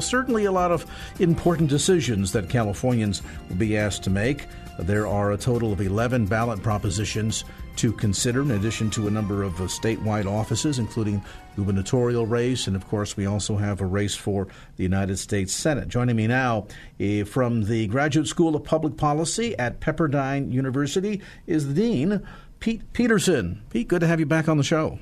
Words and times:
Certainly, 0.00 0.44
a 0.44 0.52
lot 0.52 0.70
of 0.70 0.86
important 1.18 1.68
decisions 1.68 2.32
that 2.32 2.48
Californians 2.48 3.22
will 3.48 3.56
be 3.56 3.76
asked 3.76 4.02
to 4.04 4.10
make. 4.10 4.46
There 4.78 5.06
are 5.06 5.32
a 5.32 5.36
total 5.36 5.72
of 5.72 5.80
11 5.80 6.26
ballot 6.26 6.62
propositions 6.62 7.44
to 7.76 7.92
consider, 7.92 8.42
in 8.42 8.50
addition 8.52 8.90
to 8.90 9.08
a 9.08 9.10
number 9.10 9.42
of 9.42 9.60
uh, 9.60 9.64
statewide 9.64 10.26
offices, 10.26 10.78
including 10.78 11.22
gubernatorial 11.56 12.26
race, 12.26 12.66
and 12.66 12.76
of 12.76 12.86
course, 12.88 13.16
we 13.16 13.26
also 13.26 13.56
have 13.56 13.80
a 13.80 13.86
race 13.86 14.14
for 14.14 14.48
the 14.76 14.82
United 14.82 15.18
States 15.18 15.54
Senate. 15.54 15.88
Joining 15.88 16.16
me 16.16 16.26
now 16.26 16.66
uh, 17.00 17.24
from 17.24 17.64
the 17.64 17.86
Graduate 17.86 18.26
School 18.26 18.56
of 18.56 18.64
Public 18.64 18.96
Policy 18.96 19.56
at 19.58 19.80
Pepperdine 19.80 20.52
University 20.52 21.20
is 21.46 21.68
the 21.68 21.74
Dean, 21.74 22.26
Pete 22.58 22.92
Peterson. 22.92 23.62
Pete, 23.70 23.88
good 23.88 24.00
to 24.00 24.06
have 24.06 24.20
you 24.20 24.26
back 24.26 24.48
on 24.48 24.56
the 24.56 24.64
show. 24.64 24.98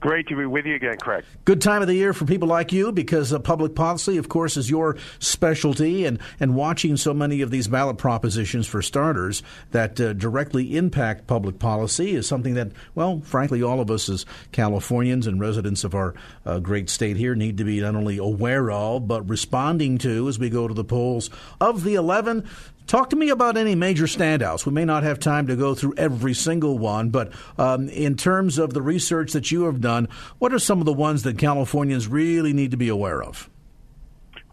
Great 0.00 0.28
to 0.28 0.36
be 0.36 0.46
with 0.46 0.64
you 0.64 0.76
again, 0.76 0.96
Craig. 0.96 1.24
Good 1.44 1.60
time 1.60 1.82
of 1.82 1.88
the 1.88 1.94
year 1.94 2.12
for 2.12 2.24
people 2.24 2.46
like 2.46 2.72
you 2.72 2.92
because 2.92 3.32
uh, 3.32 3.40
public 3.40 3.74
policy, 3.74 4.16
of 4.16 4.28
course, 4.28 4.56
is 4.56 4.70
your 4.70 4.96
specialty, 5.18 6.04
and, 6.04 6.20
and 6.38 6.54
watching 6.54 6.96
so 6.96 7.12
many 7.12 7.40
of 7.40 7.50
these 7.50 7.66
ballot 7.66 7.98
propositions 7.98 8.68
for 8.68 8.80
starters 8.80 9.42
that 9.72 10.00
uh, 10.00 10.12
directly 10.12 10.76
impact 10.76 11.26
public 11.26 11.58
policy 11.58 12.14
is 12.14 12.28
something 12.28 12.54
that, 12.54 12.70
well, 12.94 13.20
frankly, 13.24 13.60
all 13.60 13.80
of 13.80 13.90
us 13.90 14.08
as 14.08 14.24
Californians 14.52 15.26
and 15.26 15.40
residents 15.40 15.82
of 15.82 15.96
our 15.96 16.14
uh, 16.46 16.60
great 16.60 16.88
state 16.88 17.16
here 17.16 17.34
need 17.34 17.58
to 17.58 17.64
be 17.64 17.80
not 17.80 17.96
only 17.96 18.18
aware 18.18 18.70
of, 18.70 19.08
but 19.08 19.28
responding 19.28 19.98
to 19.98 20.28
as 20.28 20.38
we 20.38 20.48
go 20.48 20.68
to 20.68 20.74
the 20.74 20.84
polls. 20.84 21.28
Of 21.60 21.82
the 21.82 21.96
11, 21.96 22.48
Talk 22.88 23.10
to 23.10 23.16
me 23.16 23.28
about 23.28 23.58
any 23.58 23.74
major 23.74 24.06
standouts. 24.06 24.64
We 24.64 24.72
may 24.72 24.86
not 24.86 25.02
have 25.02 25.20
time 25.20 25.46
to 25.48 25.56
go 25.56 25.74
through 25.74 25.92
every 25.98 26.32
single 26.32 26.78
one, 26.78 27.10
but 27.10 27.32
um, 27.58 27.90
in 27.90 28.16
terms 28.16 28.56
of 28.56 28.72
the 28.72 28.80
research 28.80 29.32
that 29.32 29.52
you 29.52 29.64
have 29.64 29.82
done, 29.82 30.08
what 30.38 30.54
are 30.54 30.58
some 30.58 30.80
of 30.80 30.86
the 30.86 30.94
ones 30.94 31.22
that 31.24 31.36
Californians 31.36 32.08
really 32.08 32.54
need 32.54 32.70
to 32.70 32.78
be 32.78 32.88
aware 32.88 33.22
of? 33.22 33.50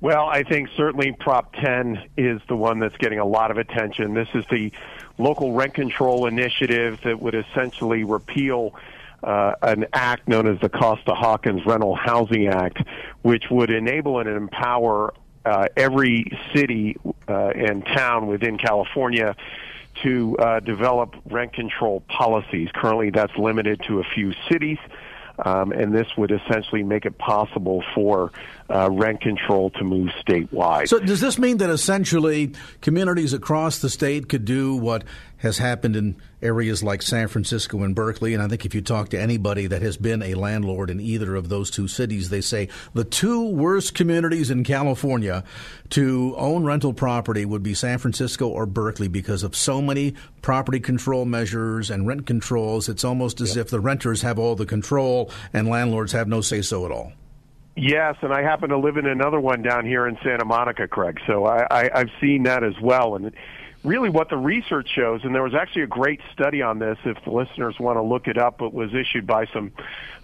Well, 0.01 0.25
I 0.25 0.43
think 0.43 0.67
certainly 0.75 1.13
Prop 1.13 1.53
10 1.53 2.09
is 2.17 2.41
the 2.49 2.57
one 2.57 2.79
that's 2.79 2.97
getting 2.97 3.19
a 3.19 3.25
lot 3.25 3.51
of 3.51 3.57
attention. 3.57 4.13
This 4.13 4.27
is 4.33 4.43
the 4.51 4.69
local 5.17 5.53
rent 5.53 5.73
control 5.73 6.27
initiative 6.27 6.99
that 7.05 7.21
would 7.21 7.35
essentially 7.35 8.03
repeal 8.03 8.75
uh, 9.23 9.53
an 9.61 9.85
act 9.93 10.27
known 10.27 10.45
as 10.45 10.59
the 10.59 10.67
Costa 10.67 11.15
Hawkins 11.15 11.65
Rental 11.65 11.95
Housing 11.95 12.47
Act, 12.47 12.79
which 13.21 13.45
would 13.49 13.69
enable 13.69 14.19
and 14.19 14.27
empower 14.27 15.13
uh, 15.45 15.67
every 15.77 16.31
city 16.53 16.97
uh, 17.27 17.49
and 17.49 17.85
town 17.85 18.27
within 18.27 18.57
California 18.57 19.35
to 20.03 20.37
uh, 20.37 20.59
develop 20.59 21.15
rent 21.29 21.53
control 21.53 22.01
policies. 22.07 22.69
Currently, 22.73 23.11
that's 23.11 23.35
limited 23.37 23.81
to 23.87 23.99
a 23.99 24.03
few 24.03 24.33
cities. 24.49 24.77
Um, 25.43 25.73
and 25.73 25.93
this 25.93 26.07
would 26.17 26.31
essentially 26.31 26.81
make 26.81 27.05
it 27.05 27.17
possible 27.17 27.83
for 27.93 28.31
uh, 28.69 28.89
rent 28.89 29.19
control 29.19 29.69
to 29.71 29.83
move 29.83 30.09
statewide. 30.25 30.87
So, 30.87 30.97
does 30.97 31.19
this 31.19 31.37
mean 31.37 31.57
that 31.57 31.69
essentially 31.69 32.53
communities 32.79 33.33
across 33.33 33.79
the 33.79 33.89
state 33.89 34.29
could 34.29 34.45
do 34.45 34.77
what 34.77 35.03
has 35.45 35.59
happened 35.59 35.95
in 35.95 36.17
areas 36.41 36.83
like 36.83 37.01
San 37.01 37.27
Francisco 37.27 37.81
and 37.83 37.95
Berkeley? 37.95 38.33
And 38.33 38.43
I 38.43 38.47
think 38.47 38.65
if 38.65 38.75
you 38.75 38.81
talk 38.81 39.09
to 39.09 39.19
anybody 39.19 39.67
that 39.67 39.81
has 39.81 39.95
been 39.95 40.21
a 40.21 40.33
landlord 40.33 40.89
in 40.89 40.99
either 40.99 41.35
of 41.35 41.47
those 41.47 41.71
two 41.71 41.87
cities, 41.87 42.29
they 42.29 42.41
say 42.41 42.67
the 42.93 43.05
two 43.05 43.47
worst 43.49 43.93
communities 43.93 44.51
in 44.51 44.63
California 44.63 45.43
to 45.91 46.35
own 46.37 46.65
rental 46.65 46.93
property 46.93 47.45
would 47.45 47.63
be 47.63 47.73
San 47.73 47.97
Francisco 47.97 48.47
or 48.47 48.65
Berkeley 48.65 49.07
because 49.07 49.43
of 49.43 49.55
so 49.55 49.81
many 49.81 50.15
property 50.41 50.79
control 50.79 51.25
measures 51.25 51.89
and 51.89 52.07
rent 52.07 52.25
controls. 52.25 52.89
It's 52.89 53.03
almost 53.03 53.39
as 53.39 53.55
yep. 53.55 53.65
if 53.65 53.71
the 53.71 53.79
renters 53.79 54.21
have 54.23 54.37
all 54.37 54.55
the 54.55 54.65
control 54.65 55.31
and 55.53 55.69
landlords 55.69 56.11
have 56.11 56.27
no 56.27 56.41
say 56.41 56.61
so 56.61 56.85
at 56.85 56.91
all. 56.91 57.13
Yes, 57.77 58.15
and 58.21 58.33
I 58.33 58.41
happen 58.41 58.69
to 58.69 58.77
live 58.77 58.95
in 58.95 59.05
another 59.05 59.39
one 59.39 59.61
down 59.61 59.85
here 59.85 60.07
in 60.07 60.17
Santa 60.23 60.45
Monica, 60.45 60.87
Craig. 60.87 61.19
So 61.27 61.45
I, 61.45 61.67
I, 61.69 61.89
I've 61.93 62.11
seen 62.21 62.43
that 62.43 62.63
as 62.63 62.73
well. 62.81 63.15
And 63.15 63.33
really, 63.85 64.09
what 64.09 64.29
the 64.29 64.37
research 64.37 64.89
shows, 64.93 65.21
and 65.23 65.33
there 65.33 65.43
was 65.43 65.53
actually 65.53 65.83
a 65.83 65.87
great 65.87 66.19
study 66.33 66.61
on 66.61 66.79
this. 66.79 66.97
If 67.05 67.23
the 67.23 67.31
listeners 67.31 67.75
want 67.79 67.97
to 67.97 68.01
look 68.01 68.27
it 68.27 68.37
up, 68.37 68.61
it 68.61 68.73
was 68.73 68.93
issued 68.93 69.27
by 69.27 69.45
some 69.53 69.71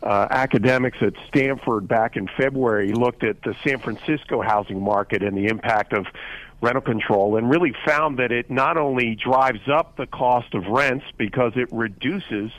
uh, 0.03 0.27
academics 0.29 0.97
at 1.01 1.13
Stanford 1.27 1.87
back 1.87 2.15
in 2.17 2.27
February. 2.37 2.93
Looked 2.93 3.23
at 3.23 3.41
the 3.43 3.55
San 3.63 3.79
Francisco 3.79 4.41
housing 4.41 4.81
market 4.81 5.23
and 5.23 5.37
the 5.37 5.47
impact 5.47 5.93
of 5.93 6.07
rental 6.61 6.81
control 6.81 7.37
and 7.37 7.49
really 7.49 7.73
found 7.85 8.19
that 8.19 8.31
it 8.31 8.49
not 8.51 8.77
only 8.77 9.15
drives 9.15 9.67
up 9.67 9.97
the 9.97 10.05
cost 10.05 10.53
of 10.53 10.65
rents 10.67 11.05
because 11.17 11.53
it 11.55 11.67
reduces 11.71 12.51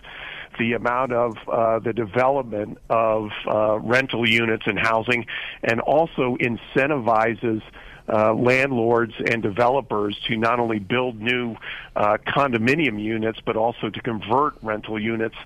the 0.59 0.73
amount 0.75 1.13
of 1.13 1.37
uh, 1.49 1.79
the 1.79 1.93
development 1.93 2.79
of 2.91 3.31
uh, 3.47 3.79
rental 3.79 4.29
units 4.29 4.65
and 4.67 4.79
housing, 4.79 5.27
and 5.63 5.81
also 5.81 6.37
incentivizes 6.41 7.63
uh, 8.13 8.35
landlords 8.35 9.15
and 9.27 9.43
developers 9.43 10.19
to 10.29 10.37
not 10.37 10.61
only 10.61 10.79
build 10.79 11.21
new 11.21 11.57
uh, 11.97 12.19
condominium 12.27 13.03
units, 13.03 13.41
but 13.45 13.57
also 13.57 13.89
to 13.89 14.01
convert 14.03 14.55
rental 14.63 15.01
units 15.01 15.37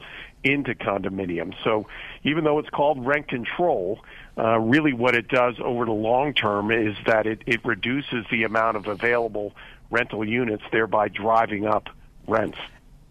into 0.43 0.75
condominiums. 0.75 1.55
So 1.65 1.87
even 2.25 2.45
though 2.45 2.59
it's 2.59 2.71
called 2.71 3.05
rent 3.05 3.29
control, 3.29 4.01
uh, 4.37 4.59
really 4.59 4.93
what 4.93 5.15
it 5.15 5.29
does 5.29 5.55
over 5.63 5.85
the 5.85 5.93
long 5.93 6.35
term 6.35 6.71
is 6.71 6.97
that 7.07 7.27
it, 7.27 7.43
it 7.47 7.65
reduces 7.65 8.25
the 8.31 8.45
amount 8.45 8.77
of 8.77 8.87
available 8.87 9.55
rental 9.91 10.25
units, 10.25 10.63
thereby 10.73 11.09
driving 11.09 11.67
up 11.67 11.89
rents. 12.27 12.59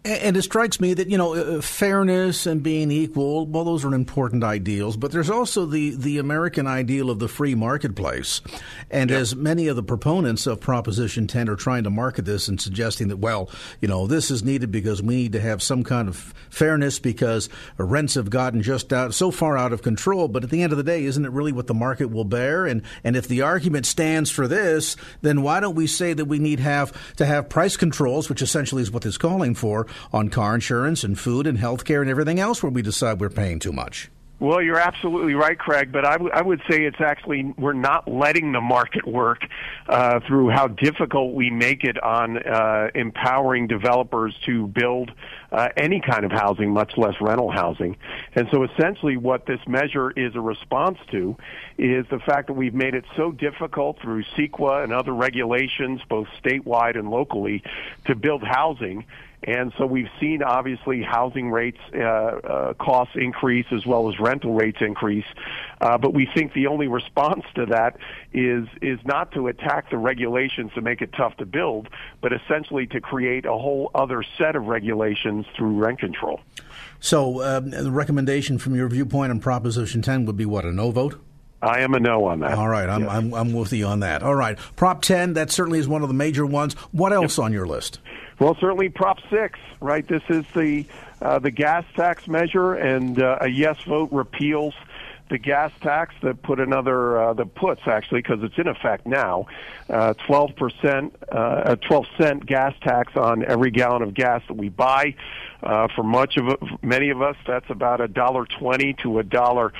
And 0.06 0.36
it 0.36 0.42
strikes 0.42 0.80
me 0.80 0.94
that 0.94 1.10
you 1.10 1.18
know 1.18 1.34
uh, 1.34 1.60
fairness 1.60 2.46
and 2.46 2.62
being 2.62 2.92
equal, 2.92 3.44
well, 3.44 3.64
those 3.64 3.84
are 3.84 3.92
important 3.92 4.44
ideals. 4.44 4.96
But 4.96 5.10
there's 5.10 5.30
also 5.30 5.66
the 5.66 5.96
the 5.96 6.18
American 6.18 6.68
ideal 6.68 7.10
of 7.10 7.18
the 7.18 7.26
free 7.26 7.56
marketplace, 7.56 8.40
and 8.88 9.10
yep. 9.10 9.18
as 9.18 9.34
many 9.34 9.66
of 9.66 9.74
the 9.74 9.82
proponents 9.82 10.46
of 10.46 10.60
Proposition 10.60 11.26
10 11.26 11.48
are 11.48 11.56
trying 11.56 11.82
to 11.84 11.90
market 11.90 12.24
this 12.24 12.46
and 12.46 12.60
suggesting 12.60 13.08
that, 13.08 13.16
well, 13.16 13.50
you 13.80 13.88
know, 13.88 14.06
this 14.06 14.30
is 14.30 14.44
needed 14.44 14.70
because 14.70 15.02
we 15.02 15.16
need 15.16 15.32
to 15.32 15.40
have 15.40 15.60
some 15.60 15.82
kind 15.82 16.08
of 16.08 16.32
fairness 16.50 17.00
because 17.00 17.48
rents 17.76 18.14
have 18.14 18.30
gotten 18.30 18.62
just 18.62 18.92
out 18.92 19.12
so 19.12 19.32
far 19.32 19.58
out 19.58 19.72
of 19.72 19.82
control. 19.82 20.28
But 20.28 20.44
at 20.44 20.50
the 20.50 20.62
end 20.62 20.72
of 20.72 20.78
the 20.78 20.84
day, 20.84 21.04
isn't 21.04 21.24
it 21.24 21.32
really 21.32 21.52
what 21.52 21.66
the 21.66 21.74
market 21.74 22.12
will 22.12 22.24
bear? 22.24 22.64
And 22.64 22.82
and 23.02 23.16
if 23.16 23.26
the 23.26 23.42
argument 23.42 23.86
stands 23.86 24.30
for 24.30 24.46
this, 24.46 24.96
then 25.22 25.42
why 25.42 25.58
don't 25.58 25.74
we 25.74 25.88
say 25.88 26.12
that 26.12 26.26
we 26.26 26.38
need 26.38 26.60
have 26.60 26.92
to 27.16 27.26
have 27.26 27.48
price 27.48 27.76
controls, 27.76 28.28
which 28.28 28.40
essentially 28.40 28.82
is 28.82 28.90
what 28.92 29.02
this 29.02 29.18
calling 29.18 29.56
for? 29.56 29.88
On 30.12 30.28
car 30.28 30.54
insurance 30.54 31.04
and 31.04 31.18
food 31.18 31.46
and 31.46 31.58
health 31.58 31.84
care 31.84 32.02
and 32.02 32.10
everything 32.10 32.40
else 32.40 32.62
where 32.62 32.72
we 32.72 32.82
decide 32.82 33.20
we're 33.20 33.30
paying 33.30 33.58
too 33.58 33.72
much. 33.72 34.10
Well, 34.38 34.60
you're 34.60 34.78
absolutely 34.78 35.32
right, 35.32 35.58
Craig. 35.58 35.90
But 35.90 36.04
I, 36.04 36.12
w- 36.12 36.30
I 36.32 36.42
would 36.42 36.60
say 36.68 36.84
it's 36.84 37.00
actually 37.00 37.54
we're 37.56 37.72
not 37.72 38.06
letting 38.06 38.52
the 38.52 38.60
market 38.60 39.06
work 39.06 39.40
uh, 39.88 40.20
through 40.26 40.50
how 40.50 40.68
difficult 40.68 41.34
we 41.34 41.48
make 41.48 41.84
it 41.84 42.02
on 42.02 42.36
uh, 42.36 42.88
empowering 42.94 43.66
developers 43.66 44.36
to 44.44 44.66
build 44.66 45.10
uh, 45.50 45.68
any 45.78 46.02
kind 46.06 46.26
of 46.26 46.32
housing, 46.32 46.70
much 46.70 46.92
less 46.98 47.14
rental 47.18 47.50
housing. 47.50 47.96
And 48.34 48.46
so, 48.52 48.64
essentially, 48.64 49.16
what 49.16 49.46
this 49.46 49.60
measure 49.66 50.10
is 50.10 50.34
a 50.34 50.40
response 50.40 50.98
to 51.12 51.36
is 51.78 52.04
the 52.10 52.18
fact 52.18 52.48
that 52.48 52.54
we've 52.54 52.74
made 52.74 52.94
it 52.94 53.04
so 53.16 53.32
difficult 53.32 54.02
through 54.02 54.24
CEQA 54.36 54.84
and 54.84 54.92
other 54.92 55.14
regulations, 55.14 56.02
both 56.10 56.26
statewide 56.44 56.98
and 56.98 57.08
locally, 57.08 57.62
to 58.04 58.14
build 58.14 58.42
housing 58.42 59.06
And 59.46 59.72
so 59.78 59.86
we've 59.86 60.10
seen 60.20 60.42
obviously 60.42 61.02
housing 61.02 61.50
rates, 61.50 61.78
uh, 61.94 62.00
uh, 62.00 62.74
costs 62.74 63.14
increase 63.14 63.66
as 63.70 63.86
well 63.86 64.08
as 64.08 64.18
rental 64.18 64.54
rates 64.54 64.78
increase. 64.80 65.24
Uh, 65.80 65.96
but 65.96 66.12
we 66.12 66.28
think 66.34 66.52
the 66.52 66.66
only 66.66 66.88
response 66.88 67.44
to 67.54 67.66
that 67.66 67.96
is 68.32 68.66
is 68.82 68.98
not 69.04 69.32
to 69.32 69.46
attack 69.46 69.90
the 69.90 69.98
regulations 69.98 70.72
to 70.74 70.80
make 70.80 71.00
it 71.00 71.10
tough 71.16 71.36
to 71.36 71.46
build, 71.46 71.88
but 72.20 72.32
essentially 72.32 72.86
to 72.88 73.00
create 73.00 73.46
a 73.46 73.52
whole 73.52 73.90
other 73.94 74.24
set 74.36 74.56
of 74.56 74.64
regulations 74.64 75.46
through 75.56 75.76
rent 75.76 76.00
control. 76.00 76.40
So 76.98 77.42
um, 77.42 77.70
the 77.70 77.90
recommendation 77.90 78.58
from 78.58 78.74
your 78.74 78.88
viewpoint 78.88 79.30
on 79.30 79.38
Proposition 79.38 80.02
10 80.02 80.26
would 80.26 80.36
be 80.36 80.46
what 80.46 80.64
a 80.64 80.72
no 80.72 80.90
vote. 80.90 81.20
I 81.62 81.80
am 81.80 81.94
a 81.94 82.00
no 82.00 82.26
on 82.26 82.40
that. 82.40 82.52
All 82.52 82.68
right, 82.68 82.88
I'm, 82.88 83.02
yes. 83.02 83.10
I'm, 83.10 83.34
I'm 83.34 83.52
with 83.52 83.72
you 83.72 83.86
on 83.86 84.00
that. 84.00 84.22
All 84.22 84.34
right, 84.34 84.58
Prop 84.76 85.00
10, 85.02 85.34
that 85.34 85.50
certainly 85.50 85.78
is 85.78 85.88
one 85.88 86.02
of 86.02 86.08
the 86.08 86.14
major 86.14 86.44
ones. 86.44 86.74
What 86.92 87.12
else 87.12 87.38
on 87.38 87.52
your 87.52 87.66
list? 87.66 87.98
Well, 88.38 88.54
certainly 88.60 88.90
Prop 88.90 89.18
6, 89.30 89.58
right? 89.80 90.06
This 90.06 90.22
is 90.28 90.44
the 90.54 90.84
uh, 91.22 91.38
the 91.38 91.50
gas 91.50 91.84
tax 91.94 92.28
measure, 92.28 92.74
and 92.74 93.20
uh, 93.20 93.38
a 93.40 93.48
yes 93.48 93.82
vote 93.84 94.10
repeals 94.12 94.74
the 95.28 95.38
gas 95.38 95.72
tax 95.80 96.14
that 96.22 96.42
put 96.42 96.60
another 96.60 97.20
uh, 97.20 97.32
that 97.34 97.54
puts 97.54 97.80
actually 97.86 98.20
because 98.20 98.42
it's 98.42 98.58
in 98.58 98.68
effect 98.68 99.06
now, 99.06 99.46
uh, 99.88 100.14
twelve 100.26 100.54
percent, 100.56 101.16
uh, 101.32 101.62
a 101.64 101.76
twelve 101.76 102.06
cent 102.18 102.44
gas 102.46 102.74
tax 102.82 103.16
on 103.16 103.44
every 103.44 103.70
gallon 103.70 104.02
of 104.02 104.14
gas 104.14 104.42
that 104.48 104.56
we 104.56 104.68
buy. 104.68 105.14
Uh, 105.62 105.88
for 105.96 106.02
much 106.02 106.36
of 106.36 106.56
many 106.82 107.10
of 107.10 107.22
us, 107.22 107.36
that's 107.46 107.68
about 107.70 108.00
a 108.00 108.08
dollar 108.08 108.44
twenty 108.44 108.92
to 109.02 109.18
a 109.18 109.22
dollar 109.22 109.72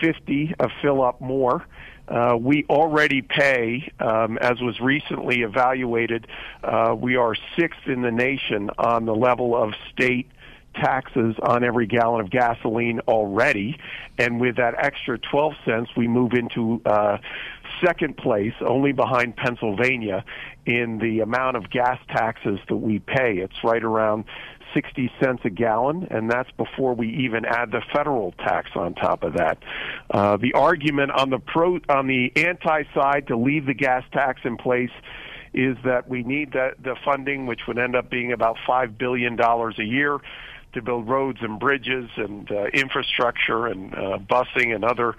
fifty 0.00 0.54
a 0.60 0.68
fill 0.82 1.02
up 1.02 1.20
more. 1.20 1.64
Uh, 2.06 2.36
we 2.38 2.64
already 2.68 3.22
pay, 3.22 3.90
um, 3.98 4.36
as 4.38 4.60
was 4.60 4.78
recently 4.80 5.42
evaluated, 5.42 6.26
uh, 6.62 6.94
we 6.96 7.16
are 7.16 7.34
sixth 7.58 7.86
in 7.86 8.02
the 8.02 8.10
nation 8.10 8.70
on 8.78 9.06
the 9.06 9.14
level 9.14 9.56
of 9.56 9.72
state 9.92 10.28
taxes 10.74 11.36
on 11.42 11.64
every 11.64 11.86
gallon 11.86 12.20
of 12.20 12.30
gasoline 12.30 13.00
already. 13.08 13.78
And 14.18 14.40
with 14.40 14.56
that 14.56 14.74
extra 14.78 15.18
12 15.18 15.52
cents, 15.64 15.90
we 15.96 16.08
move 16.08 16.32
into 16.32 16.80
uh, 16.84 17.18
second 17.84 18.16
place, 18.16 18.54
only 18.60 18.92
behind 18.92 19.36
Pennsylvania, 19.36 20.24
in 20.66 20.98
the 20.98 21.20
amount 21.20 21.56
of 21.56 21.70
gas 21.70 21.98
taxes 22.08 22.58
that 22.68 22.76
we 22.76 22.98
pay. 22.98 23.38
It's 23.38 23.62
right 23.62 23.82
around 23.82 24.24
60 24.74 25.10
cents 25.20 25.42
a 25.44 25.50
gallon, 25.50 26.08
and 26.10 26.30
that's 26.30 26.50
before 26.52 26.94
we 26.94 27.08
even 27.24 27.44
add 27.44 27.70
the 27.70 27.82
federal 27.92 28.32
tax 28.32 28.70
on 28.74 28.94
top 28.94 29.22
of 29.22 29.34
that. 29.34 29.58
Uh, 30.10 30.36
the 30.36 30.52
argument 30.54 31.12
on 31.12 31.30
the 31.30 31.38
pro 31.38 31.78
on 31.88 32.06
the 32.06 32.32
anti 32.36 32.82
side 32.94 33.28
to 33.28 33.36
leave 33.36 33.66
the 33.66 33.74
gas 33.74 34.04
tax 34.12 34.40
in 34.44 34.56
place 34.56 34.90
is 35.52 35.76
that 35.84 36.08
we 36.08 36.22
need 36.24 36.52
the, 36.52 36.72
the 36.82 36.96
funding, 37.04 37.46
which 37.46 37.60
would 37.68 37.78
end 37.78 37.94
up 37.94 38.10
being 38.10 38.32
about 38.32 38.56
five 38.66 38.98
billion 38.98 39.36
dollars 39.36 39.78
a 39.78 39.84
year 39.84 40.18
to 40.72 40.82
build 40.82 41.08
roads 41.08 41.38
and 41.40 41.58
bridges 41.58 42.10
and 42.16 42.50
uh, 42.50 42.64
infrastructure 42.74 43.66
and 43.66 43.94
uh, 43.94 44.18
busing 44.18 44.74
and 44.74 44.84
other 44.84 45.14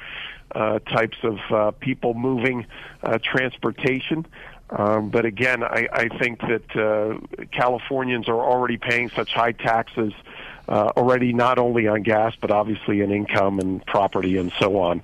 uh, 0.54 0.80
types 0.80 1.18
of 1.24 1.38
uh, 1.50 1.72
people 1.80 2.14
moving 2.14 2.66
uh, 3.04 3.18
transportation. 3.24 4.26
Um, 4.70 5.10
but 5.10 5.26
again, 5.26 5.64
I, 5.64 5.88
I 5.92 6.08
think 6.18 6.40
that 6.42 6.76
uh, 6.76 7.46
Californians 7.52 8.28
are 8.28 8.40
already 8.40 8.78
paying 8.78 9.10
such 9.10 9.34
high 9.34 9.52
taxes 9.52 10.14
uh, 10.68 10.92
already, 10.98 11.32
not 11.34 11.60
only 11.60 11.88
on 11.88 12.02
gas 12.02 12.34
but 12.40 12.52
obviously 12.52 13.02
in 13.02 13.12
income 13.12 13.60
and 13.60 13.86
property 13.86 14.38
and 14.38 14.52
so 14.60 14.80
on. 14.80 15.02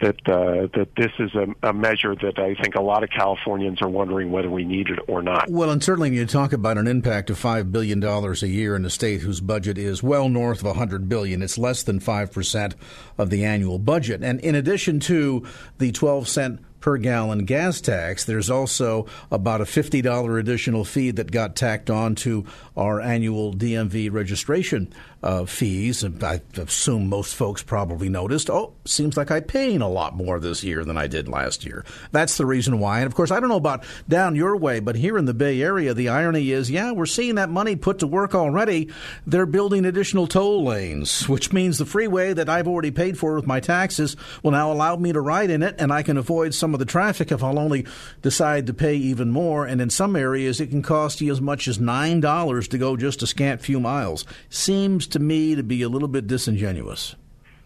That 0.00 0.16
uh, 0.28 0.66
that 0.76 0.88
this 0.96 1.12
is 1.18 1.34
a, 1.34 1.68
a, 1.68 1.72
measure 1.72 2.14
that 2.16 2.38
I 2.38 2.54
think 2.60 2.74
a 2.74 2.82
lot 2.82 3.04
of 3.04 3.10
Californians 3.10 3.80
are 3.80 3.88
wondering 3.88 4.32
whether 4.32 4.50
we 4.50 4.64
need 4.64 4.88
it 4.88 4.98
or 5.06 5.22
not. 5.22 5.48
Well, 5.48 5.70
and 5.70 5.82
certainly 5.82 6.10
when 6.10 6.18
you 6.18 6.26
talk 6.26 6.52
about 6.52 6.76
an 6.76 6.88
impact 6.88 7.30
of 7.30 7.38
five 7.38 7.70
billion 7.70 8.00
dollars 8.00 8.42
a 8.42 8.48
year 8.48 8.74
in 8.74 8.84
a 8.84 8.90
state 8.90 9.20
whose 9.20 9.40
budget 9.40 9.78
is 9.78 10.02
well 10.02 10.28
north 10.28 10.60
of 10.60 10.66
a 10.66 10.74
hundred 10.74 11.08
billion, 11.08 11.42
it's 11.42 11.56
less 11.56 11.84
than 11.84 12.00
five 12.00 12.32
percent 12.32 12.74
of 13.16 13.30
the 13.30 13.44
annual 13.44 13.78
budget. 13.78 14.22
And 14.22 14.40
in 14.40 14.56
addition 14.56 14.98
to 15.00 15.46
the 15.78 15.92
twelve 15.92 16.28
cent 16.28 16.60
per 16.84 16.98
gallon 16.98 17.46
gas 17.46 17.80
tax. 17.80 18.26
There's 18.26 18.50
also 18.50 19.06
about 19.30 19.62
a 19.62 19.64
$50 19.64 20.38
additional 20.38 20.84
fee 20.84 21.12
that 21.12 21.32
got 21.32 21.56
tacked 21.56 21.88
on 21.88 22.14
to 22.16 22.44
our 22.76 23.00
annual 23.00 23.54
DMV 23.54 24.12
registration 24.12 24.92
uh, 25.22 25.46
fees. 25.46 26.04
I 26.04 26.42
assume 26.58 27.08
most 27.08 27.34
folks 27.34 27.62
probably 27.62 28.10
noticed, 28.10 28.50
oh, 28.50 28.74
seems 28.84 29.16
like 29.16 29.30
I'm 29.30 29.44
paying 29.44 29.80
a 29.80 29.88
lot 29.88 30.14
more 30.14 30.38
this 30.38 30.62
year 30.62 30.84
than 30.84 30.98
I 30.98 31.06
did 31.06 31.26
last 31.26 31.64
year. 31.64 31.86
That's 32.12 32.36
the 32.36 32.44
reason 32.44 32.78
why. 32.78 32.98
And 32.98 33.06
of 33.06 33.14
course, 33.14 33.30
I 33.30 33.40
don't 33.40 33.48
know 33.48 33.56
about 33.56 33.84
down 34.06 34.36
your 34.36 34.54
way, 34.54 34.80
but 34.80 34.96
here 34.96 35.16
in 35.16 35.24
the 35.24 35.32
Bay 35.32 35.62
Area, 35.62 35.94
the 35.94 36.10
irony 36.10 36.50
is, 36.50 36.70
yeah, 36.70 36.92
we're 36.92 37.06
seeing 37.06 37.36
that 37.36 37.48
money 37.48 37.74
put 37.76 38.00
to 38.00 38.06
work 38.06 38.34
already. 38.34 38.90
They're 39.26 39.46
building 39.46 39.86
additional 39.86 40.26
toll 40.26 40.64
lanes, 40.64 41.26
which 41.26 41.50
means 41.50 41.78
the 41.78 41.86
freeway 41.86 42.34
that 42.34 42.50
I've 42.50 42.68
already 42.68 42.90
paid 42.90 43.16
for 43.16 43.36
with 43.36 43.46
my 43.46 43.60
taxes 43.60 44.16
will 44.42 44.50
now 44.50 44.70
allow 44.70 44.96
me 44.96 45.14
to 45.14 45.20
ride 45.22 45.48
in 45.48 45.62
it, 45.62 45.76
and 45.78 45.90
I 45.90 46.02
can 46.02 46.18
avoid 46.18 46.52
some 46.52 46.73
of 46.74 46.78
the 46.78 46.84
traffic 46.84 47.32
if 47.32 47.42
I'll 47.42 47.58
only 47.58 47.86
decide 48.22 48.66
to 48.66 48.74
pay 48.74 48.94
even 48.94 49.30
more. 49.30 49.66
And 49.66 49.80
in 49.80 49.90
some 49.90 50.14
areas, 50.16 50.60
it 50.60 50.68
can 50.68 50.82
cost 50.82 51.20
you 51.20 51.32
as 51.32 51.40
much 51.40 51.66
as 51.66 51.78
$9 51.78 52.68
to 52.68 52.78
go 52.78 52.96
just 52.96 53.22
a 53.22 53.26
scant 53.26 53.60
few 53.60 53.80
miles. 53.80 54.24
Seems 54.50 55.06
to 55.08 55.18
me 55.18 55.54
to 55.54 55.62
be 55.62 55.82
a 55.82 55.88
little 55.88 56.08
bit 56.08 56.26
disingenuous. 56.26 57.16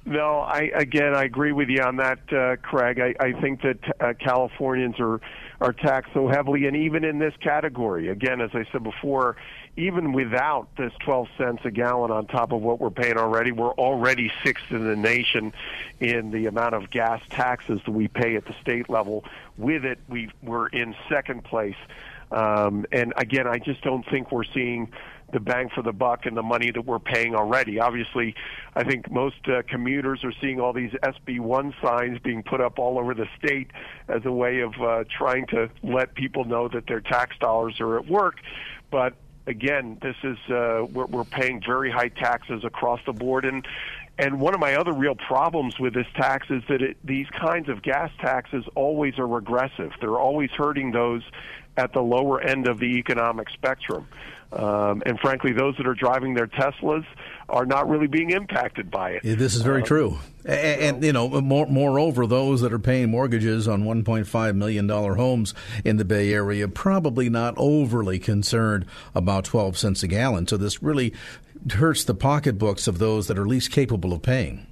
No, 0.09 0.39
I 0.39 0.71
again 0.75 1.15
I 1.15 1.25
agree 1.25 1.53
with 1.53 1.69
you 1.69 1.83
on 1.83 1.97
that, 1.97 2.21
uh, 2.33 2.57
Craig. 2.63 2.99
I, 2.99 3.15
I 3.23 3.39
think 3.43 3.61
that 3.61 3.79
uh, 4.01 4.15
Californians 4.19 4.95
are 4.99 5.21
are 5.61 5.75
taxed 5.75 6.13
so 6.15 6.29
heavily, 6.29 6.67
and 6.67 6.75
even 6.75 7.05
in 7.05 7.19
this 7.19 7.35
category, 7.43 8.09
again, 8.09 8.41
as 8.41 8.51
I 8.55 8.65
said 8.73 8.83
before, 8.83 9.37
even 9.79 10.13
without 10.13 10.69
this 10.77 10.93
12 11.05 11.29
cents 11.39 11.63
a 11.65 11.71
gallon 11.71 12.11
on 12.11 12.27
top 12.27 12.51
of 12.53 12.61
what 12.61 12.81
we're 12.81 12.91
paying 12.91 13.17
already, 13.17 13.53
we're 13.53 13.73
already 13.75 14.31
sixth 14.45 14.71
in 14.71 14.85
the 14.85 14.97
nation 14.97 15.53
in 16.01 16.33
the 16.33 16.47
amount 16.47 16.75
of 16.75 16.91
gas 16.91 17.23
taxes 17.31 17.81
that 17.87 17.93
we 17.93 18.09
pay 18.09 18.35
at 18.35 18.45
the 18.45 18.55
state 18.61 18.91
level. 18.91 19.25
With 19.57 19.85
it, 19.85 20.01
we 20.09 20.31
we're 20.43 20.67
in 20.67 20.97
second 21.09 21.45
place. 21.45 21.77
Um, 22.33 22.87
and 22.91 23.15
again, 23.17 23.47
I 23.47 23.59
just 23.59 23.81
don't 23.83 24.05
think 24.11 24.33
we're 24.33 24.45
seeing 24.53 24.91
the 25.33 25.39
bang 25.39 25.69
for 25.73 25.83
the 25.83 25.93
buck 25.93 26.27
and 26.27 26.37
the 26.37 26.43
money 26.43 26.73
that 26.73 26.85
we're 26.85 26.99
paying 26.99 27.37
already. 27.37 27.79
Obviously, 27.79 28.35
I 28.75 28.83
think 28.83 29.11
most 29.13 29.47
uh, 29.47 29.63
commuters 29.69 30.25
are 30.25 30.33
seeing 30.41 30.59
all 30.59 30.73
these 30.73 30.93
SB1 31.03 31.75
signs 31.81 32.19
being 32.19 32.43
put 32.43 32.61
up 32.61 32.81
all 32.81 32.99
over 32.99 33.15
the 33.15 33.27
state 33.39 33.71
as 34.09 34.25
a 34.25 34.33
way 34.33 34.61
of 34.61 34.73
uh, 34.81 35.05
trying 35.17 35.47
to 35.49 35.71
let 35.85 36.15
people 36.15 36.45
know 36.45 36.67
that 36.69 36.87
their 36.89 37.01
tax 37.01 37.37
dollars 37.39 37.77
are 37.81 37.99
at 37.99 38.09
work. 38.09 38.37
But 38.91 39.15
again, 39.49 39.99
this 40.03 40.15
is 40.23 40.37
uh, 40.51 40.85
we're, 40.93 41.07
we're 41.07 41.25
paying 41.25 41.61
very 41.67 41.91
high 41.91 42.09
taxes 42.09 42.63
across 42.65 43.01
the 43.07 43.13
board, 43.13 43.45
and 43.45 43.67
and 44.19 44.41
one 44.41 44.53
of 44.53 44.61
my 44.61 44.75
other 44.75 44.93
real 44.93 45.15
problems 45.15 45.79
with 45.79 45.95
this 45.95 46.07
tax 46.17 46.49
is 46.51 46.63
that 46.69 46.83
it, 46.83 46.97
these 47.05 47.27
kinds 47.41 47.69
of 47.69 47.83
gas 47.83 48.11
taxes 48.21 48.65
always 48.75 49.19
are 49.19 49.27
regressive. 49.29 49.93
They're 50.01 50.19
always 50.19 50.51
hurting 50.51 50.91
those 50.91 51.23
at 51.79 51.93
the 51.93 52.03
lower 52.03 52.41
end 52.41 52.67
of 52.67 52.79
the 52.79 52.99
economic 52.99 53.49
spectrum. 53.51 54.07
Um, 54.53 55.03
and 55.05 55.19
frankly, 55.21 55.53
those 55.53 55.77
that 55.77 55.87
are 55.87 55.95
driving 55.95 56.35
their 56.35 56.47
Teslas 56.47 57.05
are 57.49 57.67
not 57.67 57.89
really 57.89 58.07
being 58.07 58.31
impacted 58.31 58.91
by 58.91 59.11
it. 59.11 59.25
Yeah, 59.25 59.35
this 59.35 59.55
is 59.55 59.63
very 59.63 59.83
um, 59.83 59.87
true. 59.87 60.19
And, 60.45 60.81
and, 60.81 61.05
you 61.05 61.13
know, 61.13 61.29
more, 61.41 61.67
moreover, 61.67 62.27
those 62.27 62.63
that 62.63 62.73
are 62.73 62.79
paying 62.79 63.11
mortgages 63.11 63.69
on 63.69 63.85
$1.5 63.85 64.57
million 64.57 64.89
homes 64.89 65.55
in 65.85 65.99
the 65.99 66.05
Bay 66.05 66.33
Area 66.33 66.67
probably 66.67 67.29
not 67.29 67.55
overly 67.59 68.19
concerned 68.19 68.87
about 69.15 69.45
12 69.45 69.77
cents 69.77 70.03
a 70.03 70.09
gallon. 70.09 70.47
So 70.47 70.57
this 70.57 70.83
really 70.83 71.13
hurts 71.71 72.05
the 72.05 72.15
pocketbooks 72.15 72.89
of 72.89 72.99
those 72.99 73.29
that 73.29 73.39
are 73.39 73.47
least 73.47 73.71
capable 73.71 74.13
of 74.13 74.23
paying. 74.23 74.67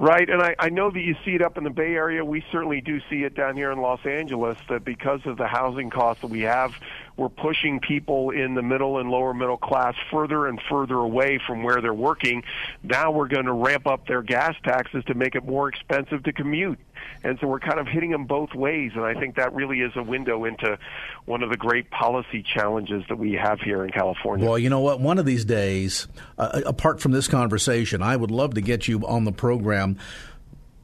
Right, 0.00 0.30
and 0.30 0.40
I, 0.40 0.54
I 0.58 0.70
know 0.70 0.90
that 0.90 1.00
you 1.00 1.14
see 1.26 1.32
it 1.32 1.42
up 1.42 1.58
in 1.58 1.64
the 1.64 1.68
Bay 1.68 1.92
Area. 1.92 2.24
We 2.24 2.42
certainly 2.50 2.80
do 2.80 3.00
see 3.10 3.24
it 3.24 3.34
down 3.34 3.54
here 3.54 3.70
in 3.70 3.82
Los 3.82 4.00
Angeles 4.06 4.56
that 4.70 4.82
because 4.82 5.20
of 5.26 5.36
the 5.36 5.46
housing 5.46 5.90
costs 5.90 6.22
that 6.22 6.28
we 6.28 6.40
have, 6.40 6.72
we're 7.18 7.28
pushing 7.28 7.80
people 7.80 8.30
in 8.30 8.54
the 8.54 8.62
middle 8.62 8.98
and 8.98 9.10
lower 9.10 9.34
middle 9.34 9.58
class 9.58 9.94
further 10.10 10.46
and 10.46 10.58
further 10.70 10.94
away 10.94 11.38
from 11.46 11.62
where 11.62 11.82
they're 11.82 11.92
working. 11.92 12.44
Now 12.82 13.10
we're 13.10 13.28
going 13.28 13.44
to 13.44 13.52
ramp 13.52 13.86
up 13.86 14.06
their 14.06 14.22
gas 14.22 14.54
taxes 14.64 15.04
to 15.04 15.12
make 15.12 15.34
it 15.34 15.44
more 15.44 15.68
expensive 15.68 16.22
to 16.22 16.32
commute. 16.32 16.78
And 17.22 17.38
so 17.40 17.46
we're 17.46 17.60
kind 17.60 17.78
of 17.78 17.86
hitting 17.86 18.10
them 18.10 18.24
both 18.24 18.54
ways, 18.54 18.92
and 18.94 19.04
I 19.04 19.14
think 19.14 19.36
that 19.36 19.54
really 19.54 19.80
is 19.80 19.92
a 19.94 20.02
window 20.02 20.44
into 20.44 20.78
one 21.26 21.42
of 21.42 21.50
the 21.50 21.56
great 21.56 21.90
policy 21.90 22.42
challenges 22.42 23.04
that 23.08 23.16
we 23.16 23.32
have 23.32 23.60
here 23.60 23.84
in 23.84 23.90
California. 23.90 24.46
Well, 24.46 24.58
you 24.58 24.70
know 24.70 24.80
what? 24.80 25.00
One 25.00 25.18
of 25.18 25.26
these 25.26 25.44
days, 25.44 26.08
uh, 26.38 26.62
apart 26.64 27.00
from 27.00 27.12
this 27.12 27.28
conversation, 27.28 28.02
I 28.02 28.16
would 28.16 28.30
love 28.30 28.54
to 28.54 28.60
get 28.60 28.88
you 28.88 29.06
on 29.06 29.24
the 29.24 29.32
program 29.32 29.98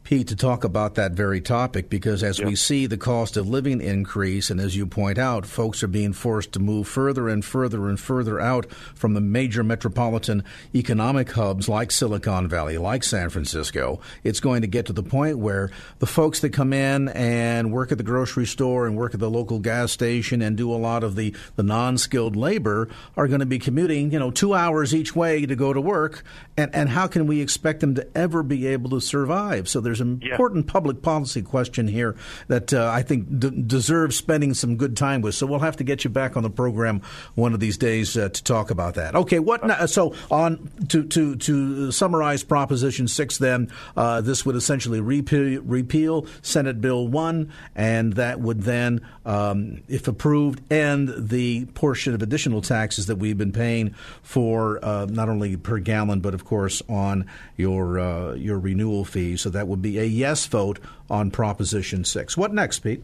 Pete, 0.07 0.29
to 0.29 0.37
talk 0.37 0.63
about 0.63 0.95
that 0.95 1.15
very 1.15 1.41
topic 1.41 1.91
because 1.91 2.23
as 2.23 2.39
yep. 2.39 2.47
we 2.47 2.55
see 2.55 2.87
the 2.87 2.97
cost 2.97 3.37
of 3.37 3.49
living 3.49 3.81
increase, 3.81 4.51
and 4.51 4.61
as 4.61 4.77
you 4.77 4.87
point 4.87 5.19
out, 5.19 5.45
folks 5.45 5.83
are 5.83 5.89
being 5.89 6.13
forced 6.13 6.53
to 6.53 6.61
move 6.61 6.87
further 6.87 7.29
and 7.29 7.45
further 7.45 7.89
and 7.89 7.99
further 7.99 8.39
out 8.39 8.71
from 8.95 9.15
the 9.15 9.21
major 9.21 9.65
metropolitan 9.65 10.45
economic 10.77 11.33
hubs 11.33 11.69
like 11.69 11.91
Silicon 11.91 12.47
Valley, 12.47 12.79
like 12.79 13.03
San 13.03 13.31
Francisco, 13.31 13.99
it's 14.23 14.39
going 14.39 14.61
to 14.61 14.69
get 14.69 14.87
to 14.87 14.93
the 14.93 15.03
point 15.03 15.39
where 15.39 15.73
the 15.99 16.07
folks 16.07 16.39
that 16.39 16.51
come 16.51 16.73
in 16.73 17.09
and 17.09 17.73
work 17.73 17.91
at 17.91 17.99
the 17.99 18.05
grocery 18.05 18.47
store 18.47 18.87
and 18.87 18.97
work 18.97 19.13
at 19.13 19.19
the 19.19 19.29
local 19.29 19.59
gas 19.59 19.91
station 19.91 20.41
and 20.41 20.57
do 20.57 20.73
a 20.73 20.77
lot 20.79 21.03
of 21.03 21.17
the, 21.17 21.35
the 21.57 21.65
non 21.65 21.99
skilled 21.99 22.37
labor 22.37 22.89
are 23.17 23.27
going 23.27 23.41
to 23.41 23.47
be 23.47 23.59
commuting, 23.59 24.13
you 24.13 24.21
know, 24.21 24.31
two 24.31 24.55
hours 24.55 24.95
each 24.95 25.17
way 25.17 25.45
to 25.45 25.57
go 25.57 25.73
to 25.73 25.81
work. 25.81 26.23
And, 26.57 26.73
and 26.73 26.91
how 26.91 27.09
can 27.09 27.27
we 27.27 27.41
expect 27.41 27.81
them 27.81 27.97
to 27.97 28.07
ever 28.17 28.45
be 28.45 28.69
able 28.69 28.91
to 28.91 29.01
survive? 29.01 29.69
So 29.69 29.81
there's 29.81 29.96
there's 29.99 30.07
an 30.07 30.21
important 30.23 30.67
yeah. 30.67 30.73
public 30.73 31.03
policy 31.03 31.43
question 31.43 31.88
here 31.88 32.17
that 32.49 32.73
uh, 32.73 32.91
I 32.93 33.03
think 33.03 33.38
d- 33.38 33.62
deserves 33.67 34.17
spending 34.17 34.55
some 34.55 34.76
good 34.76 34.97
time 34.97 35.23
with. 35.23 35.35
So 35.35 35.47
we'll 35.47 35.61
have 35.61 35.76
to 35.76 35.85
get 35.85 36.05
you 36.05 36.11
back 36.11 36.37
on 36.37 36.43
the 36.43 36.50
program 36.50 37.03
one 37.35 37.55
of 37.55 37.61
these 37.61 37.79
days 37.79 38.17
uh, 38.17 38.29
to 38.29 38.45
talk 38.45 38.71
about 38.71 38.95
that. 38.95 39.15
Okay, 39.15 39.38
what? 39.38 39.67
Now, 39.67 39.87
so 39.87 40.15
on 40.31 40.71
to 40.88 41.05
to 41.05 41.37
to 41.37 41.93
summarize 41.93 42.43
Proposition 42.43 43.09
Six, 43.09 43.38
then 43.38 43.71
uh, 43.97 44.21
this 44.21 44.45
would 44.45 44.57
essentially 44.57 45.00
repeal, 45.00 45.62
repeal, 45.62 46.26
Senate 46.43 46.81
Bill 46.81 47.07
One, 47.07 47.53
and 47.75 48.15
that 48.15 48.41
would 48.41 48.62
then, 48.62 49.07
um, 49.25 49.83
if 49.88 50.09
approved, 50.09 50.61
end 50.73 51.12
the 51.17 51.67
portion 51.67 52.15
of 52.15 52.23
additional 52.23 52.61
taxes 52.61 53.07
that 53.07 53.17
we've 53.17 53.38
been 53.38 53.53
paying 53.53 53.95
for 54.23 54.85
uh, 54.85 55.07
not 55.07 55.29
only 55.29 55.57
per 55.57 55.79
gallon 55.79 56.21
but 56.21 56.35
of 56.35 56.45
course 56.45 56.83
on 56.88 57.26
your 57.57 57.99
uh, 57.99 58.35
your 58.35 58.59
renewal 58.59 59.05
fee. 59.05 59.37
So 59.37 59.50
that 59.50 59.69
would 59.69 59.83
be 59.83 59.86
a 59.87 60.05
yes 60.05 60.47
vote 60.47 60.78
on 61.09 61.31
Proposition 61.31 62.05
6. 62.05 62.37
What 62.37 62.52
next, 62.52 62.81
Pete? 62.81 63.02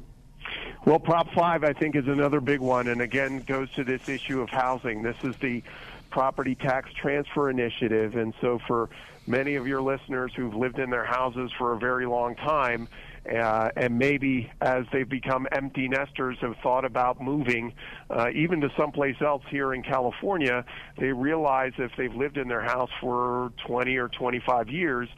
Well, 0.84 0.98
Prop 0.98 1.32
5, 1.32 1.62
I 1.62 1.72
think, 1.72 1.94
is 1.94 2.08
another 2.08 2.40
big 2.40 2.58
one, 2.58 2.88
and 2.88 3.00
again 3.00 3.40
goes 3.46 3.70
to 3.72 3.84
this 3.84 4.08
issue 4.08 4.40
of 4.40 4.48
housing. 4.50 5.02
This 5.02 5.16
is 5.22 5.36
the 5.36 5.62
property 6.10 6.56
tax 6.56 6.90
transfer 7.00 7.48
initiative, 7.50 8.16
and 8.16 8.34
so 8.40 8.58
for 8.66 8.90
many 9.26 9.54
of 9.54 9.66
your 9.66 9.80
listeners 9.80 10.32
who've 10.36 10.54
lived 10.54 10.78
in 10.80 10.90
their 10.90 11.04
houses 11.04 11.52
for 11.56 11.72
a 11.72 11.78
very 11.78 12.06
long 12.06 12.34
time, 12.34 12.88
uh, 13.32 13.70
and 13.76 13.96
maybe 13.96 14.50
as 14.60 14.84
they've 14.92 15.08
become 15.08 15.46
empty 15.52 15.86
nesters 15.88 16.36
have 16.40 16.56
thought 16.62 16.84
about 16.84 17.20
moving 17.20 17.72
uh, 18.10 18.28
even 18.34 18.60
to 18.60 18.68
someplace 18.76 19.16
else 19.20 19.42
here 19.50 19.74
in 19.74 19.82
California, 19.82 20.64
they 20.98 21.12
realize 21.12 21.72
if 21.78 21.92
they've 21.96 22.14
lived 22.14 22.36
in 22.36 22.48
their 22.48 22.62
house 22.62 22.90
for 23.00 23.52
20 23.66 23.96
or 23.96 24.08
25 24.08 24.68
years, 24.68 25.08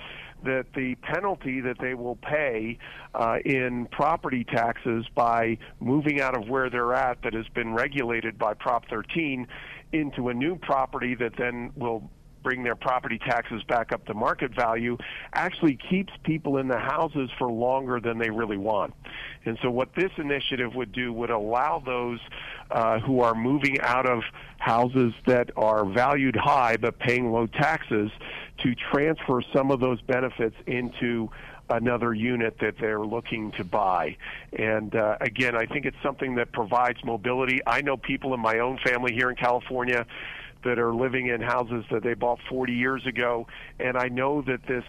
that 0.45 0.67
the 0.75 0.95
penalty 0.97 1.61
that 1.61 1.77
they 1.81 1.95
will 1.95 2.17
pay 2.17 2.79
uh, 3.15 3.39
in 3.45 3.87
property 3.91 4.45
taxes 4.45 5.07
by 5.15 5.59
moving 5.81 6.21
out 6.21 6.37
of 6.37 6.49
where 6.49 6.71
they're 6.71 6.95
at 6.95 7.23
that 7.23 7.35
has 7.35 7.49
been 7.55 7.75
regulated 7.75 8.39
by 8.39 8.55
Prop 8.55 8.89
13 8.89 9.47
into 9.93 10.29
a 10.29 10.35
new 10.35 10.57
property 10.57 11.15
that 11.15 11.33
then 11.39 11.73
will 11.77 12.11
bring 12.45 12.63
their 12.63 12.77
property 12.77 13.19
taxes 13.19 13.63
back 13.65 13.91
up 13.91 14.05
to 14.07 14.15
market 14.15 14.55
value 14.55 14.97
actually 15.33 15.77
keeps 15.91 16.13
people 16.23 16.59
in 16.59 16.69
the 16.69 16.79
houses 16.79 17.29
for 17.39 17.51
longer 17.51 17.99
than 17.99 18.19
they 18.19 18.31
really 18.31 18.59
want. 18.59 18.95
And 19.45 19.59
so 19.63 19.71
what 19.71 19.89
this 19.97 20.13
initiative 20.19 20.75
would 20.77 20.93
do 20.93 21.13
would 21.13 21.31
allow 21.31 21.83
those 21.85 22.21
uh, 22.71 23.01
who 23.01 23.21
are 23.21 23.35
moving 23.35 23.81
out 23.81 24.07
of 24.07 24.23
houses 24.59 25.13
that 25.27 25.51
are 25.57 25.85
valued 25.85 26.37
high 26.37 26.77
but 26.77 26.99
paying 26.99 27.33
low 27.33 27.47
taxes 27.47 28.11
to 28.59 28.75
transfer 28.93 29.43
some 29.53 29.71
of 29.71 29.81
those 29.81 30.01
benefits 30.03 30.55
into 30.67 31.29
another 31.71 32.13
unit 32.13 32.57
that 32.61 32.75
they're 32.79 33.05
looking 33.05 33.51
to 33.53 33.65
buy. 33.65 34.17
And 34.53 34.95
uh, 34.95 35.17
again, 35.21 35.57
I 35.57 35.67
think 35.67 35.87
it's 35.87 35.97
something 36.03 36.35
that 36.37 36.53
provides 36.53 36.99
mobility. 37.05 37.61
I 37.67 37.81
know 37.81 37.97
people 37.97 38.35
in 38.35 38.41
my 38.41 38.59
own 38.59 38.79
family 38.85 39.15
here 39.15 39.31
in 39.31 39.37
California 39.37 40.07
that 40.65 40.79
are 40.79 40.95
living 40.95 41.29
in 41.29 41.41
houses 41.41 41.85
that 41.91 42.03
they 42.03 42.15
bought 42.15 42.39
40 42.49 42.73
years 42.73 43.07
ago, 43.07 43.47
and 43.79 43.97
I 43.97 44.09
know 44.09 44.43
that 44.43 44.67
this 44.67 44.85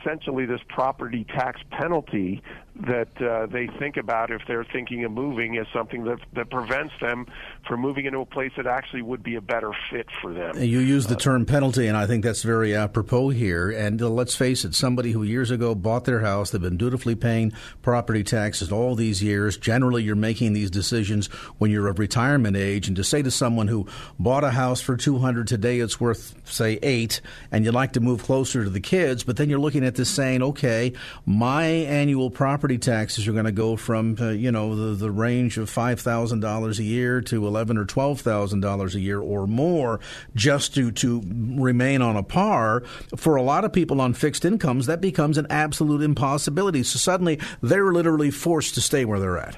essentially 0.00 0.46
this 0.46 0.60
property 0.68 1.24
tax 1.24 1.60
penalty 1.70 2.42
that 2.74 3.20
uh, 3.20 3.46
they 3.46 3.66
think 3.78 3.98
about 3.98 4.30
if 4.30 4.40
they're 4.48 4.64
thinking 4.64 5.04
of 5.04 5.12
moving 5.12 5.56
is 5.56 5.66
something 5.74 6.04
that 6.04 6.18
that 6.32 6.48
prevents 6.50 6.94
them 7.02 7.26
from 7.68 7.80
moving 7.80 8.06
into 8.06 8.20
a 8.20 8.26
place 8.26 8.50
that 8.56 8.66
actually 8.66 9.02
would 9.02 9.22
be 9.22 9.34
a 9.34 9.40
better 9.40 9.72
fit 9.90 10.06
for 10.22 10.32
them. 10.32 10.56
You 10.56 10.78
use 10.78 11.06
the 11.06 11.14
term 11.14 11.44
penalty, 11.44 11.86
and 11.86 11.96
I 11.96 12.06
think 12.06 12.24
that's 12.24 12.42
very 12.42 12.74
apropos 12.74 13.28
here. 13.28 13.70
And 13.70 14.00
uh, 14.00 14.08
let's 14.08 14.34
face 14.34 14.64
it, 14.64 14.74
somebody 14.74 15.12
who 15.12 15.22
years 15.22 15.50
ago 15.50 15.74
bought 15.74 16.04
their 16.04 16.20
house, 16.20 16.50
they've 16.50 16.62
been 16.62 16.78
dutifully 16.78 17.14
paying 17.14 17.52
property 17.82 18.24
taxes 18.24 18.72
all 18.72 18.94
these 18.94 19.22
years. 19.22 19.58
Generally, 19.58 20.04
you're 20.04 20.16
making 20.16 20.54
these 20.54 20.70
decisions 20.70 21.26
when 21.58 21.70
you're 21.70 21.88
of 21.88 21.98
retirement 21.98 22.56
age, 22.56 22.88
and 22.88 22.96
to 22.96 23.04
say 23.04 23.20
to 23.20 23.30
someone 23.30 23.68
who 23.68 23.86
bought 24.18 24.44
a 24.44 24.50
house 24.50 24.80
for 24.80 24.96
200 24.96 25.46
today, 25.46 25.78
it's 25.78 26.00
worth 26.00 26.34
say 26.50 26.78
eight, 26.82 27.20
and 27.50 27.66
you'd 27.66 27.74
like 27.74 27.92
to 27.92 28.00
move 28.00 28.22
closer 28.22 28.64
to 28.64 28.70
the 28.70 28.80
kids, 28.80 29.24
but 29.24 29.36
then 29.36 29.50
you're 29.50 29.60
looking 29.60 29.84
at 29.84 29.94
this 29.94 30.08
saying, 30.08 30.42
okay, 30.42 30.92
my 31.26 31.64
annual 31.64 32.30
property 32.30 32.61
property 32.62 32.78
taxes 32.78 33.26
are 33.26 33.32
going 33.32 33.44
to 33.44 33.50
go 33.50 33.74
from 33.74 34.16
uh, 34.20 34.28
you 34.28 34.52
know 34.52 34.76
the, 34.76 34.94
the 34.94 35.10
range 35.10 35.58
of 35.58 35.68
five 35.68 35.98
thousand 35.98 36.38
dollars 36.38 36.78
a 36.78 36.84
year 36.84 37.20
to 37.20 37.44
eleven 37.44 37.76
or 37.76 37.84
twelve 37.84 38.20
thousand 38.20 38.60
dollars 38.60 38.94
a 38.94 39.00
year 39.00 39.18
or 39.18 39.48
more 39.48 39.98
just 40.36 40.72
to 40.72 40.92
to 40.92 41.20
remain 41.26 42.00
on 42.00 42.16
a 42.16 42.22
par. 42.22 42.84
For 43.16 43.34
a 43.34 43.42
lot 43.42 43.64
of 43.64 43.72
people 43.72 44.00
on 44.00 44.14
fixed 44.14 44.44
incomes, 44.44 44.86
that 44.86 45.00
becomes 45.00 45.38
an 45.38 45.48
absolute 45.50 46.02
impossibility. 46.02 46.84
So 46.84 46.98
suddenly 46.98 47.40
they're 47.62 47.92
literally 47.92 48.30
forced 48.30 48.76
to 48.76 48.80
stay 48.80 49.04
where 49.04 49.18
they're 49.18 49.38
at. 49.38 49.56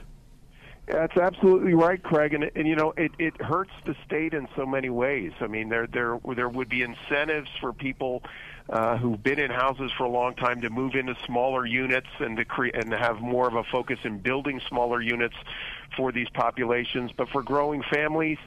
That's 0.86 1.16
absolutely 1.18 1.74
right, 1.74 2.02
Craig, 2.02 2.32
and, 2.32 2.50
and 2.54 2.66
you 2.66 2.74
know 2.74 2.94
it, 2.96 3.12
it 3.18 3.38
hurts 3.38 3.72
the 3.84 3.94
state 4.06 4.32
in 4.32 4.48
so 4.56 4.64
many 4.64 4.88
ways. 4.88 5.32
I 5.40 5.46
mean, 5.46 5.68
there 5.68 5.86
there 5.86 6.18
there 6.36 6.48
would 6.48 6.70
be 6.70 6.80
incentives 6.80 7.50
for 7.60 7.74
people 7.74 8.22
uh, 8.68 8.96
who've 8.96 9.22
been 9.22 9.38
in 9.38 9.50
houses 9.50 9.90
for 9.96 10.04
a 10.04 10.08
long 10.08 10.34
time 10.34 10.60
to 10.62 10.70
move 10.70 10.94
into 10.94 11.14
smaller 11.26 11.66
units 11.66 12.08
and 12.18 12.36
to 12.36 12.44
create 12.44 12.74
and 12.74 12.92
have 12.92 13.20
more 13.20 13.46
of 13.46 13.54
a 13.54 13.64
focus 13.64 13.98
in 14.04 14.18
building 14.18 14.60
smaller 14.68 15.00
units 15.00 15.36
for 15.96 16.12
these 16.12 16.28
populations. 16.30 17.12
But 17.12 17.28
for 17.28 17.42
growing 17.42 17.82
families, 17.82 18.38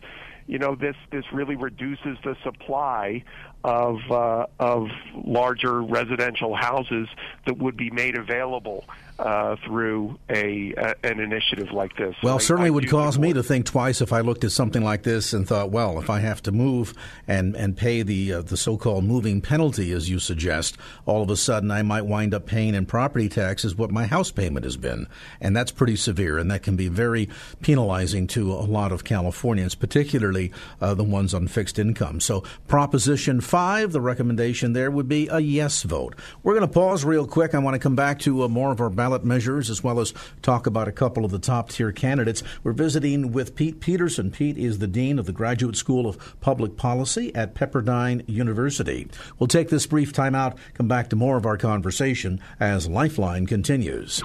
you 0.47 0.57
know 0.57 0.75
this 0.75 0.95
this 1.11 1.25
really 1.31 1.55
reduces 1.55 2.17
the 2.23 2.35
supply 2.43 3.23
of 3.63 3.99
uh, 4.09 4.47
of 4.59 4.87
larger 5.13 5.81
residential 5.81 6.55
houses 6.55 7.07
that 7.45 7.57
would 7.57 7.77
be 7.77 7.89
made 7.89 8.15
available 8.17 8.85
uh, 9.19 9.55
through 9.65 10.17
a, 10.29 10.73
a, 10.77 10.95
an 11.03 11.19
initiative 11.19 11.71
like 11.71 11.95
this. 11.97 12.15
Well, 12.21 12.35
I, 12.35 12.39
certainly 12.39 12.67
I 12.67 12.71
would 12.71 12.89
cause 12.89 13.17
me 13.17 13.33
to 13.33 13.43
think 13.43 13.65
twice 13.65 14.01
if 14.01 14.13
I 14.13 14.21
looked 14.21 14.43
at 14.43 14.51
something 14.51 14.83
like 14.83 15.03
this 15.03 15.33
and 15.33 15.47
thought, 15.47 15.71
well, 15.71 15.99
if 15.99 16.09
I 16.09 16.19
have 16.19 16.41
to 16.43 16.51
move 16.51 16.93
and 17.27 17.55
and 17.55 17.75
pay 17.75 18.03
the 18.03 18.33
uh, 18.33 18.41
the 18.41 18.57
so-called 18.57 19.03
moving 19.03 19.41
penalty, 19.41 19.91
as 19.91 20.09
you 20.09 20.19
suggest, 20.19 20.77
all 21.05 21.23
of 21.23 21.29
a 21.29 21.37
sudden 21.37 21.71
I 21.71 21.81
might 21.81 22.03
wind 22.03 22.33
up 22.33 22.45
paying 22.45 22.75
in 22.75 22.85
property 22.85 23.29
taxes 23.29 23.75
what 23.75 23.91
my 23.91 24.05
house 24.05 24.31
payment 24.31 24.65
has 24.65 24.77
been, 24.77 25.07
and 25.41 25.55
that's 25.55 25.71
pretty 25.71 25.95
severe, 25.95 26.37
and 26.37 26.51
that 26.51 26.63
can 26.63 26.75
be 26.75 26.87
very 26.87 27.29
penalizing 27.61 28.27
to 28.27 28.53
a 28.53 28.67
lot 28.67 28.91
of 28.91 29.03
Californians, 29.03 29.75
particularly 29.75 30.51
uh, 30.81 30.93
the 30.93 31.03
ones 31.03 31.33
on 31.33 31.47
fixed 31.47 31.79
income. 31.79 32.19
So, 32.19 32.43
Proposition 32.67 33.41
Five, 33.41 33.91
the 33.91 34.01
recommendation 34.01 34.73
there 34.73 34.91
would 34.91 35.07
be 35.07 35.27
a 35.27 35.39
yes 35.39 35.83
vote. 35.83 36.15
We're 36.43 36.53
going 36.53 36.67
to 36.67 36.73
pause 36.73 37.03
real 37.03 37.25
quick. 37.25 37.55
I 37.55 37.59
want 37.59 37.75
to 37.75 37.79
come 37.79 37.95
back 37.95 38.19
to 38.19 38.43
uh, 38.43 38.47
more 38.47 38.71
of 38.71 38.81
our 38.81 38.89
ballot 39.07 39.23
measures 39.23 39.69
as 39.69 39.81
well 39.81 40.01
as 40.01 40.13
talk 40.41 40.67
about 40.67 40.89
a 40.89 40.91
couple 40.91 41.23
of 41.23 41.31
the 41.31 41.39
top 41.39 41.69
tier 41.69 41.93
candidates. 41.93 42.43
We're 42.61 42.73
visiting 42.73 43.31
with 43.31 43.55
Pete 43.55 43.79
Peterson. 43.79 44.31
Pete 44.31 44.57
is 44.57 44.79
the 44.79 44.87
Dean 44.87 45.17
of 45.17 45.25
the 45.25 45.31
Graduate 45.31 45.77
School 45.77 46.07
of 46.07 46.41
Public 46.41 46.75
Policy 46.75 47.33
at 47.33 47.55
Pepperdine 47.55 48.27
University. 48.27 49.07
We'll 49.39 49.47
take 49.47 49.69
this 49.69 49.87
brief 49.87 50.11
time 50.11 50.35
out, 50.35 50.57
come 50.73 50.89
back 50.89 51.09
to 51.11 51.15
more 51.15 51.37
of 51.37 51.45
our 51.45 51.55
conversation 51.55 52.41
as 52.59 52.89
Lifeline 52.89 53.45
continues. 53.45 54.21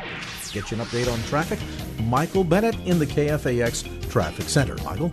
Get 0.50 0.72
you 0.72 0.80
an 0.80 0.84
update 0.84 1.12
on 1.12 1.22
traffic. 1.28 1.60
Michael 2.02 2.42
Bennett 2.42 2.74
in 2.84 2.98
the 2.98 3.06
KFAX 3.06 4.10
Traffic 4.10 4.48
Center. 4.48 4.74
Michael? 4.82 5.12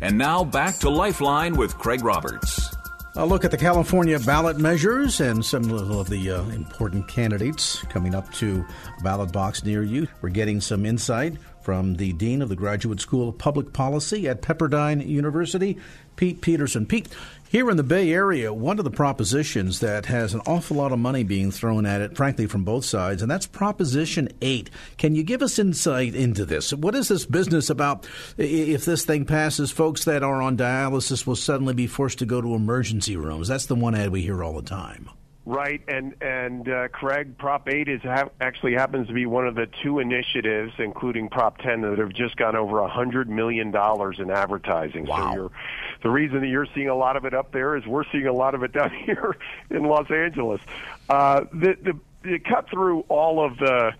And 0.00 0.16
now 0.16 0.44
back 0.44 0.78
to 0.78 0.88
Lifeline 0.88 1.58
with 1.58 1.76
Craig 1.76 2.02
Roberts. 2.02 2.65
A 3.18 3.24
look 3.24 3.46
at 3.46 3.50
the 3.50 3.56
California 3.56 4.18
ballot 4.20 4.58
measures 4.58 5.22
and 5.22 5.42
some 5.42 5.72
of 5.72 6.10
the 6.10 6.30
uh, 6.32 6.42
important 6.50 7.08
candidates 7.08 7.82
coming 7.84 8.14
up 8.14 8.30
to 8.34 8.62
a 8.98 9.02
ballot 9.02 9.32
box 9.32 9.64
near 9.64 9.82
you. 9.82 10.06
We're 10.20 10.28
getting 10.28 10.60
some 10.60 10.84
insight 10.84 11.38
from 11.62 11.94
the 11.94 12.12
Dean 12.12 12.42
of 12.42 12.50
the 12.50 12.56
Graduate 12.56 13.00
School 13.00 13.30
of 13.30 13.38
Public 13.38 13.72
Policy 13.72 14.28
at 14.28 14.42
Pepperdine 14.42 15.06
University, 15.06 15.78
Pete 16.16 16.42
Peterson. 16.42 16.84
Pete, 16.84 17.08
here 17.48 17.70
in 17.70 17.76
the 17.76 17.82
Bay 17.82 18.12
Area, 18.12 18.52
one 18.52 18.78
of 18.78 18.84
the 18.84 18.90
propositions 18.90 19.80
that 19.80 20.06
has 20.06 20.34
an 20.34 20.40
awful 20.46 20.76
lot 20.76 20.92
of 20.92 20.98
money 20.98 21.22
being 21.22 21.50
thrown 21.50 21.86
at 21.86 22.00
it, 22.00 22.16
frankly, 22.16 22.46
from 22.46 22.64
both 22.64 22.84
sides, 22.84 23.22
and 23.22 23.30
that's 23.30 23.46
Proposition 23.46 24.28
8. 24.40 24.70
Can 24.98 25.14
you 25.14 25.22
give 25.22 25.42
us 25.42 25.58
insight 25.58 26.14
into 26.14 26.44
this? 26.44 26.72
What 26.72 26.94
is 26.94 27.08
this 27.08 27.26
business 27.26 27.70
about? 27.70 28.08
If 28.36 28.84
this 28.84 29.04
thing 29.04 29.24
passes, 29.24 29.70
folks 29.70 30.04
that 30.04 30.22
are 30.22 30.42
on 30.42 30.56
dialysis 30.56 31.26
will 31.26 31.36
suddenly 31.36 31.74
be 31.74 31.86
forced 31.86 32.18
to 32.18 32.26
go 32.26 32.40
to 32.40 32.54
emergency 32.54 33.16
rooms. 33.16 33.48
That's 33.48 33.66
the 33.66 33.74
one 33.74 33.94
ad 33.94 34.10
we 34.10 34.22
hear 34.22 34.42
all 34.42 34.54
the 34.54 34.62
time. 34.62 35.10
Right, 35.48 35.80
and 35.86 36.20
and 36.20 36.68
uh, 36.68 36.88
Craig, 36.88 37.38
Prop 37.38 37.68
8 37.68 37.86
is 37.86 38.02
ha- 38.02 38.30
actually 38.40 38.74
happens 38.74 39.06
to 39.06 39.12
be 39.14 39.26
one 39.26 39.46
of 39.46 39.54
the 39.54 39.68
two 39.80 40.00
initiatives, 40.00 40.72
including 40.78 41.28
Prop 41.28 41.58
10, 41.58 41.82
that 41.82 41.98
have 41.98 42.12
just 42.12 42.36
gone 42.36 42.56
over 42.56 42.80
a 42.80 42.88
hundred 42.88 43.30
million 43.30 43.70
dollars 43.70 44.16
in 44.18 44.28
advertising. 44.28 45.06
Wow. 45.06 45.30
So 45.30 45.34
you're, 45.36 45.50
the 46.02 46.10
reason 46.10 46.40
that 46.40 46.48
you're 46.48 46.66
seeing 46.74 46.88
a 46.88 46.96
lot 46.96 47.16
of 47.16 47.26
it 47.26 47.32
up 47.32 47.52
there 47.52 47.76
is 47.76 47.86
we're 47.86 48.02
seeing 48.10 48.26
a 48.26 48.32
lot 48.32 48.56
of 48.56 48.64
it 48.64 48.72
down 48.72 48.90
here 49.06 49.36
in 49.70 49.84
Los 49.84 50.10
Angeles. 50.10 50.60
Uh, 51.08 51.42
the, 51.52 51.76
the, 51.80 52.00
the 52.24 52.38
cut 52.40 52.68
through 52.68 53.02
all 53.08 53.44
of 53.44 53.56
the 53.58 53.92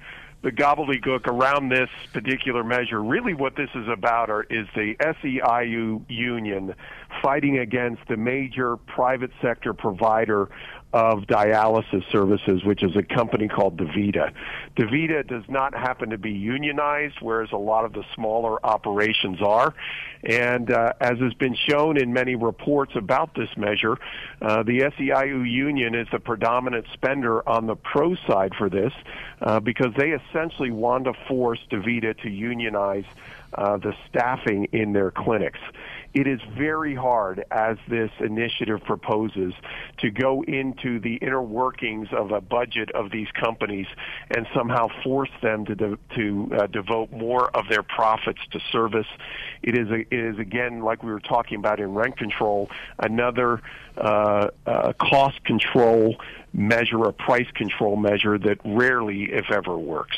the 0.46 0.52
gobbledygook 0.52 1.26
around 1.26 1.70
this 1.70 1.88
particular 2.12 2.62
measure. 2.62 3.02
Really, 3.02 3.34
what 3.34 3.56
this 3.56 3.70
is 3.74 3.88
about 3.88 4.30
are, 4.30 4.44
is 4.44 4.68
the 4.76 4.94
SEIU 5.00 6.04
union 6.08 6.72
fighting 7.20 7.58
against 7.58 8.06
the 8.06 8.16
major 8.16 8.76
private 8.76 9.32
sector 9.42 9.74
provider 9.74 10.48
of 10.96 11.24
dialysis 11.24 12.10
services, 12.10 12.64
which 12.64 12.82
is 12.82 12.96
a 12.96 13.02
company 13.02 13.48
called 13.48 13.76
DaVita. 13.76 14.32
DaVita 14.78 15.28
does 15.28 15.42
not 15.46 15.74
happen 15.74 16.08
to 16.08 16.16
be 16.16 16.32
unionized, 16.32 17.16
whereas 17.20 17.50
a 17.52 17.58
lot 17.58 17.84
of 17.84 17.92
the 17.92 18.02
smaller 18.14 18.64
operations 18.64 19.42
are. 19.42 19.74
And 20.24 20.70
uh, 20.70 20.94
as 20.98 21.18
has 21.18 21.34
been 21.34 21.54
shown 21.54 21.98
in 21.98 22.14
many 22.14 22.34
reports 22.34 22.92
about 22.96 23.34
this 23.34 23.50
measure, 23.58 23.98
uh, 24.40 24.62
the 24.62 24.90
SEIU 24.98 25.46
union 25.46 25.94
is 25.94 26.08
the 26.10 26.18
predominant 26.18 26.86
spender 26.94 27.46
on 27.46 27.66
the 27.66 27.76
pro 27.76 28.14
side 28.26 28.54
for 28.56 28.70
this 28.70 28.94
uh, 29.42 29.60
because 29.60 29.92
they 29.98 30.12
essentially 30.12 30.70
want 30.70 31.04
to 31.04 31.12
force 31.28 31.60
DaVita 31.70 32.22
to 32.22 32.30
unionize 32.30 33.04
uh, 33.52 33.76
the 33.76 33.94
staffing 34.08 34.64
in 34.72 34.94
their 34.94 35.10
clinics. 35.10 35.60
It 36.16 36.26
is 36.26 36.40
very 36.56 36.94
hard, 36.94 37.44
as 37.50 37.76
this 37.88 38.11
initiative 38.20 38.82
proposes, 38.85 39.52
to 39.99 40.11
go 40.11 40.42
into 40.44 40.99
the 40.99 41.16
inner 41.16 41.42
workings 41.42 42.08
of 42.11 42.32
a 42.32 42.40
budget 42.40 42.90
of 42.92 43.11
these 43.11 43.28
companies 43.38 43.87
and 44.35 44.46
somehow 44.54 44.87
force 45.04 45.28
them 45.42 45.66
to 45.66 45.75
de- 45.75 45.99
to 46.14 46.50
uh, 46.58 46.66
devote 46.68 47.12
more 47.12 47.54
of 47.54 47.68
their 47.68 47.82
profits 47.82 48.38
to 48.52 48.61
service. 48.73 49.06
It 49.62 49.76
is 49.76 49.90
a, 49.90 49.99
it 50.11 50.35
is 50.35 50.38
again 50.38 50.80
like 50.80 51.02
we 51.02 51.12
were 51.12 51.20
talking 51.20 51.58
about 51.58 51.80
in 51.80 51.92
rent 51.92 52.16
control, 52.16 52.70
another 52.99 53.61
uh, 53.99 54.49
uh, 54.64 54.94
cost 54.94 55.44
control 55.44 56.16
measure, 56.54 57.04
a 57.04 57.12
price 57.12 57.50
control 57.54 57.96
measure 57.96 58.38
that 58.38 58.56
rarely, 58.64 59.25
if 59.25 59.50
ever, 59.50 59.76
works. 59.76 60.16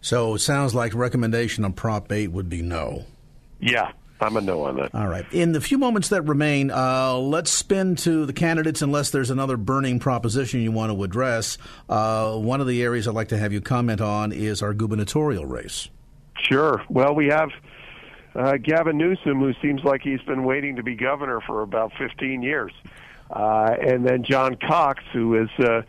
So 0.00 0.34
it 0.34 0.40
sounds 0.40 0.74
like 0.74 0.96
recommendation 0.96 1.64
on 1.64 1.74
Prop 1.74 2.10
8 2.10 2.32
would 2.32 2.48
be 2.48 2.60
no. 2.60 3.04
Yeah, 3.60 3.92
I'm 4.22 4.36
a 4.36 4.40
no 4.40 4.64
on 4.64 4.76
that. 4.76 4.94
All 4.94 5.08
right. 5.08 5.26
In 5.32 5.52
the 5.52 5.60
few 5.60 5.78
moments 5.78 6.08
that 6.10 6.22
remain, 6.22 6.70
uh, 6.70 7.14
let's 7.16 7.50
spin 7.50 7.96
to 7.96 8.24
the 8.24 8.32
candidates 8.32 8.82
unless 8.82 9.10
there's 9.10 9.30
another 9.30 9.56
burning 9.56 9.98
proposition 9.98 10.60
you 10.60 10.72
want 10.72 10.92
to 10.92 11.04
address. 11.04 11.58
Uh, 11.88 12.36
one 12.36 12.60
of 12.60 12.66
the 12.66 12.82
areas 12.82 13.08
I'd 13.08 13.14
like 13.14 13.28
to 13.28 13.38
have 13.38 13.52
you 13.52 13.60
comment 13.60 14.00
on 14.00 14.32
is 14.32 14.62
our 14.62 14.72
gubernatorial 14.74 15.46
race. 15.46 15.88
Sure. 16.48 16.82
Well, 16.88 17.14
we 17.14 17.26
have 17.26 17.50
uh, 18.34 18.56
Gavin 18.56 18.96
Newsom, 18.96 19.40
who 19.40 19.52
seems 19.60 19.84
like 19.84 20.02
he's 20.02 20.22
been 20.22 20.44
waiting 20.44 20.76
to 20.76 20.82
be 20.82 20.94
governor 20.94 21.40
for 21.40 21.62
about 21.62 21.92
15 21.98 22.42
years. 22.42 22.72
Uh, 23.30 23.74
and 23.80 24.06
then 24.06 24.24
John 24.24 24.56
Cox, 24.56 25.02
who 25.12 25.42
is 25.42 25.48
a 25.58 25.84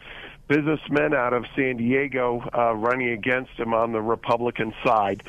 businessman 0.47 1.13
out 1.13 1.33
of 1.33 1.45
San 1.55 1.77
Diego 1.77 2.43
uh, 2.53 2.73
running 2.75 3.09
against 3.09 3.51
him 3.53 3.73
on 3.73 3.91
the 3.91 4.01
Republican 4.01 4.73
side. 4.85 5.23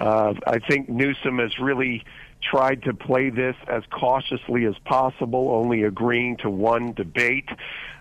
Uh, 0.00 0.34
I 0.46 0.58
think 0.58 0.88
Newsom 0.88 1.38
has 1.38 1.58
really 1.58 2.04
tried 2.42 2.82
to 2.84 2.94
play 2.94 3.30
this 3.30 3.56
as 3.68 3.82
cautiously 3.90 4.64
as 4.66 4.74
possible, 4.84 5.50
only 5.50 5.82
agreeing 5.82 6.36
to 6.38 6.50
one 6.50 6.92
debate 6.92 7.48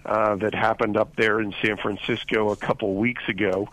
uh, 0.05 0.35
that 0.37 0.53
happened 0.53 0.97
up 0.97 1.15
there 1.15 1.39
in 1.41 1.53
San 1.61 1.77
Francisco 1.77 2.51
a 2.51 2.55
couple 2.55 2.95
weeks 2.95 3.23
ago. 3.27 3.67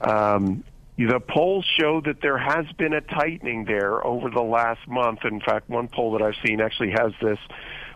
Um, 0.00 0.64
the 0.96 1.20
polls 1.20 1.64
show 1.78 2.02
that 2.02 2.20
there 2.20 2.36
has 2.36 2.66
been 2.72 2.92
a 2.92 3.00
tightening 3.00 3.64
there 3.64 4.06
over 4.06 4.28
the 4.28 4.42
last 4.42 4.86
month. 4.86 5.20
In 5.24 5.40
fact, 5.40 5.70
one 5.70 5.88
poll 5.88 6.12
that 6.12 6.22
I've 6.22 6.36
seen 6.44 6.60
actually 6.60 6.90
has 6.90 7.12
this 7.22 7.38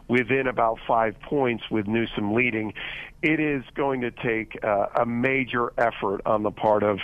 within 0.08 0.46
about 0.46 0.78
five 0.86 1.18
points 1.20 1.64
with 1.70 1.86
Newsom 1.86 2.34
leading. 2.34 2.72
It 3.22 3.40
is 3.40 3.62
going 3.74 4.02
to 4.02 4.10
take 4.10 4.58
uh, 4.62 4.86
a 4.96 5.06
major 5.06 5.72
effort 5.78 6.22
on 6.26 6.42
the 6.42 6.50
part 6.50 6.82
of 6.82 6.98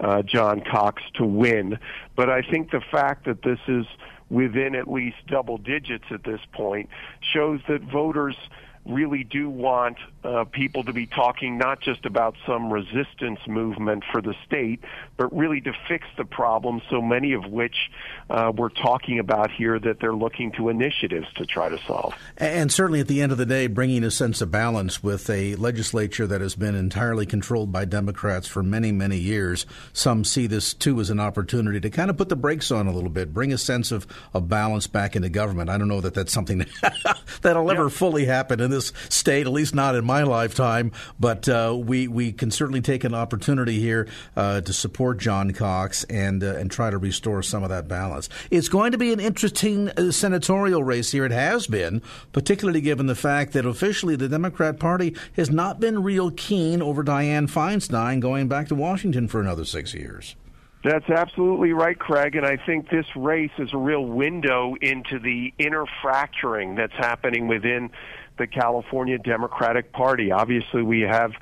uh, 0.00 0.22
John 0.22 0.60
Cox 0.60 1.02
to 1.14 1.24
win. 1.24 1.78
But 2.16 2.30
I 2.30 2.42
think 2.42 2.70
the 2.70 2.82
fact 2.92 3.26
that 3.26 3.42
this 3.42 3.58
is 3.68 3.86
within 4.34 4.74
at 4.74 4.90
least 4.90 5.16
double 5.28 5.58
digits 5.58 6.04
at 6.10 6.24
this 6.24 6.40
point 6.52 6.90
shows 7.20 7.60
that 7.68 7.80
voters 7.82 8.36
really 8.84 9.24
do 9.24 9.48
want 9.48 9.96
uh, 10.24 10.44
people 10.44 10.84
to 10.84 10.92
be 10.92 11.06
talking 11.06 11.56
not 11.56 11.80
just 11.80 12.04
about 12.04 12.34
some 12.46 12.70
resistance 12.70 13.40
movement 13.46 14.04
for 14.12 14.20
the 14.20 14.34
state, 14.44 14.80
but 15.16 15.34
really 15.36 15.60
to 15.60 15.72
fix 15.88 16.06
the 16.16 16.24
problem, 16.24 16.82
so 16.90 17.00
many 17.00 17.32
of 17.32 17.46
which 17.46 17.90
uh, 18.30 18.52
we're 18.54 18.68
talking 18.68 19.18
about 19.18 19.50
here 19.50 19.78
that 19.78 20.00
they're 20.00 20.14
looking 20.14 20.52
to 20.52 20.68
initiatives 20.68 21.26
to 21.34 21.46
try 21.46 21.68
to 21.68 21.78
solve. 21.86 22.14
And 22.36 22.72
certainly 22.72 23.00
at 23.00 23.08
the 23.08 23.22
end 23.22 23.32
of 23.32 23.38
the 23.38 23.46
day, 23.46 23.66
bringing 23.66 24.02
a 24.02 24.10
sense 24.10 24.40
of 24.40 24.50
balance 24.50 25.02
with 25.02 25.30
a 25.30 25.54
legislature 25.56 26.26
that 26.26 26.40
has 26.40 26.54
been 26.54 26.74
entirely 26.74 27.26
controlled 27.26 27.70
by 27.70 27.84
Democrats 27.84 28.48
for 28.48 28.62
many, 28.62 28.90
many 28.92 29.18
years. 29.18 29.66
Some 29.92 30.24
see 30.24 30.46
this 30.46 30.74
too 30.74 31.00
as 31.00 31.10
an 31.10 31.20
opportunity 31.20 31.80
to 31.80 31.90
kind 31.90 32.10
of 32.10 32.16
put 32.16 32.28
the 32.28 32.36
brakes 32.36 32.70
on 32.70 32.86
a 32.86 32.92
little 32.92 33.10
bit, 33.10 33.32
bring 33.32 33.52
a 33.52 33.58
sense 33.58 33.92
of, 33.92 34.06
of 34.32 34.48
balance 34.48 34.86
back 34.86 35.14
into 35.14 35.28
government. 35.28 35.70
I 35.70 35.78
don't 35.78 35.88
know 35.88 36.00
that 36.00 36.14
that's 36.14 36.32
something 36.32 36.66
that'll 37.42 37.70
ever 37.70 37.88
fully 37.88 38.24
happen 38.24 38.60
in 38.60 38.70
this 38.70 38.92
state, 39.08 39.46
at 39.46 39.52
least 39.52 39.74
not 39.74 39.94
in 39.94 40.04
my 40.04 40.24
lifetime. 40.24 40.92
But 41.20 41.48
uh, 41.48 41.76
we 41.76 42.08
we 42.08 42.32
can 42.32 42.50
certainly 42.50 42.80
take 42.80 43.04
an 43.04 43.14
opportunity 43.14 43.78
here 43.78 44.08
uh, 44.36 44.60
to 44.62 44.72
support 44.72 45.03
John 45.12 45.52
Cox 45.52 46.04
and 46.04 46.42
uh, 46.42 46.54
and 46.54 46.70
try 46.70 46.88
to 46.88 46.96
restore 46.96 47.42
some 47.42 47.62
of 47.62 47.68
that 47.68 47.88
balance. 47.88 48.28
It's 48.50 48.68
going 48.68 48.92
to 48.92 48.98
be 48.98 49.12
an 49.12 49.20
interesting 49.20 49.90
uh, 49.90 50.12
senatorial 50.12 50.82
race 50.82 51.10
here. 51.10 51.26
It 51.26 51.32
has 51.32 51.66
been, 51.66 52.00
particularly 52.32 52.80
given 52.80 53.06
the 53.06 53.14
fact 53.14 53.52
that 53.52 53.66
officially 53.66 54.16
the 54.16 54.28
Democrat 54.28 54.78
Party 54.78 55.14
has 55.36 55.50
not 55.50 55.80
been 55.80 56.02
real 56.02 56.30
keen 56.30 56.80
over 56.80 57.04
Dianne 57.04 57.50
Feinstein 57.50 58.20
going 58.20 58.48
back 58.48 58.68
to 58.68 58.74
Washington 58.74 59.28
for 59.28 59.40
another 59.40 59.64
six 59.64 59.92
years. 59.92 60.36
That's 60.84 61.08
absolutely 61.08 61.72
right, 61.72 61.98
Craig. 61.98 62.36
And 62.36 62.44
I 62.44 62.58
think 62.58 62.90
this 62.90 63.06
race 63.16 63.50
is 63.58 63.70
a 63.72 63.78
real 63.78 64.04
window 64.04 64.74
into 64.82 65.18
the 65.18 65.52
inner 65.58 65.86
fracturing 66.02 66.74
that's 66.74 66.92
happening 66.92 67.48
within 67.48 67.90
the 68.38 68.46
California 68.46 69.16
Democratic 69.16 69.92
Party. 69.92 70.30
Obviously, 70.30 70.82
we 70.82 71.00
have 71.00 71.32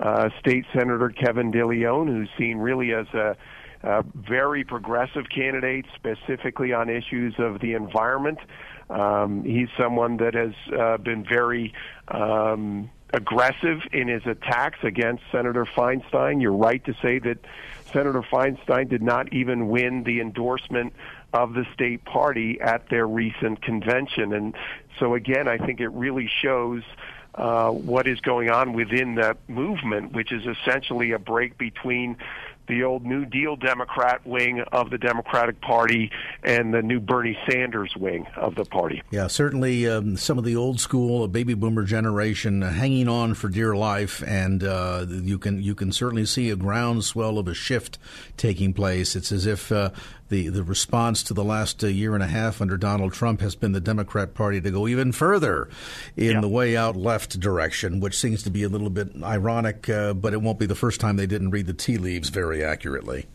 uh, 0.00 0.30
State 0.40 0.64
Senator 0.72 1.10
Kevin 1.10 1.52
DeLeon, 1.52 2.08
who's 2.08 2.28
seen 2.38 2.58
really 2.58 2.92
as 2.92 3.06
a, 3.14 3.36
very 4.14 4.62
progressive 4.62 5.24
candidate, 5.34 5.86
specifically 5.94 6.74
on 6.74 6.90
issues 6.90 7.34
of 7.38 7.60
the 7.60 7.72
environment. 7.72 8.38
Um, 8.90 9.42
he's 9.42 9.68
someone 9.78 10.18
that 10.18 10.34
has 10.34 10.52
uh, 10.78 10.98
been 10.98 11.24
very 11.24 11.72
um, 12.08 12.90
aggressive 13.14 13.80
in 13.92 14.08
his 14.08 14.26
attacks 14.26 14.78
against 14.82 15.22
Senator 15.32 15.64
Feinstein. 15.64 16.42
You're 16.42 16.52
right 16.52 16.84
to 16.84 16.94
say 17.00 17.20
that 17.20 17.38
Senator 17.92 18.22
Feinstein 18.22 18.88
did 18.88 19.02
not 19.02 19.32
even 19.32 19.68
win 19.68 20.04
the 20.04 20.20
endorsement 20.20 20.92
of 21.32 21.54
the 21.54 21.64
state 21.72 22.04
party 22.04 22.60
at 22.60 22.88
their 22.88 23.06
recent 23.06 23.62
convention. 23.62 24.32
And 24.32 24.54
so, 24.98 25.14
again, 25.14 25.48
I 25.48 25.58
think 25.58 25.80
it 25.80 25.88
really 25.88 26.30
shows 26.42 26.82
uh, 27.34 27.70
what 27.70 28.06
is 28.06 28.20
going 28.20 28.50
on 28.50 28.72
within 28.72 29.14
that 29.16 29.36
movement, 29.48 30.12
which 30.12 30.32
is 30.32 30.42
essentially 30.46 31.12
a 31.12 31.18
break 31.18 31.56
between 31.58 32.16
the 32.70 32.84
old 32.84 33.04
New 33.04 33.26
Deal 33.26 33.56
Democrat 33.56 34.24
wing 34.24 34.62
of 34.72 34.90
the 34.90 34.98
Democratic 34.98 35.60
Party 35.60 36.10
and 36.44 36.72
the 36.72 36.80
new 36.80 37.00
Bernie 37.00 37.36
Sanders 37.50 37.92
wing 37.96 38.26
of 38.36 38.54
the 38.54 38.64
party. 38.64 39.02
Yeah, 39.10 39.26
certainly 39.26 39.88
um, 39.88 40.16
some 40.16 40.38
of 40.38 40.44
the 40.44 40.54
old 40.54 40.78
school 40.80 41.26
baby 41.26 41.54
boomer 41.54 41.82
generation 41.82 42.62
uh, 42.62 42.70
hanging 42.70 43.08
on 43.08 43.34
for 43.34 43.48
dear 43.48 43.74
life, 43.74 44.22
and 44.24 44.62
uh, 44.62 45.04
you 45.08 45.38
can 45.38 45.60
you 45.60 45.74
can 45.74 45.90
certainly 45.90 46.24
see 46.24 46.48
a 46.50 46.56
groundswell 46.56 47.38
of 47.38 47.48
a 47.48 47.54
shift 47.54 47.98
taking 48.36 48.72
place. 48.72 49.16
It's 49.16 49.32
as 49.32 49.46
if 49.46 49.72
uh, 49.72 49.90
the 50.30 50.48
the 50.48 50.62
response 50.62 51.22
to 51.24 51.34
the 51.34 51.44
last 51.44 51.84
uh, 51.84 51.88
year 51.88 52.14
and 52.14 52.22
a 52.22 52.26
half 52.26 52.60
under 52.62 52.76
Donald 52.76 53.12
Trump 53.12 53.40
has 53.42 53.54
been 53.54 53.72
the 53.72 53.80
Democrat 53.80 54.32
Party 54.32 54.60
to 54.60 54.70
go 54.70 54.88
even 54.88 55.12
further 55.12 55.68
in 56.16 56.32
Yeah. 56.32 56.40
the 56.40 56.48
way 56.48 56.76
out 56.76 56.96
left 56.96 57.38
direction, 57.38 58.00
which 58.00 58.16
seems 58.18 58.42
to 58.44 58.50
be 58.50 58.62
a 58.62 58.68
little 58.68 58.90
bit 58.90 59.10
ironic, 59.22 59.88
uh, 59.90 60.14
but 60.14 60.32
it 60.32 60.40
won't 60.40 60.58
be 60.58 60.66
the 60.66 60.74
first 60.74 61.00
time 61.00 61.16
they 61.16 61.26
didn't 61.26 61.50
read 61.50 61.66
the 61.66 61.74
tea 61.74 61.98
leaves 61.98 62.30
very 62.30 62.64
accurately. 62.64 63.26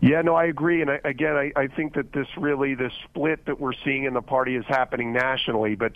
Yeah, 0.00 0.20
no, 0.22 0.34
I 0.34 0.46
agree. 0.46 0.82
And 0.82 0.90
I, 0.90 1.00
again, 1.04 1.36
I, 1.36 1.52
I 1.54 1.68
think 1.68 1.94
that 1.94 2.12
this 2.12 2.26
really, 2.36 2.74
the 2.74 2.90
split 3.04 3.46
that 3.46 3.60
we're 3.60 3.74
seeing 3.84 4.04
in 4.04 4.14
the 4.14 4.22
party 4.22 4.56
is 4.56 4.64
happening 4.66 5.12
nationally. 5.12 5.76
But 5.76 5.92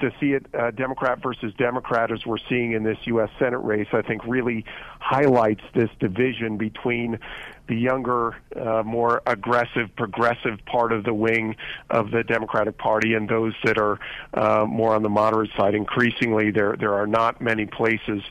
to 0.00 0.10
see 0.18 0.32
it 0.32 0.46
uh, 0.58 0.72
Democrat 0.72 1.22
versus 1.22 1.54
Democrat 1.56 2.10
as 2.10 2.26
we're 2.26 2.38
seeing 2.48 2.72
in 2.72 2.82
this 2.82 2.98
U.S. 3.04 3.30
Senate 3.38 3.58
race, 3.58 3.86
I 3.92 4.02
think 4.02 4.24
really 4.26 4.64
highlights 4.98 5.62
this 5.72 5.90
division 6.00 6.56
between 6.56 7.20
the 7.66 7.76
younger, 7.76 8.36
uh, 8.54 8.82
more 8.84 9.22
aggressive, 9.26 9.94
progressive 9.96 10.58
part 10.66 10.92
of 10.92 11.04
the 11.04 11.14
wing 11.14 11.56
of 11.90 12.10
the 12.10 12.22
Democratic 12.22 12.76
Party 12.78 13.14
and 13.14 13.28
those 13.28 13.54
that 13.64 13.78
are 13.78 13.98
uh, 14.34 14.66
more 14.66 14.94
on 14.94 15.02
the 15.02 15.08
moderate 15.08 15.50
side. 15.56 15.74
Increasingly, 15.74 16.50
there 16.50 16.76
there 16.78 16.94
are 16.94 17.06
not 17.06 17.40
many 17.40 17.66
places 17.66 18.22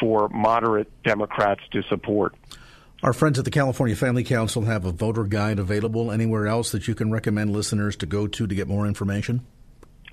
for 0.00 0.28
moderate 0.30 0.90
Democrats 1.02 1.60
to 1.72 1.82
support. 1.84 2.34
Our 3.02 3.12
friends 3.12 3.38
at 3.38 3.44
the 3.44 3.50
California 3.52 3.94
Family 3.94 4.24
Council 4.24 4.62
have 4.62 4.84
a 4.84 4.90
voter 4.90 5.24
guide 5.24 5.58
available. 5.58 6.10
Anywhere 6.10 6.48
else 6.48 6.72
that 6.72 6.88
you 6.88 6.94
can 6.94 7.12
recommend 7.12 7.52
listeners 7.52 7.94
to 7.96 8.06
go 8.06 8.26
to 8.26 8.46
to 8.46 8.54
get 8.54 8.66
more 8.66 8.86
information? 8.86 9.46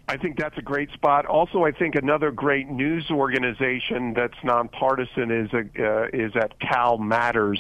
I 0.08 0.18
think 0.18 0.38
that's 0.38 0.58
a 0.58 0.62
great 0.62 0.92
spot. 0.92 1.26
Also, 1.26 1.64
I 1.64 1.72
think 1.72 1.96
another 1.96 2.32
great 2.32 2.70
news 2.70 3.10
organization 3.10 4.14
that's 4.14 4.36
nonpartisan 4.44 5.32
is 5.32 5.52
a, 5.54 5.62
uh, 5.84 6.08
is 6.14 6.36
at 6.36 6.60
CalMatters 6.60 7.60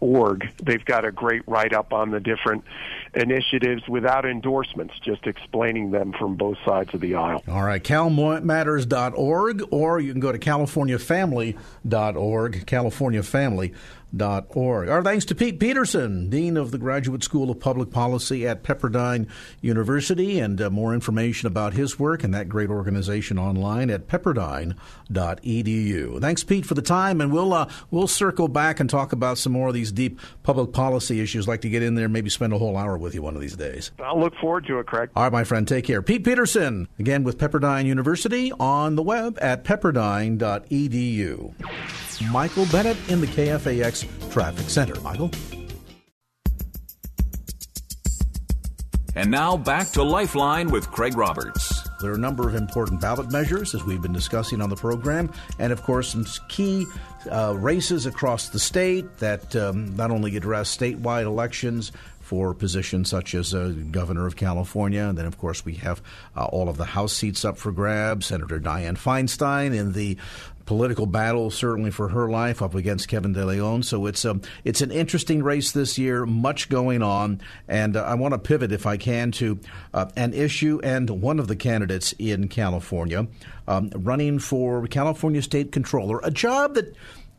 org. 0.00 0.50
They've 0.62 0.84
got 0.84 1.04
a 1.04 1.12
great 1.12 1.42
write 1.46 1.72
up 1.72 1.92
on 1.92 2.10
the 2.10 2.18
different 2.20 2.64
initiatives 3.14 3.88
without 3.88 4.24
endorsements, 4.24 4.94
just 5.00 5.26
explaining 5.26 5.90
them 5.90 6.12
from 6.12 6.36
both 6.36 6.58
sides 6.64 6.94
of 6.94 7.00
the 7.00 7.16
aisle. 7.16 7.42
All 7.48 7.64
right, 7.64 7.82
calmatters.org, 7.82 9.62
or 9.70 10.00
you 10.00 10.12
can 10.12 10.20
go 10.20 10.32
to 10.32 10.38
californiafamily.org, 10.38 12.66
californiafamily.org. 14.14 14.88
Our 14.88 15.02
thanks 15.02 15.24
to 15.26 15.34
Pete 15.34 15.60
Peterson, 15.60 16.30
Dean 16.30 16.56
of 16.56 16.70
the 16.70 16.78
Graduate 16.78 17.22
School 17.22 17.50
of 17.50 17.60
Public 17.60 17.90
Policy 17.90 18.46
at 18.46 18.62
Pepperdine 18.62 19.28
University, 19.60 20.38
and 20.38 20.58
uh, 20.60 20.70
more 20.70 20.94
information 20.94 21.46
about 21.46 21.74
his 21.74 21.98
work 21.98 22.24
and 22.24 22.32
that 22.34 22.48
great 22.48 22.70
organization 22.70 23.38
online 23.38 23.90
at 23.90 24.06
pepperdine.edu. 24.06 26.20
Thanks, 26.20 26.44
Pete, 26.44 26.66
for 26.66 26.74
the 26.74 26.82
time, 26.82 27.20
and 27.20 27.32
we'll 27.32 27.52
uh, 27.52 27.68
we'll 27.90 28.06
circle 28.06 28.46
back 28.48 28.80
and 28.80 28.88
talk 28.88 29.12
about 29.12 29.36
some 29.38 29.52
more 29.52 29.68
of 29.68 29.74
these 29.74 29.92
deep 29.92 30.18
public 30.42 30.72
policy 30.72 31.20
issues. 31.20 31.46
Like 31.48 31.60
to 31.62 31.68
get 31.68 31.82
in 31.82 31.94
there, 31.94 32.08
maybe 32.08 32.30
spend 32.30 32.52
a 32.52 32.58
whole 32.58 32.76
hour 32.76 32.98
with 32.98 33.14
you 33.14 33.22
one 33.22 33.34
of 33.34 33.40
these 33.40 33.56
days. 33.56 33.90
I'll 33.98 34.20
look 34.20 34.34
forward 34.36 34.66
to 34.66 34.78
it, 34.78 34.86
Craig. 34.86 35.10
All 35.16 35.24
right, 35.24 35.32
my 35.32 35.44
friend, 35.44 35.68
take 35.68 35.84
care. 35.84 36.02
Pete 36.02 36.24
Peterson, 36.24 36.88
again 36.98 37.24
with 37.24 37.38
Pepperdine 37.38 37.86
University 37.86 38.52
on 38.58 38.96
the 38.96 39.02
web 39.02 39.38
at 39.40 39.64
pepperdine.edu. 39.64 41.54
Michael 42.22 42.66
Bennett 42.66 42.96
in 43.08 43.20
the 43.20 43.26
KFAX 43.26 44.32
Traffic 44.32 44.68
Center. 44.68 45.00
Michael? 45.00 45.30
And 49.16 49.30
now 49.30 49.56
back 49.56 49.88
to 49.90 50.02
Lifeline 50.02 50.70
with 50.70 50.90
Craig 50.90 51.16
Roberts. 51.16 51.88
There 52.00 52.10
are 52.10 52.16
a 52.16 52.18
number 52.18 52.48
of 52.48 52.56
important 52.56 53.00
ballot 53.00 53.30
measures, 53.30 53.74
as 53.74 53.84
we've 53.84 54.02
been 54.02 54.12
discussing 54.12 54.60
on 54.60 54.70
the 54.70 54.76
program, 54.76 55.32
and 55.60 55.72
of 55.72 55.82
course, 55.82 56.10
some 56.10 56.26
key 56.48 56.84
uh, 57.30 57.54
races 57.56 58.06
across 58.06 58.48
the 58.48 58.58
state 58.58 59.18
that 59.18 59.54
um, 59.54 59.94
not 59.94 60.10
only 60.10 60.36
address 60.36 60.76
statewide 60.76 61.24
elections 61.24 61.92
for 62.20 62.54
positions 62.54 63.10
such 63.10 63.34
as 63.34 63.54
uh, 63.54 63.72
governor 63.90 64.26
of 64.26 64.34
California. 64.34 65.02
And 65.02 65.16
then, 65.16 65.26
of 65.26 65.38
course, 65.38 65.64
we 65.64 65.74
have 65.74 66.02
uh, 66.34 66.46
all 66.46 66.68
of 66.68 66.78
the 66.78 66.86
House 66.86 67.12
seats 67.12 67.44
up 67.44 67.58
for 67.58 67.70
grabs. 67.70 68.26
Senator 68.26 68.58
Dianne 68.58 68.98
Feinstein 68.98 69.76
in 69.76 69.92
the 69.92 70.16
political 70.66 71.06
battle, 71.06 71.50
certainly 71.50 71.90
for 71.90 72.08
her 72.08 72.28
life, 72.28 72.62
up 72.62 72.74
against 72.74 73.08
Kevin 73.08 73.32
De 73.32 73.44
Leon. 73.44 73.82
So 73.82 74.06
it's 74.06 74.24
a 74.24 74.32
um, 74.32 74.42
it's 74.64 74.80
an 74.80 74.90
interesting 74.90 75.42
race 75.42 75.72
this 75.72 75.98
year. 75.98 76.26
Much 76.26 76.68
going 76.68 77.02
on, 77.02 77.40
and 77.68 77.96
uh, 77.96 78.02
I 78.02 78.14
want 78.14 78.32
to 78.32 78.38
pivot, 78.38 78.72
if 78.72 78.86
I 78.86 78.96
can, 78.96 79.30
to 79.32 79.58
uh, 79.92 80.06
an 80.16 80.34
issue 80.34 80.80
and 80.82 81.08
one 81.10 81.38
of 81.38 81.48
the 81.48 81.56
candidates 81.56 82.14
in 82.18 82.48
California 82.48 83.26
um, 83.66 83.90
running 83.94 84.38
for 84.38 84.86
California 84.86 85.42
State 85.42 85.72
Controller, 85.72 86.20
a 86.22 86.30
job 86.30 86.74
that 86.74 86.94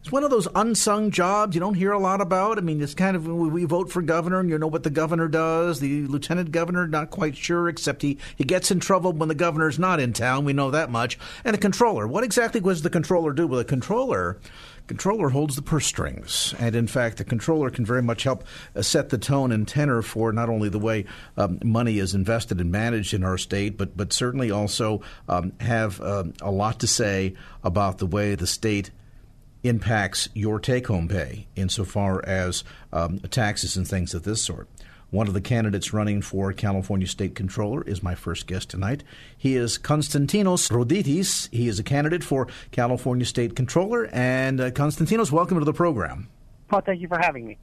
it's 0.05 0.11
one 0.11 0.23
of 0.23 0.29
those 0.29 0.47
unsung 0.53 1.09
jobs 1.09 1.55
you 1.55 1.59
don't 1.59 1.73
hear 1.73 1.91
a 1.91 1.97
lot 1.97 2.21
about. 2.21 2.59
I 2.59 2.61
mean, 2.61 2.79
it's 2.79 2.93
kind 2.93 3.15
of 3.15 3.25
we 3.25 3.65
vote 3.65 3.91
for 3.91 4.03
governor, 4.03 4.39
and 4.39 4.47
you 4.47 4.59
know 4.59 4.67
what 4.67 4.83
the 4.83 4.91
governor 4.91 5.27
does. 5.27 5.79
The 5.79 6.05
lieutenant 6.05 6.51
governor, 6.51 6.87
not 6.87 7.09
quite 7.09 7.35
sure, 7.35 7.67
except 7.67 8.03
he 8.03 8.19
he 8.35 8.43
gets 8.43 8.69
in 8.69 8.79
trouble 8.79 9.13
when 9.13 9.29
the 9.29 9.33
governor's 9.33 9.79
not 9.79 9.99
in 9.99 10.13
town. 10.13 10.45
We 10.45 10.53
know 10.53 10.69
that 10.69 10.91
much. 10.91 11.17
And 11.43 11.55
a 11.55 11.57
controller. 11.57 12.07
What 12.07 12.23
exactly 12.23 12.61
does 12.61 12.83
the 12.83 12.91
controller 12.91 13.33
do? 13.33 13.47
Well, 13.47 13.57
the 13.57 13.65
controller 13.65 14.37
controller 14.85 15.29
holds 15.29 15.55
the 15.55 15.63
purse 15.63 15.87
strings. 15.87 16.53
And 16.59 16.75
in 16.75 16.85
fact, 16.85 17.17
the 17.17 17.23
controller 17.23 17.71
can 17.71 17.83
very 17.83 18.03
much 18.03 18.21
help 18.21 18.43
uh, 18.75 18.83
set 18.83 19.09
the 19.09 19.17
tone 19.17 19.51
and 19.51 19.67
tenor 19.67 20.03
for 20.03 20.31
not 20.31 20.49
only 20.49 20.69
the 20.69 20.77
way 20.77 21.05
um, 21.35 21.57
money 21.63 21.97
is 21.97 22.13
invested 22.13 22.61
and 22.61 22.71
managed 22.71 23.15
in 23.15 23.23
our 23.23 23.39
state, 23.39 23.75
but, 23.75 23.97
but 23.97 24.13
certainly 24.13 24.51
also 24.51 25.01
um, 25.27 25.53
have 25.61 25.99
um, 26.01 26.35
a 26.41 26.51
lot 26.51 26.81
to 26.81 26.85
say 26.85 27.33
about 27.63 27.97
the 27.97 28.05
way 28.05 28.35
the 28.35 28.45
state 28.45 28.91
impacts 29.67 30.29
your 30.33 30.59
take 30.59 30.87
home 30.87 31.07
pay 31.07 31.47
insofar 31.55 32.23
as 32.25 32.63
um, 32.93 33.19
taxes 33.19 33.75
and 33.77 33.87
things 33.87 34.13
of 34.13 34.23
this 34.23 34.41
sort. 34.41 34.67
One 35.11 35.27
of 35.27 35.33
the 35.33 35.41
candidates 35.41 35.93
running 35.93 36.21
for 36.21 36.51
California 36.51 37.07
State 37.07 37.35
Controller 37.35 37.83
is 37.83 38.03
my 38.03 38.15
first 38.15 38.47
guest 38.47 38.69
tonight. 38.69 39.03
He 39.37 39.55
is 39.55 39.77
Konstantinos 39.77 40.69
Roditis. 40.69 41.47
He 41.51 41.67
is 41.67 41.79
a 41.79 41.83
candidate 41.83 42.23
for 42.23 42.47
California 42.71 43.25
State 43.25 43.55
Controller. 43.55 44.09
And 44.11 44.59
uh, 44.59 44.71
Konstantinos, 44.71 45.31
welcome 45.31 45.59
to 45.59 45.65
the 45.65 45.73
program. 45.73 46.27
Well, 46.71 46.81
thank 46.81 46.99
you 46.99 47.07
for 47.07 47.19
having 47.19 47.45
me. 47.45 47.57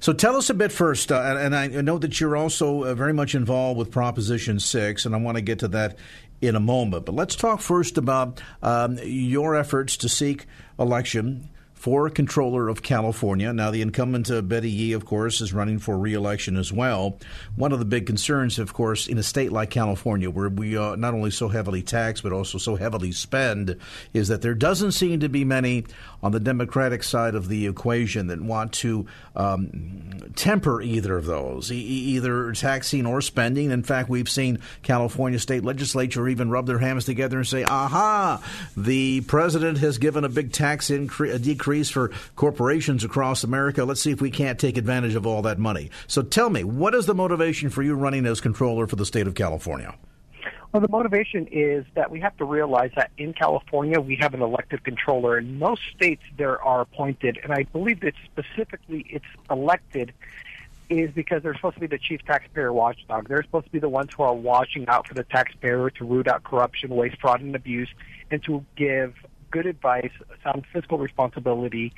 So 0.00 0.12
tell 0.12 0.36
us 0.36 0.50
a 0.50 0.54
bit 0.54 0.70
first, 0.70 1.10
uh, 1.10 1.36
and, 1.38 1.56
I 1.56 1.68
know 1.68 1.98
that 1.98 2.20
you're 2.20 2.36
also 2.36 2.84
uh, 2.84 2.94
very 2.94 3.12
much 3.12 3.34
involved 3.34 3.78
with 3.78 3.90
Proposition 3.90 4.60
6, 4.60 5.06
and 5.06 5.14
I 5.14 5.18
want 5.18 5.36
to 5.36 5.42
get 5.42 5.60
to 5.60 5.68
that 5.68 5.96
in 6.46 6.56
a 6.56 6.60
moment. 6.60 7.06
But 7.06 7.14
let's 7.14 7.36
talk 7.36 7.60
first 7.60 7.98
about 7.98 8.40
um, 8.62 8.98
your 9.02 9.54
efforts 9.56 9.96
to 9.98 10.08
seek 10.08 10.46
election 10.78 11.48
for 11.84 12.08
controller 12.08 12.70
of 12.70 12.80
California. 12.80 13.52
Now, 13.52 13.70
the 13.70 13.82
incumbent 13.82 14.30
uh, 14.30 14.40
Betty 14.40 14.70
Yee, 14.70 14.94
of 14.94 15.04
course, 15.04 15.42
is 15.42 15.52
running 15.52 15.78
for 15.78 15.98
reelection 15.98 16.56
as 16.56 16.72
well. 16.72 17.18
One 17.56 17.72
of 17.72 17.78
the 17.78 17.84
big 17.84 18.06
concerns, 18.06 18.58
of 18.58 18.72
course, 18.72 19.06
in 19.06 19.18
a 19.18 19.22
state 19.22 19.52
like 19.52 19.68
California, 19.68 20.30
where 20.30 20.48
we 20.48 20.78
uh, 20.78 20.96
not 20.96 21.12
only 21.12 21.30
so 21.30 21.48
heavily 21.48 21.82
tax 21.82 22.22
but 22.22 22.32
also 22.32 22.56
so 22.56 22.76
heavily 22.76 23.12
spend, 23.12 23.76
is 24.14 24.28
that 24.28 24.40
there 24.40 24.54
doesn't 24.54 24.92
seem 24.92 25.20
to 25.20 25.28
be 25.28 25.44
many 25.44 25.84
on 26.22 26.32
the 26.32 26.40
Democratic 26.40 27.02
side 27.02 27.34
of 27.34 27.48
the 27.48 27.66
equation 27.66 28.28
that 28.28 28.40
want 28.40 28.72
to 28.72 29.04
um, 29.36 30.30
temper 30.36 30.80
either 30.80 31.18
of 31.18 31.26
those, 31.26 31.70
e- 31.70 31.76
either 31.76 32.50
taxing 32.52 33.04
or 33.04 33.20
spending. 33.20 33.70
In 33.70 33.82
fact, 33.82 34.08
we've 34.08 34.30
seen 34.30 34.58
California 34.82 35.38
state 35.38 35.64
legislature 35.64 36.26
even 36.28 36.48
rub 36.48 36.66
their 36.66 36.78
hands 36.78 37.04
together 37.04 37.36
and 37.36 37.46
say, 37.46 37.62
aha, 37.64 38.42
the 38.74 39.20
president 39.20 39.76
has 39.76 39.98
given 39.98 40.24
a 40.24 40.30
big 40.30 40.50
tax 40.50 40.88
increase, 40.88 41.34
a 41.34 41.38
decrease 41.38 41.73
for 41.82 42.10
corporations 42.36 43.04
across 43.04 43.44
America. 43.44 43.84
Let's 43.84 44.00
see 44.00 44.10
if 44.10 44.20
we 44.20 44.30
can't 44.30 44.58
take 44.58 44.76
advantage 44.76 45.14
of 45.14 45.26
all 45.26 45.42
that 45.42 45.58
money. 45.58 45.90
So 46.06 46.22
tell 46.22 46.50
me, 46.50 46.64
what 46.64 46.94
is 46.94 47.06
the 47.06 47.14
motivation 47.14 47.70
for 47.70 47.82
you 47.82 47.94
running 47.94 48.26
as 48.26 48.40
controller 48.40 48.86
for 48.86 48.96
the 48.96 49.06
state 49.06 49.26
of 49.26 49.34
California? 49.34 49.94
Well, 50.72 50.80
the 50.80 50.88
motivation 50.88 51.46
is 51.52 51.84
that 51.94 52.10
we 52.10 52.18
have 52.18 52.36
to 52.38 52.44
realize 52.44 52.90
that 52.96 53.12
in 53.16 53.32
California 53.32 54.00
we 54.00 54.16
have 54.16 54.34
an 54.34 54.42
elected 54.42 54.82
controller. 54.82 55.38
In 55.38 55.58
most 55.58 55.82
states 55.94 56.22
there 56.36 56.60
are 56.60 56.80
appointed, 56.80 57.38
and 57.44 57.52
I 57.52 57.62
believe 57.62 58.00
that 58.00 58.14
specifically 58.24 59.06
it's 59.08 59.24
elected 59.48 60.12
is 60.90 61.12
because 61.12 61.42
they're 61.42 61.54
supposed 61.54 61.74
to 61.74 61.80
be 61.80 61.86
the 61.86 61.98
chief 61.98 62.24
taxpayer 62.24 62.72
watchdog. 62.72 63.28
They're 63.28 63.44
supposed 63.44 63.66
to 63.66 63.72
be 63.72 63.78
the 63.78 63.88
ones 63.88 64.10
who 64.16 64.24
are 64.24 64.34
watching 64.34 64.88
out 64.88 65.06
for 65.06 65.14
the 65.14 65.22
taxpayer 65.22 65.90
to 65.90 66.04
root 66.04 66.26
out 66.26 66.42
corruption, 66.42 66.90
waste, 66.90 67.20
fraud, 67.20 67.40
and 67.40 67.54
abuse, 67.54 67.88
and 68.30 68.42
to 68.42 68.64
give 68.76 69.14
good 69.54 69.66
advice, 69.66 70.10
sound 70.42 70.64
fiscal 70.72 70.98
responsibility 70.98 71.92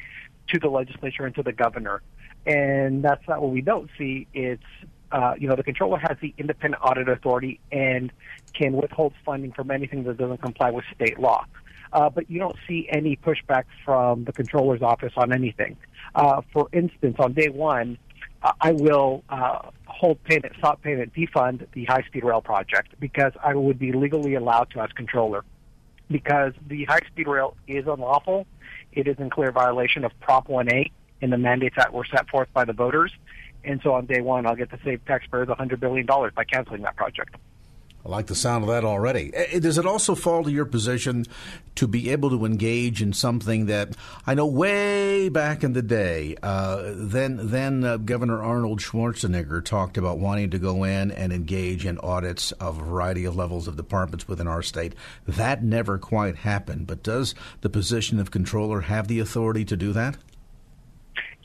to 0.48 0.60
the 0.60 0.68
legislature 0.68 1.24
and 1.24 1.34
to 1.34 1.42
the 1.42 1.52
governor. 1.52 2.02
And 2.44 3.02
that's 3.02 3.26
not 3.26 3.40
what 3.40 3.50
we 3.50 3.62
don't 3.62 3.88
see. 3.96 4.26
It's 4.34 4.62
uh, 5.10 5.34
you 5.38 5.48
know, 5.48 5.56
the 5.56 5.62
controller 5.62 5.98
has 5.98 6.18
the 6.20 6.34
independent 6.36 6.82
audit 6.84 7.08
authority 7.08 7.60
and 7.72 8.12
can 8.52 8.72
withhold 8.74 9.14
funding 9.24 9.52
from 9.52 9.70
anything 9.70 10.02
that 10.04 10.18
doesn't 10.18 10.42
comply 10.42 10.70
with 10.70 10.84
state 10.94 11.18
law. 11.18 11.46
Uh, 11.92 12.10
but 12.10 12.28
you 12.28 12.38
don't 12.38 12.56
see 12.68 12.88
any 12.90 13.16
pushback 13.16 13.64
from 13.84 14.24
the 14.24 14.32
controller's 14.32 14.82
office 14.82 15.12
on 15.16 15.32
anything. 15.32 15.76
Uh, 16.14 16.42
for 16.52 16.68
instance, 16.72 17.16
on 17.18 17.32
day 17.32 17.48
one, 17.48 17.96
uh, 18.42 18.52
I 18.60 18.72
will 18.72 19.22
uh, 19.30 19.70
hold 19.86 20.22
payment, 20.24 20.52
stop 20.58 20.82
payment, 20.82 21.14
defund 21.14 21.66
the 21.72 21.84
high 21.84 22.02
speed 22.02 22.24
rail 22.24 22.42
project 22.42 22.88
because 23.00 23.32
I 23.42 23.54
would 23.54 23.78
be 23.78 23.92
legally 23.92 24.34
allowed 24.34 24.70
to 24.72 24.80
as 24.80 24.90
controller. 24.92 25.44
Because 26.10 26.52
the 26.66 26.84
high 26.84 27.00
speed 27.06 27.26
rail 27.26 27.56
is 27.66 27.86
unlawful, 27.86 28.46
it 28.92 29.08
is 29.08 29.16
in 29.18 29.30
clear 29.30 29.50
violation 29.50 30.04
of 30.04 30.12
Prop 30.20 30.48
1A 30.48 30.90
in 31.20 31.30
the 31.30 31.38
mandates 31.38 31.76
that 31.76 31.92
were 31.92 32.04
set 32.04 32.28
forth 32.28 32.48
by 32.52 32.64
the 32.64 32.72
voters. 32.72 33.12
And 33.64 33.80
so 33.82 33.94
on 33.94 34.06
day 34.06 34.20
one, 34.20 34.46
I'll 34.46 34.54
get 34.54 34.70
to 34.70 34.78
save 34.84 35.04
taxpayers 35.06 35.48
$100 35.48 35.80
billion 35.80 36.06
by 36.06 36.44
canceling 36.44 36.82
that 36.82 36.96
project. 36.96 37.34
I 38.06 38.08
like 38.08 38.26
the 38.26 38.36
sound 38.36 38.62
of 38.62 38.70
that 38.70 38.84
already. 38.84 39.32
Eh, 39.34 39.46
eh, 39.52 39.58
does 39.58 39.78
it 39.78 39.86
also 39.86 40.14
fall 40.14 40.44
to 40.44 40.50
your 40.50 40.64
position 40.64 41.26
to 41.74 41.88
be 41.88 42.10
able 42.10 42.30
to 42.30 42.44
engage 42.44 43.02
in 43.02 43.12
something 43.12 43.66
that 43.66 43.96
I 44.24 44.34
know 44.34 44.46
way 44.46 45.28
back 45.28 45.64
in 45.64 45.72
the 45.72 45.82
day, 45.82 46.36
uh, 46.40 46.92
then 46.94 47.50
then 47.50 47.82
uh, 47.82 47.96
Governor 47.96 48.40
Arnold 48.40 48.80
Schwarzenegger 48.80 49.64
talked 49.64 49.98
about 49.98 50.20
wanting 50.20 50.50
to 50.50 50.58
go 50.60 50.84
in 50.84 51.10
and 51.10 51.32
engage 51.32 51.84
in 51.84 51.98
audits 51.98 52.52
of 52.52 52.78
a 52.78 52.84
variety 52.84 53.24
of 53.24 53.34
levels 53.34 53.66
of 53.66 53.76
departments 53.76 54.28
within 54.28 54.46
our 54.46 54.62
state. 54.62 54.94
That 55.26 55.64
never 55.64 55.98
quite 55.98 56.36
happened. 56.36 56.86
But 56.86 57.02
does 57.02 57.34
the 57.62 57.68
position 57.68 58.20
of 58.20 58.30
controller 58.30 58.82
have 58.82 59.08
the 59.08 59.18
authority 59.18 59.64
to 59.64 59.76
do 59.76 59.92
that? 59.94 60.16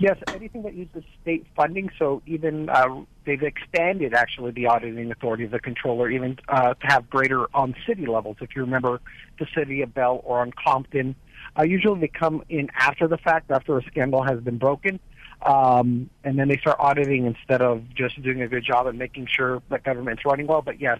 Yes, 0.02 0.18
anything 0.30 0.64
that 0.64 0.74
uses 0.74 1.04
state 1.22 1.46
funding. 1.56 1.92
So 2.00 2.24
even 2.26 2.70
uh, 2.70 3.04
they've 3.24 3.44
expanded 3.44 4.16
actually 4.16 4.50
the 4.50 4.66
auditing 4.66 5.12
authority 5.12 5.44
of 5.44 5.52
the 5.52 5.60
controller, 5.60 6.10
even 6.10 6.40
uh, 6.48 6.74
to 6.74 6.88
have 6.88 7.08
greater 7.08 7.46
on 7.56 7.76
city 7.86 8.08
levels. 8.08 8.38
If 8.42 8.56
you 8.56 8.64
remember 8.64 9.00
the 9.38 9.46
city 9.56 9.84
of 9.84 9.94
Bell 9.94 10.20
or 10.24 10.40
on 10.40 10.54
Compton, 10.54 11.14
uh, 11.56 11.66
usually 11.66 12.00
they 12.00 12.08
come 12.08 12.44
in 12.50 12.72
after 12.74 13.08
the 13.08 13.18
fact, 13.18 13.52
after 13.52 13.78
a 13.78 13.84
scandal 13.84 14.24
has 14.24 14.40
been 14.40 14.58
broken, 14.58 15.00
um, 15.44 16.10
and 16.24 16.40
then 16.40 16.48
they 16.48 16.58
start 16.58 16.78
auditing 16.80 17.28
instead 17.28 17.62
of 17.62 17.84
just 17.94 18.20
doing 18.24 18.42
a 18.42 18.48
good 18.48 18.64
job 18.66 18.88
and 18.88 18.98
making 18.98 19.28
sure 19.28 19.62
that 19.70 19.84
government's 19.84 20.26
running 20.26 20.48
well. 20.48 20.64
But 20.64 20.82
yes, 20.82 20.98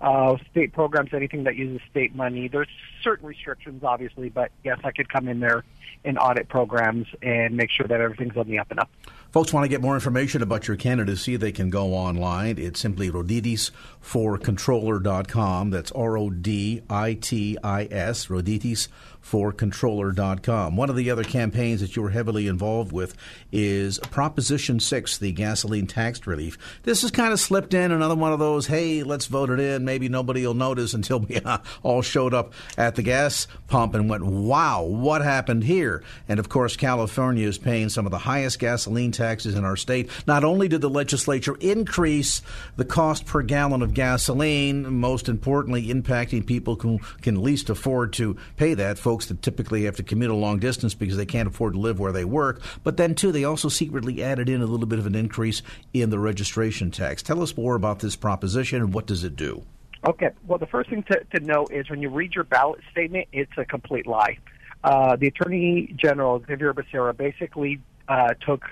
uh, 0.00 0.36
state 0.50 0.72
programs, 0.72 1.14
anything 1.14 1.44
that 1.44 1.56
uses 1.56 1.80
state 1.90 2.14
money. 2.14 2.48
There's 2.48 2.68
certain 3.02 3.26
restrictions, 3.26 3.84
obviously, 3.84 4.28
but 4.28 4.50
yes, 4.62 4.78
I 4.84 4.90
could 4.90 5.08
come 5.08 5.28
in 5.28 5.40
there 5.40 5.64
and 6.04 6.18
audit 6.18 6.48
programs 6.48 7.06
and 7.22 7.56
make 7.56 7.70
sure 7.70 7.86
that 7.86 8.00
everything's 8.00 8.36
on 8.36 8.46
the 8.46 8.58
up 8.58 8.70
and 8.70 8.80
up. 8.80 8.90
Folks 9.34 9.52
want 9.52 9.64
to 9.64 9.68
get 9.68 9.80
more 9.80 9.96
information 9.96 10.42
about 10.42 10.68
your 10.68 10.76
candidacy, 10.76 11.34
they 11.34 11.50
can 11.50 11.68
go 11.68 11.92
online. 11.92 12.56
It's 12.56 12.78
simply 12.78 13.10
roditisforcontroller.com. 13.10 15.70
That's 15.70 15.90
R 15.90 16.16
O 16.16 16.30
D 16.30 16.82
I 16.88 17.14
T 17.14 17.58
I 17.64 17.88
S, 17.90 18.26
Roditis 18.26 18.86
for 19.24 19.52
controller.com. 19.52 20.76
One 20.76 20.90
of 20.90 20.96
the 20.96 21.10
other 21.10 21.24
campaigns 21.24 21.80
that 21.80 21.96
you're 21.96 22.10
heavily 22.10 22.46
involved 22.46 22.92
with 22.92 23.16
is 23.50 23.98
Proposition 23.98 24.78
6, 24.78 25.16
the 25.16 25.32
gasoline 25.32 25.86
tax 25.86 26.26
relief. 26.26 26.58
This 26.82 27.00
has 27.00 27.10
kind 27.10 27.32
of 27.32 27.40
slipped 27.40 27.72
in 27.72 27.90
another 27.90 28.16
one 28.16 28.34
of 28.34 28.38
those, 28.38 28.66
hey, 28.66 29.02
let's 29.02 29.24
vote 29.24 29.48
it 29.48 29.60
in. 29.60 29.86
Maybe 29.86 30.10
nobody 30.10 30.46
will 30.46 30.52
notice 30.52 30.92
until 30.92 31.20
we 31.20 31.36
uh, 31.36 31.56
all 31.82 32.02
showed 32.02 32.34
up 32.34 32.52
at 32.76 32.96
the 32.96 33.02
gas 33.02 33.46
pump 33.66 33.94
and 33.94 34.10
went, 34.10 34.26
wow, 34.26 34.82
what 34.82 35.22
happened 35.22 35.64
here? 35.64 36.04
And 36.28 36.38
of 36.38 36.50
course, 36.50 36.76
California 36.76 37.48
is 37.48 37.56
paying 37.56 37.88
some 37.88 38.04
of 38.04 38.12
the 38.12 38.18
highest 38.18 38.58
gasoline 38.58 39.10
taxes 39.24 39.54
in 39.54 39.64
our 39.64 39.76
state. 39.76 40.10
Not 40.26 40.44
only 40.44 40.68
did 40.68 40.82
the 40.82 40.90
legislature 40.90 41.56
increase 41.60 42.42
the 42.76 42.84
cost 42.84 43.24
per 43.24 43.40
gallon 43.42 43.80
of 43.80 43.94
gasoline, 43.94 44.92
most 45.00 45.28
importantly, 45.28 45.88
impacting 45.88 46.46
people 46.46 46.76
who 46.76 47.00
can 47.22 47.42
least 47.42 47.70
afford 47.70 48.12
to 48.14 48.36
pay 48.56 48.74
that, 48.74 48.98
folks 48.98 49.26
that 49.26 49.40
typically 49.40 49.84
have 49.84 49.96
to 49.96 50.02
commute 50.02 50.30
a 50.30 50.34
long 50.34 50.58
distance 50.58 50.92
because 50.92 51.16
they 51.16 51.26
can't 51.26 51.48
afford 51.48 51.72
to 51.72 51.80
live 51.80 51.98
where 51.98 52.12
they 52.12 52.24
work. 52.24 52.60
But 52.82 52.98
then, 52.98 53.14
too, 53.14 53.32
they 53.32 53.44
also 53.44 53.68
secretly 53.68 54.22
added 54.22 54.48
in 54.48 54.60
a 54.60 54.66
little 54.66 54.86
bit 54.86 54.98
of 54.98 55.06
an 55.06 55.14
increase 55.14 55.62
in 55.94 56.10
the 56.10 56.18
registration 56.18 56.90
tax. 56.90 57.22
Tell 57.22 57.42
us 57.42 57.56
more 57.56 57.74
about 57.74 58.00
this 58.00 58.16
proposition 58.16 58.82
and 58.82 58.92
what 58.92 59.06
does 59.06 59.24
it 59.24 59.36
do? 59.36 59.64
Okay. 60.06 60.30
Well, 60.46 60.58
the 60.58 60.66
first 60.66 60.90
thing 60.90 61.02
to, 61.04 61.24
to 61.34 61.40
know 61.40 61.66
is 61.70 61.88
when 61.88 62.02
you 62.02 62.10
read 62.10 62.34
your 62.34 62.44
ballot 62.44 62.80
statement, 62.90 63.28
it's 63.32 63.52
a 63.56 63.64
complete 63.64 64.06
lie. 64.06 64.36
Uh, 64.82 65.16
the 65.16 65.28
Attorney 65.28 65.94
General, 65.96 66.44
Xavier 66.46 66.74
Becerra, 66.74 67.16
basically 67.16 67.80
uh, 68.06 68.34
took 68.46 68.64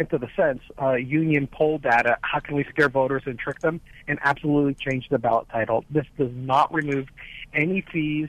into 0.00 0.18
the 0.18 0.28
sense 0.34 0.62
uh, 0.80 0.94
union 0.94 1.46
poll 1.46 1.78
data, 1.78 2.16
how 2.22 2.40
can 2.40 2.56
we 2.56 2.64
scare 2.64 2.88
voters 2.88 3.22
and 3.26 3.38
trick 3.38 3.60
them, 3.60 3.80
and 4.08 4.18
absolutely 4.24 4.74
change 4.74 5.08
the 5.10 5.18
ballot 5.18 5.48
title. 5.50 5.84
This 5.90 6.06
does 6.18 6.32
not 6.34 6.72
remove 6.72 7.08
any 7.52 7.82
fees 7.82 8.28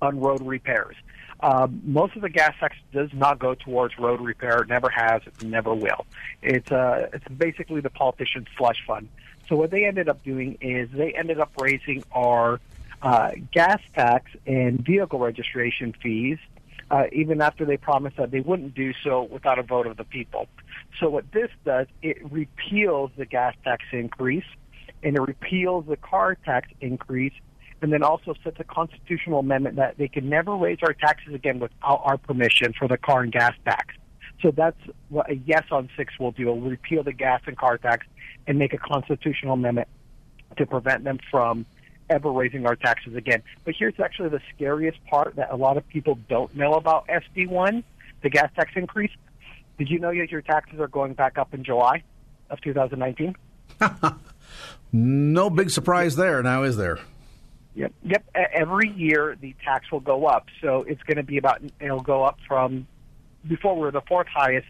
on 0.00 0.20
road 0.20 0.40
repairs. 0.46 0.94
Um, 1.40 1.82
most 1.84 2.16
of 2.16 2.22
the 2.22 2.30
gas 2.30 2.54
tax 2.58 2.76
does 2.92 3.10
not 3.12 3.38
go 3.38 3.54
towards 3.54 3.98
road 3.98 4.20
repair. 4.20 4.64
Never 4.68 4.88
has. 4.88 5.22
Never 5.44 5.74
will. 5.74 6.06
It's 6.40 6.70
uh, 6.70 7.10
it's 7.12 7.28
basically 7.28 7.80
the 7.80 7.90
politician's 7.90 8.46
slush 8.56 8.82
fund. 8.86 9.08
So 9.48 9.56
what 9.56 9.70
they 9.70 9.84
ended 9.84 10.08
up 10.08 10.22
doing 10.24 10.56
is 10.60 10.88
they 10.92 11.12
ended 11.12 11.38
up 11.40 11.50
raising 11.60 12.04
our 12.12 12.60
uh, 13.02 13.32
gas 13.52 13.80
tax 13.94 14.30
and 14.46 14.80
vehicle 14.80 15.18
registration 15.18 15.94
fees, 16.02 16.38
uh, 16.90 17.04
even 17.12 17.40
after 17.40 17.64
they 17.64 17.76
promised 17.76 18.16
that 18.16 18.30
they 18.30 18.40
wouldn't 18.40 18.74
do 18.74 18.92
so 19.02 19.24
without 19.24 19.58
a 19.58 19.62
vote 19.62 19.86
of 19.86 19.96
the 19.96 20.04
people. 20.04 20.46
So 21.00 21.08
what 21.08 21.30
this 21.32 21.50
does, 21.64 21.86
it 22.02 22.18
repeals 22.30 23.10
the 23.16 23.26
gas 23.26 23.54
tax 23.64 23.84
increase 23.92 24.44
and 25.02 25.16
it 25.16 25.20
repeals 25.20 25.86
the 25.86 25.96
car 25.96 26.36
tax 26.44 26.68
increase 26.80 27.32
and 27.82 27.92
then 27.92 28.02
also 28.02 28.34
sets 28.42 28.56
a 28.58 28.64
constitutional 28.64 29.40
amendment 29.40 29.76
that 29.76 29.98
they 29.98 30.08
can 30.08 30.28
never 30.28 30.56
raise 30.56 30.78
our 30.82 30.94
taxes 30.94 31.34
again 31.34 31.58
without 31.58 32.00
our 32.04 32.16
permission 32.16 32.72
for 32.78 32.88
the 32.88 32.96
car 32.96 33.22
and 33.22 33.32
gas 33.32 33.54
tax. 33.64 33.94
So 34.42 34.50
that's 34.50 34.80
what 35.08 35.30
a 35.30 35.36
yes 35.36 35.64
on 35.70 35.88
six 35.96 36.18
will 36.18 36.32
do. 36.32 36.42
It'll 36.42 36.60
repeal 36.60 37.02
the 37.02 37.12
gas 37.12 37.42
and 37.46 37.56
car 37.56 37.78
tax 37.78 38.06
and 38.46 38.58
make 38.58 38.72
a 38.72 38.78
constitutional 38.78 39.54
amendment 39.54 39.88
to 40.56 40.66
prevent 40.66 41.04
them 41.04 41.18
from 41.30 41.66
ever 42.08 42.30
raising 42.30 42.66
our 42.66 42.76
taxes 42.76 43.14
again. 43.14 43.42
But 43.64 43.74
here's 43.78 43.98
actually 44.02 44.30
the 44.30 44.40
scariest 44.54 44.98
part 45.06 45.36
that 45.36 45.50
a 45.50 45.56
lot 45.56 45.76
of 45.76 45.86
people 45.88 46.18
don't 46.28 46.54
know 46.54 46.74
about 46.74 47.06
SB1, 47.08 47.84
the 48.22 48.30
gas 48.30 48.50
tax 48.54 48.72
increase. 48.76 49.10
Did 49.78 49.90
you 49.90 49.98
know 49.98 50.14
that 50.14 50.30
your 50.30 50.42
taxes 50.42 50.80
are 50.80 50.88
going 50.88 51.14
back 51.14 51.38
up 51.38 51.52
in 51.52 51.64
July 51.64 52.02
of 52.50 52.60
2019? 52.60 53.36
no 54.92 55.50
big 55.50 55.70
surprise 55.70 56.16
there, 56.16 56.42
now 56.42 56.62
is 56.62 56.76
there? 56.76 56.98
Yep. 57.74 57.92
Yep. 58.04 58.24
Every 58.54 58.90
year 58.90 59.36
the 59.38 59.54
tax 59.62 59.90
will 59.92 60.00
go 60.00 60.26
up. 60.26 60.46
So 60.62 60.82
it's 60.88 61.02
going 61.02 61.18
to 61.18 61.22
be 61.22 61.36
about, 61.36 61.60
it'll 61.78 62.00
go 62.00 62.24
up 62.24 62.38
from 62.48 62.86
before 63.46 63.78
we 63.78 63.86
are 63.86 63.90
the 63.90 64.00
fourth 64.02 64.28
highest 64.34 64.66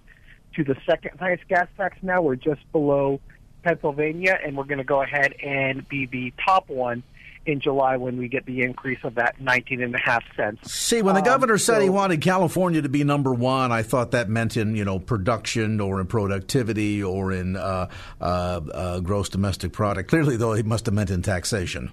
to 0.56 0.64
the 0.64 0.76
second 0.88 1.12
highest 1.18 1.46
gas 1.48 1.68
tax 1.76 1.96
now. 2.02 2.20
We're 2.20 2.34
just 2.34 2.60
below 2.72 3.20
Pennsylvania, 3.62 4.38
and 4.44 4.56
we're 4.56 4.64
going 4.64 4.78
to 4.78 4.84
go 4.84 5.02
ahead 5.02 5.34
and 5.42 5.88
be 5.88 6.06
the 6.06 6.32
top 6.44 6.68
one 6.68 7.02
in 7.46 7.60
July 7.60 7.96
when 7.96 8.18
we 8.18 8.28
get 8.28 8.44
the 8.44 8.62
increase 8.62 8.98
of 9.04 9.14
that 9.14 9.40
19 9.40 9.82
and 9.82 9.94
a 9.94 9.98
half 9.98 10.24
cents. 10.36 10.72
See, 10.72 11.02
when 11.02 11.14
the 11.14 11.20
um, 11.20 11.26
governor 11.26 11.58
said 11.58 11.76
so, 11.76 11.80
he 11.80 11.88
wanted 11.88 12.20
California 12.20 12.82
to 12.82 12.88
be 12.88 13.04
number 13.04 13.32
one, 13.32 13.72
I 13.72 13.82
thought 13.82 14.10
that 14.10 14.28
meant 14.28 14.56
in 14.56 14.74
you 14.76 14.84
know 14.84 14.98
production 14.98 15.80
or 15.80 16.00
in 16.00 16.06
productivity 16.06 17.02
or 17.02 17.32
in 17.32 17.56
uh, 17.56 17.88
uh, 18.20 18.24
uh, 18.24 19.00
gross 19.00 19.28
domestic 19.28 19.72
product. 19.72 20.10
Clearly, 20.10 20.36
though, 20.36 20.54
he 20.54 20.62
must 20.62 20.86
have 20.86 20.94
meant 20.94 21.10
in 21.10 21.22
taxation. 21.22 21.92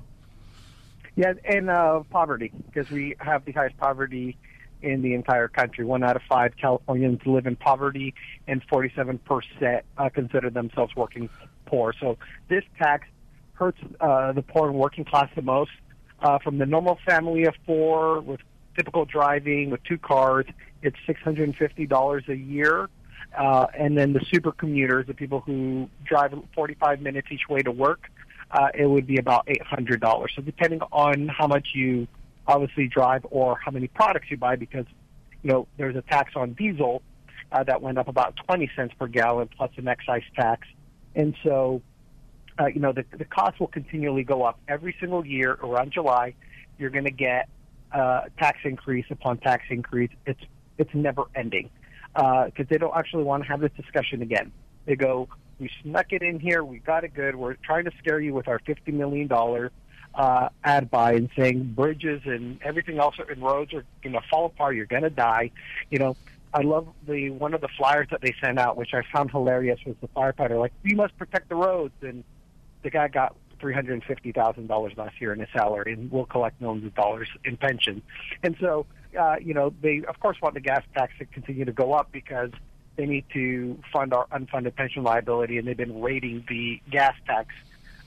Yeah, 1.16 1.34
and 1.46 1.70
uh, 1.70 2.02
poverty, 2.10 2.52
because 2.66 2.90
we 2.90 3.16
have 3.20 3.46
the 3.46 3.52
highest 3.52 3.78
poverty 3.78 4.36
in 4.82 5.02
the 5.02 5.14
entire 5.14 5.48
country. 5.48 5.86
One 5.86 6.04
out 6.04 6.16
of 6.16 6.24
five 6.28 6.58
Californians 6.58 7.22
live 7.26 7.46
in 7.46 7.56
poverty, 7.56 8.16
and 8.48 8.66
47% 8.68 9.82
uh, 9.98 10.10
consider 10.10 10.50
themselves 10.50 10.96
working 10.96 11.30
poor. 11.66 11.94
So 12.00 12.18
this 12.50 12.64
tax 12.78 13.08
hurts 13.54 13.80
uh, 14.00 14.32
the 14.34 14.42
poor 14.42 14.70
and 14.70 14.78
working 14.78 15.06
class 15.06 15.30
the 15.36 15.42
most. 15.42 15.72
Uh, 16.22 16.40
from 16.40 16.58
the 16.58 16.66
normal 16.66 16.98
family 17.06 17.46
of 17.46 17.54
four 17.66 18.22
with 18.22 18.40
typical 18.76 19.06
driving 19.06 19.70
with 19.70 19.84
two 19.84 19.98
cars, 19.98 20.46
it's 20.82 20.98
$650 21.08 22.30
a 22.30 22.36
year. 22.36 22.90
Uh, 23.38 23.66
and 23.78 23.98
then 23.98 24.14
the 24.14 24.24
super 24.32 24.52
commuters, 24.52 25.08
the 25.08 25.14
people 25.14 25.42
who 25.42 25.90
drive 26.06 26.34
45 26.54 27.02
minutes 27.02 27.28
each 27.32 27.48
way 27.50 27.62
to 27.62 27.72
work, 27.72 28.10
uh, 28.52 28.68
it 28.74 28.86
would 28.86 29.08
be 29.08 29.18
about 29.18 29.48
$800. 29.48 30.28
So 30.36 30.42
depending 30.42 30.82
on 30.92 31.28
how 31.28 31.48
much 31.48 31.70
you 31.74 32.08
obviously 32.48 32.88
drive 32.88 33.26
or 33.32 33.58
how 33.64 33.72
many 33.72 33.88
products 33.88 34.28
you 34.30 34.38
buy, 34.38 34.56
because, 34.56 34.86
you 35.42 35.52
know, 35.52 35.68
there's 35.78 35.96
a 35.96 36.04
tax 36.04 36.34
on 36.36 36.54
diesel 36.54 37.02
uh, 37.52 37.64
that 37.64 37.82
went 37.82 37.98
up 37.98 38.08
about 38.08 38.36
20 38.48 38.70
cents 38.76 38.94
per 39.00 39.08
gallon 39.08 39.50
plus 39.56 39.72
an 39.78 39.88
excise 39.88 40.24
tax. 40.36 40.68
And 41.16 41.36
so, 41.44 41.82
uh, 42.60 42.68
you 42.68 42.80
know, 42.80 42.92
the, 42.92 43.06
the 43.18 43.26
cost 43.26 43.60
will 43.60 43.68
continually 43.68 44.24
go 44.24 44.44
up 44.44 44.60
every 44.68 44.96
single 45.00 45.26
year 45.26 45.58
around 45.64 45.92
July. 45.92 46.36
You're 46.78 46.90
going 46.90 47.06
to 47.06 47.12
get 47.12 47.50
uh, 47.92 48.24
tax 48.38 48.60
increase 48.64 49.06
upon 49.10 49.38
tax 49.38 49.64
increase. 49.70 50.12
It's, 50.26 50.42
it's 50.78 50.94
never 50.94 51.24
ending 51.36 51.70
because 52.14 52.52
uh, 52.60 52.66
they 52.70 52.78
don't 52.78 52.96
actually 52.96 53.24
want 53.24 53.44
to 53.44 53.50
have 53.50 53.60
this 53.60 53.72
discussion 53.76 54.22
again. 54.22 54.52
They 54.86 54.96
go, 54.96 55.30
we 55.60 55.70
snuck 55.82 56.08
it 56.12 56.22
in 56.22 56.40
here. 56.40 56.64
We 56.64 56.80
got 56.80 57.04
it 57.04 57.14
good. 57.14 57.36
We're 57.36 57.56
trying 57.56 57.86
to 57.86 57.92
scare 58.00 58.20
you 58.20 58.34
with 58.34 58.48
our 58.48 58.60
$50 58.60 58.94
million 58.94 59.30
uh, 60.16 60.50
ad 60.64 60.92
buy 60.92 61.14
and 61.14 61.30
saying 61.36 61.74
bridges 61.76 62.22
and 62.26 62.62
everything 62.62 63.00
else 63.00 63.16
and 63.18 63.42
roads 63.42 63.74
are 63.74 63.84
going 64.04 64.14
to 64.14 64.22
fall 64.30 64.46
apart. 64.46 64.76
You're 64.76 64.86
going 64.86 65.04
to 65.04 65.10
die. 65.10 65.52
You 65.90 66.00
know, 66.00 66.18
I 66.54 66.62
love 66.62 66.88
the 67.08 67.32
one 67.32 67.54
of 67.54 67.62
the 67.62 67.68
flyers 67.78 68.08
that 68.12 68.22
they 68.22 68.34
sent 68.44 68.60
out, 68.60 68.78
which 68.78 68.94
I 68.94 69.02
found 69.12 69.32
hilarious, 69.32 69.80
was 69.86 69.96
the 70.02 70.08
firefighter 70.10 70.60
like, 70.60 70.72
"We 70.84 70.94
must 70.94 71.18
protect 71.18 71.50
the 71.50 71.56
roads," 71.56 71.96
and 72.02 72.24
the 72.84 72.90
guy 72.90 73.08
got 73.08 73.36
three 73.60 73.74
hundred 73.74 73.94
and 73.94 74.04
fifty 74.04 74.32
thousand 74.32 74.68
dollars 74.68 74.94
last 74.98 75.20
year 75.22 75.34
in 75.34 75.40
his 75.40 75.50
salary, 75.54 75.94
and 75.94 76.12
will 76.12 76.26
collect 76.26 76.60
millions 76.62 76.86
of 76.86 76.94
dollars 76.96 77.30
in 77.46 77.58
pension. 77.58 78.02
And 78.44 78.56
so, 78.60 78.86
uh, 79.18 79.38
you 79.42 79.54
know, 79.54 79.74
they 79.82 80.04
of 80.08 80.20
course 80.20 80.38
want 80.42 80.54
the 80.54 80.62
gas 80.62 80.84
tax 80.94 81.14
to 81.20 81.26
continue 81.26 81.66
to 81.66 81.72
go 81.72 81.94
up 81.94 82.12
because 82.12 82.52
they 82.96 83.06
need 83.06 83.26
to 83.34 83.82
fund 83.92 84.14
our 84.14 84.28
unfunded 84.28 84.76
pension 84.76 85.04
liability, 85.04 85.58
and 85.58 85.68
they've 85.68 85.78
been 85.78 86.02
raiding 86.02 86.46
the 86.48 86.82
gas 86.92 87.16
tax 87.26 87.56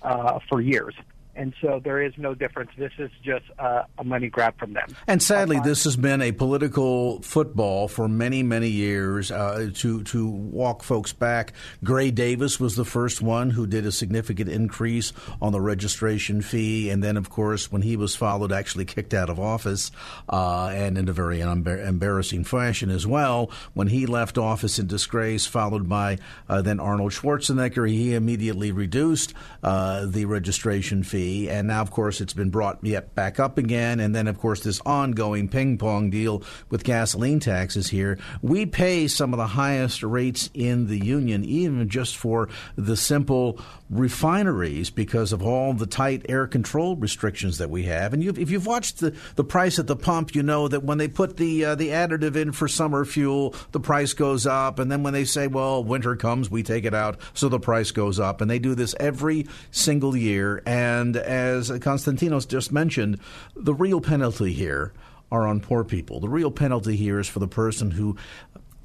uh, 0.02 0.38
for 0.48 0.60
years. 0.60 0.94
And 1.37 1.53
so 1.61 1.81
there 1.85 2.03
is 2.03 2.14
no 2.16 2.35
difference. 2.35 2.70
This 2.79 2.92
is 2.99 3.11
just 3.22 3.44
uh, 3.59 3.83
a 3.99 4.05
money 4.05 4.29
grab 4.29 4.59
from 4.59 4.72
them. 4.72 4.88
And 5.07 5.22
sadly, 5.22 5.61
this 5.62 5.85
has 5.85 5.94
been 5.94 6.22
a 6.22 6.33
political 6.33 7.20
football 7.20 7.88
for 7.88 8.09
many, 8.09 8.42
many 8.42 8.68
years 8.68 9.31
uh, 9.31 9.70
to 9.75 10.03
to 10.05 10.27
walk 10.27 10.83
folks 10.83 11.12
back. 11.12 11.53
Gray 11.85 12.11
Davis 12.11 12.59
was 12.59 12.75
the 12.75 12.87
first 12.87 13.20
one 13.20 13.51
who 13.51 13.66
did 13.66 13.85
a 13.85 13.92
significant 13.92 14.49
increase 14.49 15.12
on 15.42 15.53
the 15.53 15.61
registration 15.61 16.40
fee, 16.40 16.88
and 16.88 17.05
then, 17.05 17.18
of 17.18 17.29
course, 17.29 17.70
when 17.70 17.83
he 17.83 17.96
was 17.96 18.16
followed, 18.16 18.51
actually 18.51 18.87
kicked 18.87 19.12
out 19.12 19.29
of 19.29 19.38
office, 19.38 19.90
uh, 20.31 20.68
and 20.72 20.96
in 20.96 21.07
a 21.07 21.12
very 21.12 21.40
embarrassing 21.42 22.44
fashion 22.44 22.88
as 22.88 23.07
well. 23.07 23.51
When 23.75 23.88
he 23.88 24.07
left 24.07 24.38
office 24.38 24.79
in 24.79 24.87
disgrace, 24.87 25.44
followed 25.44 25.87
by 25.87 26.16
uh, 26.49 26.62
then 26.62 26.81
Arnold 26.81 27.12
Schwarzenegger, 27.12 27.87
he 27.87 28.14
immediately 28.14 28.72
reduced 28.72 29.35
uh, 29.62 30.07
the 30.07 30.25
registration 30.25 31.03
fee 31.03 31.25
and 31.26 31.68
now, 31.68 31.82
of 31.82 31.90
course, 31.90 32.20
it's 32.20 32.32
been 32.32 32.50
brought 32.50 32.78
yet 32.82 33.14
back 33.14 33.40
up 33.40 33.58
again. 33.58 34.00
And 34.00 34.14
then, 34.14 34.28
of 34.28 34.38
course, 34.38 34.60
this 34.60 34.80
ongoing 34.86 35.48
ping 35.48 35.78
pong 35.78 36.10
deal 36.10 36.42
with 36.70 36.84
gasoline 36.84 37.40
taxes 37.40 37.88
here. 37.88 38.18
We 38.42 38.66
pay 38.66 39.08
some 39.08 39.32
of 39.32 39.38
the 39.38 39.46
highest 39.46 40.02
rates 40.02 40.50
in 40.54 40.86
the 40.86 41.04
union, 41.04 41.44
even 41.44 41.88
just 41.88 42.16
for 42.16 42.48
the 42.76 42.96
simple 42.96 43.60
refineries 43.88 44.90
because 44.90 45.32
of 45.32 45.42
all 45.42 45.72
the 45.72 45.86
tight 45.86 46.26
air 46.28 46.46
control 46.46 46.96
restrictions 46.96 47.58
that 47.58 47.70
we 47.70 47.84
have. 47.84 48.12
And 48.12 48.22
you've, 48.22 48.38
if 48.38 48.50
you've 48.50 48.66
watched 48.66 49.00
the, 49.00 49.14
the 49.36 49.44
price 49.44 49.78
at 49.78 49.86
the 49.86 49.96
pump, 49.96 50.34
you 50.34 50.42
know 50.42 50.68
that 50.68 50.82
when 50.82 50.98
they 50.98 51.08
put 51.08 51.36
the 51.36 51.64
uh, 51.64 51.74
the 51.74 51.88
additive 51.88 52.36
in 52.36 52.52
for 52.52 52.68
summer 52.68 53.04
fuel, 53.04 53.54
the 53.72 53.80
price 53.80 54.12
goes 54.12 54.46
up. 54.46 54.78
And 54.78 54.90
then 54.90 55.02
when 55.02 55.12
they 55.12 55.24
say, 55.24 55.46
well, 55.46 55.82
winter 55.82 56.16
comes, 56.16 56.50
we 56.50 56.62
take 56.62 56.84
it 56.84 56.94
out, 56.94 57.20
so 57.34 57.48
the 57.48 57.60
price 57.60 57.90
goes 57.90 58.18
up. 58.18 58.40
And 58.40 58.50
they 58.50 58.58
do 58.58 58.74
this 58.74 58.94
every 58.98 59.46
single 59.70 60.16
year. 60.16 60.62
And 60.66 61.15
as 61.16 61.70
Konstantinos 61.70 62.46
just 62.48 62.72
mentioned, 62.72 63.18
the 63.55 63.74
real 63.74 64.00
penalty 64.00 64.52
here 64.52 64.92
are 65.31 65.46
on 65.46 65.61
poor 65.61 65.85
people. 65.85 66.20
The 66.20 66.29
real 66.29 66.50
penalty 66.50 66.96
here 66.96 67.18
is 67.18 67.29
for 67.29 67.40
the 67.40 67.48
person 67.48 67.90
who 67.90 68.16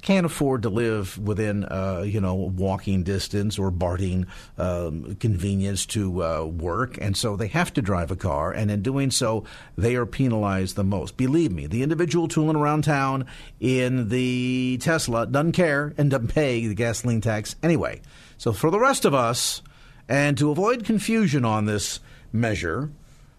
can't 0.02 0.26
afford 0.26 0.62
to 0.62 0.68
live 0.68 1.16
within, 1.16 1.64
uh, 1.64 2.02
you 2.04 2.20
know, 2.20 2.34
walking 2.34 3.04
distance 3.04 3.56
or 3.56 3.70
barting 3.70 4.26
um, 4.58 5.14
convenience 5.20 5.86
to 5.86 6.24
uh, 6.24 6.44
work, 6.44 6.98
and 7.00 7.16
so 7.16 7.36
they 7.36 7.46
have 7.46 7.72
to 7.72 7.80
drive 7.80 8.10
a 8.10 8.16
car, 8.16 8.50
and 8.50 8.70
in 8.70 8.82
doing 8.82 9.12
so, 9.12 9.44
they 9.78 9.94
are 9.94 10.04
penalized 10.04 10.74
the 10.74 10.84
most. 10.84 11.16
Believe 11.16 11.52
me, 11.52 11.68
the 11.68 11.84
individual 11.84 12.26
tooling 12.26 12.56
around 12.56 12.82
town 12.82 13.26
in 13.60 14.08
the 14.08 14.76
Tesla 14.82 15.24
doesn't 15.24 15.52
care 15.52 15.94
and 15.96 16.10
doesn't 16.10 16.34
pay 16.34 16.66
the 16.66 16.74
gasoline 16.74 17.20
tax 17.20 17.54
anyway. 17.62 18.00
So 18.38 18.52
for 18.52 18.72
the 18.72 18.80
rest 18.80 19.04
of 19.04 19.14
us, 19.14 19.62
and 20.08 20.36
to 20.36 20.50
avoid 20.50 20.84
confusion 20.84 21.44
on 21.44 21.66
this 21.66 22.00
measure, 22.32 22.90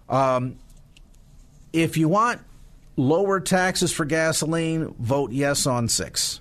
um, 0.10 0.58
if 1.72 1.98
you 1.98 2.08
want 2.08 2.42
lower 2.96 3.40
taxes 3.40 3.92
for 3.92 4.06
gasoline, 4.06 4.94
vote 5.00 5.32
yes 5.32 5.66
on 5.66 5.88
six. 5.88 6.40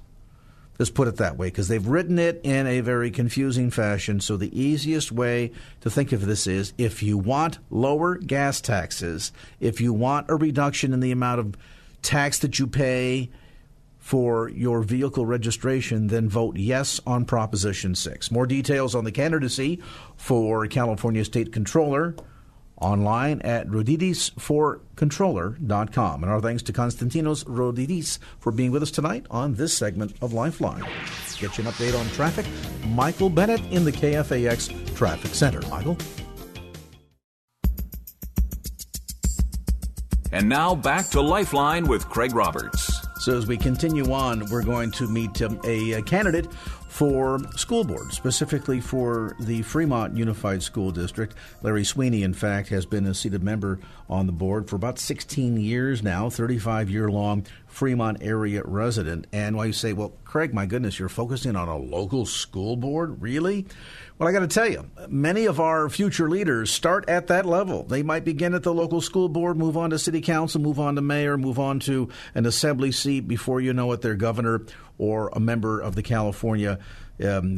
Just 0.78 0.94
put 0.94 1.06
it 1.06 1.16
that 1.16 1.36
way, 1.36 1.46
because 1.46 1.68
they've 1.68 1.86
written 1.86 2.18
it 2.18 2.40
in 2.42 2.66
a 2.66 2.80
very 2.80 3.10
confusing 3.10 3.70
fashion. 3.70 4.20
So 4.20 4.36
the 4.36 4.58
easiest 4.58 5.12
way 5.12 5.52
to 5.80 5.90
think 5.90 6.12
of 6.12 6.26
this 6.26 6.46
is 6.46 6.72
if 6.76 7.02
you 7.02 7.18
want 7.18 7.58
lower 7.70 8.16
gas 8.16 8.60
taxes, 8.60 9.32
if 9.60 9.80
you 9.80 9.92
want 9.92 10.28
a 10.28 10.34
reduction 10.34 10.92
in 10.92 11.00
the 11.00 11.12
amount 11.12 11.40
of 11.40 11.56
tax 12.00 12.38
that 12.40 12.58
you 12.58 12.66
pay 12.66 13.30
for 13.98 14.48
your 14.48 14.82
vehicle 14.82 15.24
registration, 15.24 16.08
then 16.08 16.28
vote 16.28 16.56
yes 16.56 17.00
on 17.06 17.24
Proposition 17.24 17.94
6. 17.94 18.32
More 18.32 18.46
details 18.46 18.96
on 18.96 19.04
the 19.04 19.12
candidacy 19.12 19.80
for 20.16 20.66
California 20.66 21.24
State 21.24 21.52
Controller 21.52 22.16
online 22.82 23.40
at 23.42 23.68
roditis4controller.com. 23.68 26.22
And 26.22 26.32
our 26.32 26.40
thanks 26.40 26.62
to 26.64 26.72
Konstantinos 26.72 27.44
Roditis 27.44 28.18
for 28.38 28.52
being 28.52 28.72
with 28.72 28.82
us 28.82 28.90
tonight 28.90 29.26
on 29.30 29.54
this 29.54 29.76
segment 29.76 30.14
of 30.20 30.32
Lifeline. 30.32 30.84
Get 31.38 31.58
you 31.58 31.64
an 31.64 31.70
update 31.70 31.96
on 31.98 32.06
traffic. 32.10 32.46
Michael 32.88 33.30
Bennett 33.30 33.60
in 33.72 33.84
the 33.84 33.92
KFAX 33.92 34.96
Traffic 34.96 35.34
Center. 35.34 35.60
Michael? 35.68 35.96
And 40.32 40.48
now 40.48 40.74
back 40.74 41.08
to 41.10 41.20
Lifeline 41.20 41.86
with 41.86 42.08
Craig 42.08 42.34
Roberts. 42.34 42.90
So, 43.20 43.36
as 43.36 43.46
we 43.46 43.56
continue 43.56 44.12
on, 44.12 44.50
we're 44.50 44.64
going 44.64 44.90
to 44.92 45.06
meet 45.06 45.42
um, 45.42 45.60
a, 45.64 45.92
a 45.92 46.02
candidate 46.02 46.48
for 47.02 47.40
school 47.56 47.82
board, 47.82 48.12
specifically 48.12 48.80
for 48.80 49.34
the 49.40 49.60
Fremont 49.62 50.16
Unified 50.16 50.62
School 50.62 50.92
District. 50.92 51.34
Larry 51.60 51.82
Sweeney, 51.82 52.22
in 52.22 52.32
fact, 52.32 52.68
has 52.68 52.86
been 52.86 53.06
a 53.06 53.12
seated 53.12 53.42
member 53.42 53.80
on 54.08 54.26
the 54.26 54.32
board 54.32 54.70
for 54.70 54.76
about 54.76 55.00
16 55.00 55.56
years 55.56 56.00
now, 56.00 56.30
35 56.30 56.88
year 56.90 57.10
long 57.10 57.44
Fremont 57.66 58.18
area 58.20 58.62
resident. 58.64 59.26
And 59.32 59.56
while 59.56 59.66
you 59.66 59.72
say, 59.72 59.94
well, 59.94 60.12
Craig, 60.24 60.54
my 60.54 60.66
goodness, 60.66 60.98
you're 60.98 61.08
focusing 61.08 61.56
on 61.56 61.66
a 61.66 61.76
local 61.76 62.24
school 62.24 62.76
board? 62.76 63.20
Really? 63.20 63.66
Well, 64.18 64.28
I 64.28 64.32
got 64.32 64.40
to 64.40 64.46
tell 64.46 64.68
you, 64.68 64.88
many 65.08 65.46
of 65.46 65.58
our 65.58 65.88
future 65.88 66.28
leaders 66.28 66.70
start 66.70 67.08
at 67.08 67.26
that 67.28 67.46
level. 67.46 67.82
They 67.82 68.02
might 68.02 68.24
begin 68.24 68.54
at 68.54 68.62
the 68.62 68.72
local 68.72 69.00
school 69.00 69.28
board, 69.28 69.56
move 69.56 69.76
on 69.76 69.90
to 69.90 69.98
city 69.98 70.20
council, 70.20 70.60
move 70.60 70.78
on 70.78 70.94
to 70.94 71.00
mayor, 71.00 71.36
move 71.36 71.58
on 71.58 71.80
to 71.80 72.10
an 72.34 72.46
assembly 72.46 72.92
seat. 72.92 73.26
Before 73.26 73.60
you 73.60 73.72
know 73.72 73.90
it, 73.92 74.02
they're 74.02 74.14
governor 74.14 74.62
or 75.02 75.30
a 75.32 75.40
member 75.40 75.80
of 75.80 75.96
the 75.96 76.02
California 76.02 76.78
um, 77.24 77.56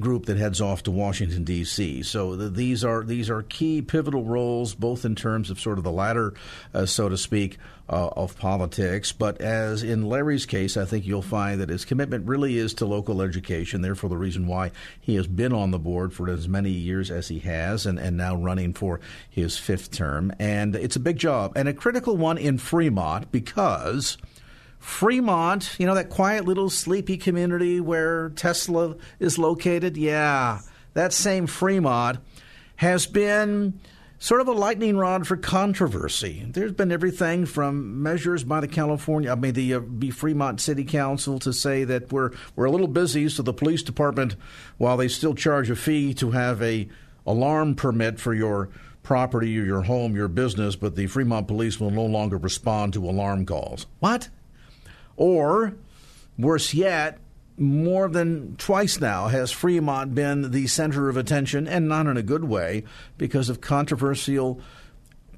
group 0.00 0.26
that 0.26 0.36
heads 0.36 0.60
off 0.60 0.82
to 0.82 0.90
Washington 0.90 1.42
D.C. 1.42 2.02
So 2.02 2.36
the, 2.36 2.50
these 2.50 2.84
are 2.84 3.02
these 3.02 3.30
are 3.30 3.42
key 3.42 3.80
pivotal 3.80 4.24
roles, 4.24 4.74
both 4.74 5.06
in 5.06 5.14
terms 5.14 5.48
of 5.48 5.58
sort 5.58 5.78
of 5.78 5.84
the 5.84 5.90
ladder, 5.90 6.34
uh, 6.74 6.84
so 6.84 7.08
to 7.08 7.16
speak, 7.16 7.56
uh, 7.88 8.08
of 8.08 8.36
politics. 8.36 9.12
But 9.12 9.40
as 9.40 9.82
in 9.82 10.06
Larry's 10.06 10.44
case, 10.44 10.76
I 10.76 10.84
think 10.84 11.06
you'll 11.06 11.22
find 11.22 11.58
that 11.62 11.70
his 11.70 11.86
commitment 11.86 12.28
really 12.28 12.58
is 12.58 12.74
to 12.74 12.84
local 12.84 13.22
education. 13.22 13.80
Therefore, 13.80 14.10
the 14.10 14.18
reason 14.18 14.46
why 14.46 14.70
he 15.00 15.14
has 15.14 15.26
been 15.26 15.54
on 15.54 15.70
the 15.70 15.78
board 15.78 16.12
for 16.12 16.28
as 16.28 16.46
many 16.46 16.70
years 16.70 17.10
as 17.10 17.28
he 17.28 17.38
has, 17.38 17.86
and, 17.86 17.98
and 17.98 18.18
now 18.18 18.36
running 18.36 18.74
for 18.74 19.00
his 19.30 19.56
fifth 19.56 19.90
term. 19.90 20.34
And 20.38 20.76
it's 20.76 20.96
a 20.96 21.00
big 21.00 21.16
job 21.16 21.52
and 21.56 21.66
a 21.66 21.72
critical 21.72 22.18
one 22.18 22.36
in 22.36 22.58
Fremont 22.58 23.32
because. 23.32 24.18
Fremont, 24.84 25.74
you 25.78 25.86
know, 25.86 25.94
that 25.94 26.10
quiet 26.10 26.44
little 26.44 26.68
sleepy 26.68 27.16
community 27.16 27.80
where 27.80 28.28
Tesla 28.36 28.96
is 29.18 29.38
located? 29.38 29.96
Yeah, 29.96 30.60
that 30.92 31.14
same 31.14 31.46
Fremont 31.46 32.18
has 32.76 33.06
been 33.06 33.80
sort 34.18 34.42
of 34.42 34.48
a 34.48 34.52
lightning 34.52 34.98
rod 34.98 35.26
for 35.26 35.38
controversy. 35.38 36.46
There's 36.50 36.72
been 36.72 36.92
everything 36.92 37.46
from 37.46 38.02
measures 38.02 38.44
by 38.44 38.60
the 38.60 38.68
California, 38.68 39.32
I 39.32 39.36
mean, 39.36 39.54
the 39.54 39.74
uh, 39.74 39.80
Fremont 40.12 40.60
City 40.60 40.84
Council 40.84 41.38
to 41.38 41.52
say 41.54 41.84
that 41.84 42.12
we're 42.12 42.32
we're 42.54 42.66
a 42.66 42.70
little 42.70 42.86
busy, 42.86 43.30
so 43.30 43.42
the 43.42 43.54
police 43.54 43.82
department, 43.82 44.36
while 44.76 44.98
they 44.98 45.08
still 45.08 45.34
charge 45.34 45.70
a 45.70 45.76
fee 45.76 46.12
to 46.14 46.32
have 46.32 46.60
a 46.62 46.88
alarm 47.26 47.74
permit 47.74 48.20
for 48.20 48.34
your 48.34 48.68
property 49.02 49.58
or 49.58 49.64
your 49.64 49.82
home, 49.82 50.14
your 50.14 50.28
business, 50.28 50.76
but 50.76 50.94
the 50.94 51.06
Fremont 51.06 51.48
police 51.48 51.80
will 51.80 51.90
no 51.90 52.04
longer 52.04 52.36
respond 52.36 52.92
to 52.92 53.08
alarm 53.08 53.46
calls. 53.46 53.86
What? 54.00 54.28
Or, 55.16 55.74
worse 56.38 56.74
yet, 56.74 57.18
more 57.56 58.08
than 58.08 58.56
twice 58.56 59.00
now 59.00 59.28
has 59.28 59.52
Fremont 59.52 60.14
been 60.14 60.50
the 60.50 60.66
center 60.66 61.08
of 61.08 61.16
attention, 61.16 61.68
and 61.68 61.88
not 61.88 62.06
in 62.06 62.16
a 62.16 62.22
good 62.22 62.44
way, 62.44 62.84
because 63.16 63.48
of 63.48 63.60
controversial 63.60 64.60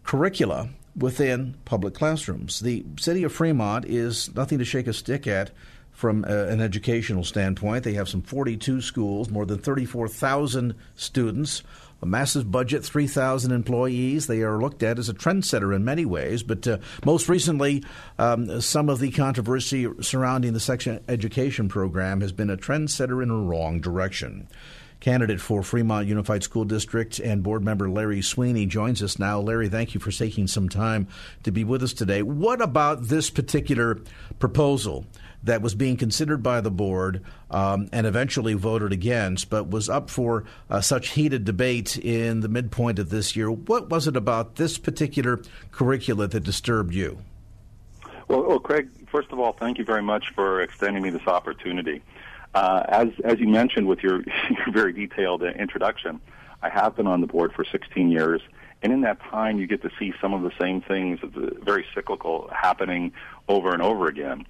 curricula 0.03 0.71
within 0.97 1.57
public 1.65 1.95
classrooms. 1.95 2.61
The 2.61 2.85
city 2.99 3.23
of 3.23 3.33
Fremont 3.33 3.85
is 3.85 4.35
nothing 4.35 4.59
to 4.59 4.65
shake 4.65 4.87
a 4.87 4.93
stick 4.93 5.27
at 5.27 5.51
from 5.97 6.25
uh, 6.25 6.29
an 6.29 6.61
educational 6.61 7.25
standpoint. 7.25 7.83
They 7.83 7.95
have 7.95 8.09
some 8.09 8.21
42 8.21 8.83
schools, 8.83 9.31
more 9.31 9.47
than 9.47 9.59
34,000 9.59 10.75
students 10.95 11.63
a 12.03 12.07
massive 12.07 12.51
budget, 12.51 12.85
3,000 12.85 13.53
employees. 13.53 14.27
They 14.27 14.43
are 14.43 14.59
looked 14.59 14.83
at 14.83 14.99
as 14.99 15.09
a 15.09 15.15
trendsetter 15.15 15.75
in 15.75 15.83
many 15.83 16.05
ways, 16.05 16.43
but 16.43 16.67
uh, 16.69 16.77
most 17.07 17.27
recently, 17.27 17.85
um, 18.19 18.61
some 18.61 18.91
of 18.91 18.99
the 18.99 19.11
controversy 19.11 19.89
surrounding 20.03 20.53
the 20.53 20.61
sex 20.61 20.87
education 21.09 21.71
program 21.71 22.21
has 22.21 22.33
been 22.33 22.51
a 22.51 22.57
trendsetter 22.57 23.23
in 23.23 23.31
a 23.31 23.35
wrong 23.35 23.81
direction. 23.81 24.47
Candidate 25.01 25.41
for 25.41 25.63
Fremont 25.63 26.07
Unified 26.07 26.43
School 26.43 26.65
District 26.65 27.19
and 27.19 27.43
board 27.43 27.63
member 27.63 27.89
Larry 27.89 28.23
Sweeney 28.23 28.67
joins 28.67 29.03
us 29.03 29.19
now. 29.19 29.41
Larry, 29.41 29.69
thank 29.69 29.95
you 29.95 30.01
for 30.01 30.11
taking 30.11 30.47
some 30.47 30.69
time 30.69 31.07
to 31.45 31.51
be 31.51 31.65
with 31.65 31.83
us 31.83 31.93
today. 31.93 32.23
What 32.23 32.61
about 32.61 33.05
this 33.05 33.31
particular 33.31 34.01
proposal? 34.39 35.07
That 35.47 35.63
was 35.63 35.75
being 35.75 35.97
considered 35.97 36.43
by 36.43 36.61
the 36.61 36.71
board 36.71 37.25
um, 37.51 37.89
and 37.93 38.07
eventually 38.07 38.55
voted 38.55 38.93
against, 38.93 39.49
but 39.49 39.71
was 39.71 39.89
up 39.89 40.11
for 40.11 40.45
uh, 40.69 40.81
such 40.81 41.11
heated 41.11 41.45
debate 41.45 41.97
in 41.97 42.41
the 42.41 42.49
midpoint 42.49 42.99
of 42.99 43.11
this 43.11 43.35
year. 43.35 43.51
What 43.51 43.89
was 43.89 44.07
it 44.07 44.17
about 44.17 44.57
this 44.57 44.77
particular 44.77 45.41
curricula 45.71 46.27
that 46.29 46.41
disturbed 46.41 46.95
you? 46.95 47.19
Well, 48.29 48.43
well 48.43 48.59
Craig, 48.59 48.89
first 49.11 49.31
of 49.31 49.39
all, 49.39 49.53
thank 49.53 49.79
you 49.79 49.85
very 49.85 50.03
much 50.03 50.33
for 50.35 50.61
extending 50.61 51.03
me 51.03 51.11
this 51.11 51.27
opportunity. 51.27 52.03
Uh, 52.55 52.85
as 52.89 53.09
as 53.25 53.39
you 53.39 53.49
mentioned 53.49 53.87
with 53.87 54.03
your, 54.03 54.23
your 54.51 54.73
very 54.73 54.93
detailed 54.93 55.43
uh, 55.43 55.47
introduction, 55.47 56.21
I 56.63 56.71
have 56.71 56.97
been 56.97 57.07
on 57.07 57.21
the 57.21 57.27
board 57.27 57.53
for 57.53 57.65
16 57.65 58.11
years, 58.11 58.41
And 58.83 58.93
in 58.93 59.03
that 59.03 59.21
time, 59.21 59.59
you 59.59 59.67
get 59.67 59.83
to 59.83 59.91
see 59.99 60.13
some 60.21 60.35
of 60.35 60.43
the 60.43 60.53
same 60.61 60.81
things, 60.81 61.21
very 61.63 61.87
cyclical, 61.95 62.51
happening 62.53 63.13
over 63.49 63.73
and 63.73 63.83
over 63.83 64.07
again. 64.07 64.47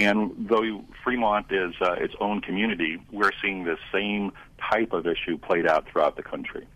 And 0.00 0.48
though 0.48 0.82
Fremont 1.04 1.46
is 1.50 1.74
uh, 1.82 1.92
its 1.92 2.14
own 2.20 2.40
community, 2.40 2.96
we're 3.12 3.32
seeing 3.42 3.64
the 3.64 3.76
same 3.92 4.32
type 4.70 4.94
of 4.94 5.06
issue 5.06 5.36
played 5.36 5.66
out 5.66 5.86
throughout 5.90 6.16
the 6.16 6.22
country. 6.22 6.66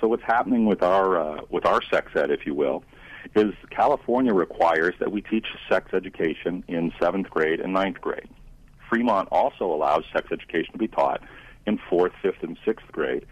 So 0.00 0.08
what's 0.08 0.24
happening 0.24 0.66
with 0.66 0.82
our 0.82 1.16
uh, 1.16 1.40
with 1.50 1.66
our 1.66 1.80
sex 1.82 2.10
ed, 2.16 2.32
if 2.32 2.44
you 2.46 2.54
will, 2.54 2.82
is 3.36 3.54
California 3.70 4.34
requires 4.34 4.94
that 4.98 5.12
we 5.12 5.22
teach 5.22 5.46
sex 5.68 5.94
education 5.94 6.64
in 6.66 6.92
seventh 7.00 7.30
grade 7.30 7.60
and 7.60 7.72
ninth 7.72 8.00
grade. 8.00 8.28
Fremont 8.88 9.28
also 9.30 9.72
allows 9.72 10.02
sex 10.12 10.26
education 10.32 10.72
to 10.72 10.78
be 10.78 10.88
taught 10.88 11.22
in 11.66 11.78
fourth, 11.88 12.12
fifth, 12.22 12.42
and 12.42 12.58
sixth 12.64 12.90
grade. 12.90 13.24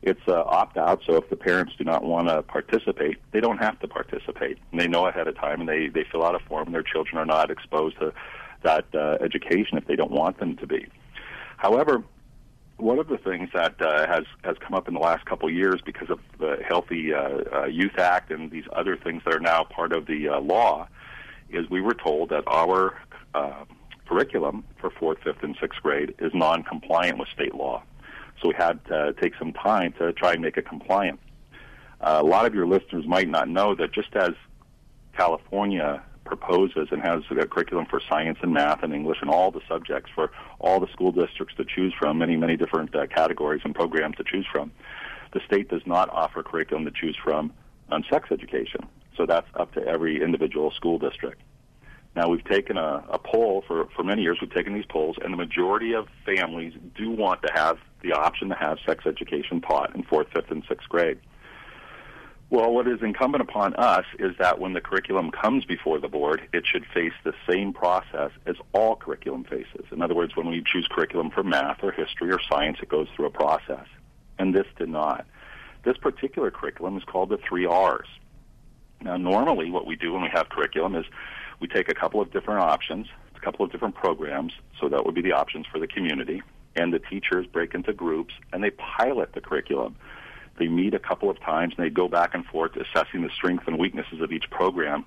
It's 0.00 0.26
uh, 0.26 0.42
opt 0.42 0.78
out, 0.78 1.02
so 1.06 1.16
if 1.16 1.28
the 1.28 1.36
parents 1.36 1.74
do 1.76 1.84
not 1.84 2.02
want 2.02 2.28
to 2.28 2.42
participate, 2.42 3.18
they 3.32 3.40
don't 3.40 3.58
have 3.58 3.78
to 3.80 3.88
participate. 3.88 4.56
And 4.72 4.80
they 4.80 4.88
know 4.88 5.06
ahead 5.06 5.28
of 5.28 5.36
time, 5.36 5.60
and 5.60 5.68
they 5.68 5.88
they 5.88 6.04
fill 6.10 6.24
out 6.24 6.34
a 6.34 6.38
form. 6.38 6.68
And 6.68 6.74
their 6.74 6.82
children 6.82 7.18
are 7.18 7.26
not 7.26 7.50
exposed 7.50 7.98
to 7.98 8.14
that 8.66 8.84
uh, 8.94 9.16
education 9.24 9.78
if 9.78 9.86
they 9.86 9.96
don't 9.96 10.10
want 10.10 10.38
them 10.38 10.56
to 10.56 10.66
be. 10.66 10.86
However, 11.56 12.02
one 12.78 12.98
of 12.98 13.08
the 13.08 13.16
things 13.16 13.48
that 13.54 13.80
uh, 13.80 14.06
has 14.06 14.24
has 14.44 14.56
come 14.58 14.74
up 14.74 14.88
in 14.88 14.94
the 14.94 15.00
last 15.00 15.24
couple 15.24 15.48
of 15.48 15.54
years 15.54 15.80
because 15.84 16.10
of 16.10 16.18
the 16.38 16.58
Healthy 16.68 17.14
uh, 17.14 17.20
uh, 17.54 17.64
Youth 17.66 17.98
Act 17.98 18.30
and 18.30 18.50
these 18.50 18.64
other 18.74 18.96
things 18.96 19.22
that 19.24 19.34
are 19.34 19.40
now 19.40 19.64
part 19.64 19.92
of 19.92 20.06
the 20.06 20.28
uh, 20.28 20.40
law 20.40 20.88
is 21.48 21.70
we 21.70 21.80
were 21.80 21.94
told 21.94 22.28
that 22.30 22.44
our 22.46 23.00
uh, 23.34 23.64
curriculum 24.08 24.64
for 24.80 24.90
fourth, 24.90 25.18
fifth, 25.24 25.42
and 25.42 25.56
sixth 25.60 25.80
grade 25.82 26.14
is 26.18 26.32
non-compliant 26.34 27.18
with 27.18 27.28
state 27.28 27.54
law. 27.54 27.82
So 28.42 28.48
we 28.48 28.54
had 28.54 28.84
to 28.86 29.14
take 29.22 29.34
some 29.38 29.52
time 29.52 29.94
to 29.98 30.12
try 30.12 30.32
and 30.32 30.42
make 30.42 30.56
it 30.56 30.66
compliant. 30.68 31.20
Uh, 32.00 32.18
a 32.20 32.26
lot 32.26 32.44
of 32.44 32.54
your 32.54 32.66
listeners 32.66 33.06
might 33.06 33.28
not 33.28 33.48
know 33.48 33.74
that 33.76 33.92
just 33.92 34.14
as 34.14 34.32
California 35.16 36.02
proposes 36.26 36.88
and 36.90 37.02
has 37.02 37.22
a 37.30 37.46
curriculum 37.46 37.86
for 37.86 38.00
science 38.08 38.38
and 38.42 38.52
math 38.52 38.82
and 38.82 38.92
English 38.92 39.18
and 39.20 39.30
all 39.30 39.50
the 39.50 39.60
subjects 39.68 40.10
for 40.14 40.30
all 40.58 40.80
the 40.80 40.88
school 40.88 41.12
districts 41.12 41.54
to 41.56 41.64
choose 41.64 41.94
from, 41.98 42.18
many, 42.18 42.36
many 42.36 42.56
different 42.56 42.94
uh, 42.94 43.06
categories 43.06 43.62
and 43.64 43.74
programs 43.74 44.16
to 44.16 44.24
choose 44.24 44.46
from. 44.50 44.70
The 45.32 45.40
state 45.46 45.68
does 45.68 45.82
not 45.86 46.08
offer 46.10 46.42
curriculum 46.42 46.84
to 46.84 46.90
choose 46.90 47.16
from 47.22 47.52
on 47.90 48.04
sex 48.10 48.28
education. 48.30 48.86
So 49.16 49.26
that's 49.26 49.48
up 49.54 49.72
to 49.74 49.86
every 49.86 50.22
individual 50.22 50.70
school 50.72 50.98
district. 50.98 51.40
Now 52.14 52.28
we've 52.28 52.44
taken 52.44 52.78
a, 52.78 53.04
a 53.10 53.18
poll 53.18 53.62
for, 53.66 53.88
for 53.94 54.02
many 54.02 54.22
years, 54.22 54.38
we've 54.40 54.52
taken 54.52 54.72
these 54.72 54.86
polls, 54.86 55.16
and 55.22 55.32
the 55.32 55.36
majority 55.36 55.94
of 55.94 56.08
families 56.24 56.72
do 56.96 57.10
want 57.10 57.42
to 57.42 57.52
have 57.52 57.78
the 58.02 58.12
option 58.12 58.48
to 58.48 58.54
have 58.54 58.78
sex 58.86 59.04
education 59.06 59.60
taught 59.60 59.94
in 59.94 60.02
fourth, 60.02 60.28
fifth, 60.32 60.50
and 60.50 60.64
sixth 60.68 60.88
grade. 60.88 61.18
Well, 62.48 62.72
what 62.72 62.86
is 62.86 63.02
incumbent 63.02 63.42
upon 63.42 63.74
us 63.74 64.04
is 64.20 64.36
that 64.38 64.60
when 64.60 64.72
the 64.72 64.80
curriculum 64.80 65.32
comes 65.32 65.64
before 65.64 65.98
the 65.98 66.08
board, 66.08 66.48
it 66.52 66.64
should 66.64 66.86
face 66.86 67.12
the 67.24 67.34
same 67.48 67.72
process 67.72 68.30
as 68.46 68.54
all 68.72 68.94
curriculum 68.94 69.42
faces. 69.42 69.84
In 69.90 70.00
other 70.00 70.14
words, 70.14 70.36
when 70.36 70.48
we 70.48 70.62
choose 70.64 70.86
curriculum 70.88 71.30
for 71.30 71.42
math 71.42 71.82
or 71.82 71.90
history 71.90 72.30
or 72.30 72.38
science, 72.48 72.78
it 72.80 72.88
goes 72.88 73.08
through 73.16 73.26
a 73.26 73.30
process. 73.30 73.86
And 74.38 74.54
this 74.54 74.66
did 74.78 74.88
not. 74.88 75.26
This 75.82 75.96
particular 75.96 76.52
curriculum 76.52 76.96
is 76.96 77.02
called 77.02 77.30
the 77.30 77.38
three 77.38 77.66
R's. 77.66 78.06
Now, 79.02 79.16
normally 79.16 79.70
what 79.70 79.84
we 79.84 79.96
do 79.96 80.12
when 80.12 80.22
we 80.22 80.28
have 80.28 80.48
curriculum 80.48 80.94
is 80.94 81.04
we 81.58 81.66
take 81.66 81.88
a 81.90 81.94
couple 81.94 82.20
of 82.20 82.32
different 82.32 82.60
options, 82.60 83.08
a 83.34 83.40
couple 83.40 83.64
of 83.64 83.72
different 83.72 83.96
programs, 83.96 84.52
so 84.80 84.88
that 84.88 85.04
would 85.04 85.16
be 85.16 85.22
the 85.22 85.32
options 85.32 85.66
for 85.66 85.80
the 85.80 85.86
community, 85.88 86.42
and 86.76 86.92
the 86.92 87.00
teachers 87.00 87.46
break 87.46 87.74
into 87.74 87.92
groups 87.92 88.34
and 88.52 88.62
they 88.62 88.70
pilot 88.70 89.32
the 89.32 89.40
curriculum 89.40 89.96
they 90.58 90.68
meet 90.68 90.94
a 90.94 90.98
couple 90.98 91.30
of 91.30 91.40
times 91.40 91.74
and 91.76 91.84
they 91.84 91.90
go 91.90 92.08
back 92.08 92.34
and 92.34 92.44
forth 92.46 92.72
assessing 92.76 93.22
the 93.22 93.30
strengths 93.34 93.66
and 93.66 93.78
weaknesses 93.78 94.20
of 94.20 94.32
each 94.32 94.48
program. 94.50 95.04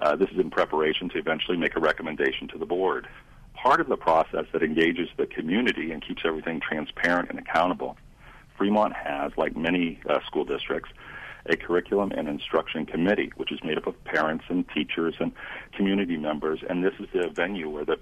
Uh, 0.00 0.16
this 0.16 0.30
is 0.30 0.38
in 0.38 0.50
preparation 0.50 1.08
to 1.08 1.18
eventually 1.18 1.56
make 1.56 1.76
a 1.76 1.80
recommendation 1.80 2.48
to 2.48 2.58
the 2.58 2.66
board. 2.66 3.08
Part 3.54 3.80
of 3.80 3.88
the 3.88 3.96
process 3.96 4.46
that 4.52 4.62
engages 4.62 5.08
the 5.16 5.26
community 5.26 5.92
and 5.92 6.06
keeps 6.06 6.22
everything 6.24 6.60
transparent 6.60 7.30
and 7.30 7.38
accountable. 7.38 7.96
Fremont 8.56 8.92
has, 8.92 9.32
like 9.36 9.56
many 9.56 10.00
uh, 10.08 10.20
school 10.26 10.44
districts, 10.44 10.90
a 11.46 11.56
curriculum 11.56 12.10
and 12.12 12.28
instruction 12.28 12.86
committee, 12.86 13.32
which 13.36 13.52
is 13.52 13.62
made 13.62 13.76
up 13.76 13.86
of 13.86 14.02
parents 14.04 14.44
and 14.48 14.68
teachers 14.70 15.14
and 15.20 15.32
community 15.74 16.16
members, 16.16 16.60
and 16.68 16.84
this 16.84 16.94
is 16.98 17.06
the 17.12 17.28
venue 17.28 17.68
where 17.68 17.84
the 17.84 17.98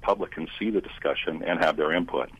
public 0.00 0.32
can 0.32 0.46
see 0.58 0.70
the 0.70 0.80
discussion 0.80 1.42
and 1.42 1.58
have 1.58 1.76
their 1.76 1.92
input. 1.92 2.30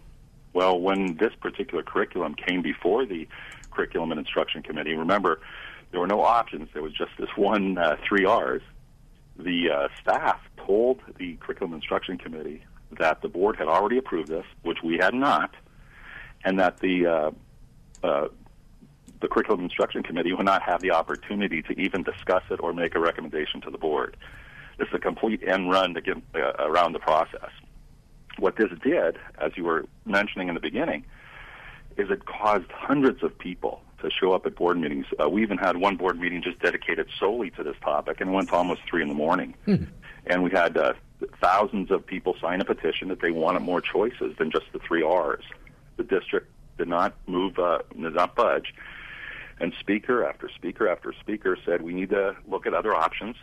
Well, 0.53 0.79
when 0.79 1.17
this 1.17 1.33
particular 1.41 1.83
curriculum 1.83 2.35
came 2.35 2.63
before 2.63 3.05
the 3.05 3.27
Curriculum 3.75 4.13
and 4.13 4.19
Instruction 4.19 4.63
Committee. 4.63 4.95
Remember, 4.95 5.41
there 5.91 6.01
were 6.01 6.07
no 6.07 6.23
options. 6.23 6.69
There 6.73 6.83
was 6.83 6.93
just 6.93 7.13
this 7.19 7.31
one 7.37 7.79
uh, 7.79 7.97
three 8.07 8.25
R's. 8.25 8.63
The 9.37 9.71
uh, 9.71 9.89
staff 10.01 10.41
told 10.57 11.01
the 11.19 11.37
Curriculum 11.37 11.75
Instruction 11.75 12.19
Committee 12.19 12.65
that 12.99 13.23
the 13.23 13.29
board 13.29 13.57
had 13.57 13.69
already 13.69 13.99
approved 13.99 14.29
this, 14.29 14.47
which 14.63 14.79
we 14.83 14.99
had 14.99 15.15
not, 15.15 15.55
and 16.45 16.59
that 16.61 16.79
the 16.81 17.07
uh, 17.07 17.31
uh, 18.07 18.29
the 19.21 19.29
Curriculum 19.29 19.63
Instruction 19.65 20.03
Committee 20.03 20.33
would 20.33 20.45
not 20.45 20.63
have 20.63 20.83
the 20.83 20.91
opportunity 20.91 21.63
to 21.63 21.73
even 21.81 22.03
discuss 22.03 22.43
it 22.51 22.61
or 22.61 22.73
make 22.73 22.95
a 22.95 23.01
recommendation 23.01 23.61
to 23.63 23.71
the 23.71 23.79
board. 23.79 24.17
This 24.79 24.89
is 24.89 24.95
a 24.95 24.99
complete 24.99 25.43
end 25.47 25.71
run 25.71 25.95
to 25.95 26.01
get 26.01 26.17
uh, 26.35 26.53
around 26.59 26.93
the 26.93 26.99
process. 26.99 27.51
What 28.39 28.57
this 28.57 28.71
did, 28.83 29.17
as 29.39 29.53
you 29.57 29.65
were 29.65 29.87
mentioning 30.05 30.49
in 30.49 30.55
the 30.55 30.61
beginning, 30.61 31.05
is 31.97 32.11
it 32.11 32.27
caused 32.27 32.71
hundreds 32.71 33.23
of 33.23 33.37
people 33.39 33.83
to 34.01 34.11
show 34.11 34.33
up 34.33 34.47
at 34.47 34.55
board 34.55 34.79
meetings. 34.79 35.07
Uh, 35.23 35.29
we 35.29 35.43
even 35.43 35.59
had 35.59 35.77
one 35.77 35.97
board 35.97 36.19
meeting 36.19 36.43
just 36.43 36.59
dedicated 36.61 37.09
solely 37.19 37.51
to 37.51 37.63
this 37.63 37.77
topic, 37.83 38.21
and 38.21 38.31
it 38.31 38.33
went 38.33 38.49
to 38.49 38.55
almost 38.55 38.83
three 38.89 39.03
in 39.03 39.09
the 39.09 39.15
morning. 39.15 39.55
Mm-hmm. 39.67 39.85
And 40.27 40.43
we 40.43 40.51
had 40.51 40.77
uh, 40.77 40.95
thousands 41.41 41.91
of 41.91 42.07
people 42.07 42.37
sign 42.41 42.61
a 42.61 42.65
petition 42.65 43.09
that 43.09 43.21
they 43.21 43.31
wanted 43.31 43.61
more 43.61 43.81
choices 43.81 44.37
than 44.39 44.51
just 44.51 44.67
the 44.73 44.79
three 44.79 45.03
R's. 45.03 45.45
The 45.97 46.05
district 46.05 46.51
did 46.79 46.89
not 46.89 47.15
move, 47.27 47.59
uh, 47.59 47.79
did 47.91 48.15
not 48.15 48.35
budge. 48.35 48.75
And 49.61 49.73
speaker 49.79 50.27
after 50.27 50.49
speaker 50.49 50.89
after 50.89 51.13
speaker 51.21 51.57
said, 51.65 51.83
we 51.83 51.95
need 51.95 52.11
to 52.11 52.37
look 52.49 52.67
at 52.67 52.75
other 52.75 52.95
options. 52.95 53.37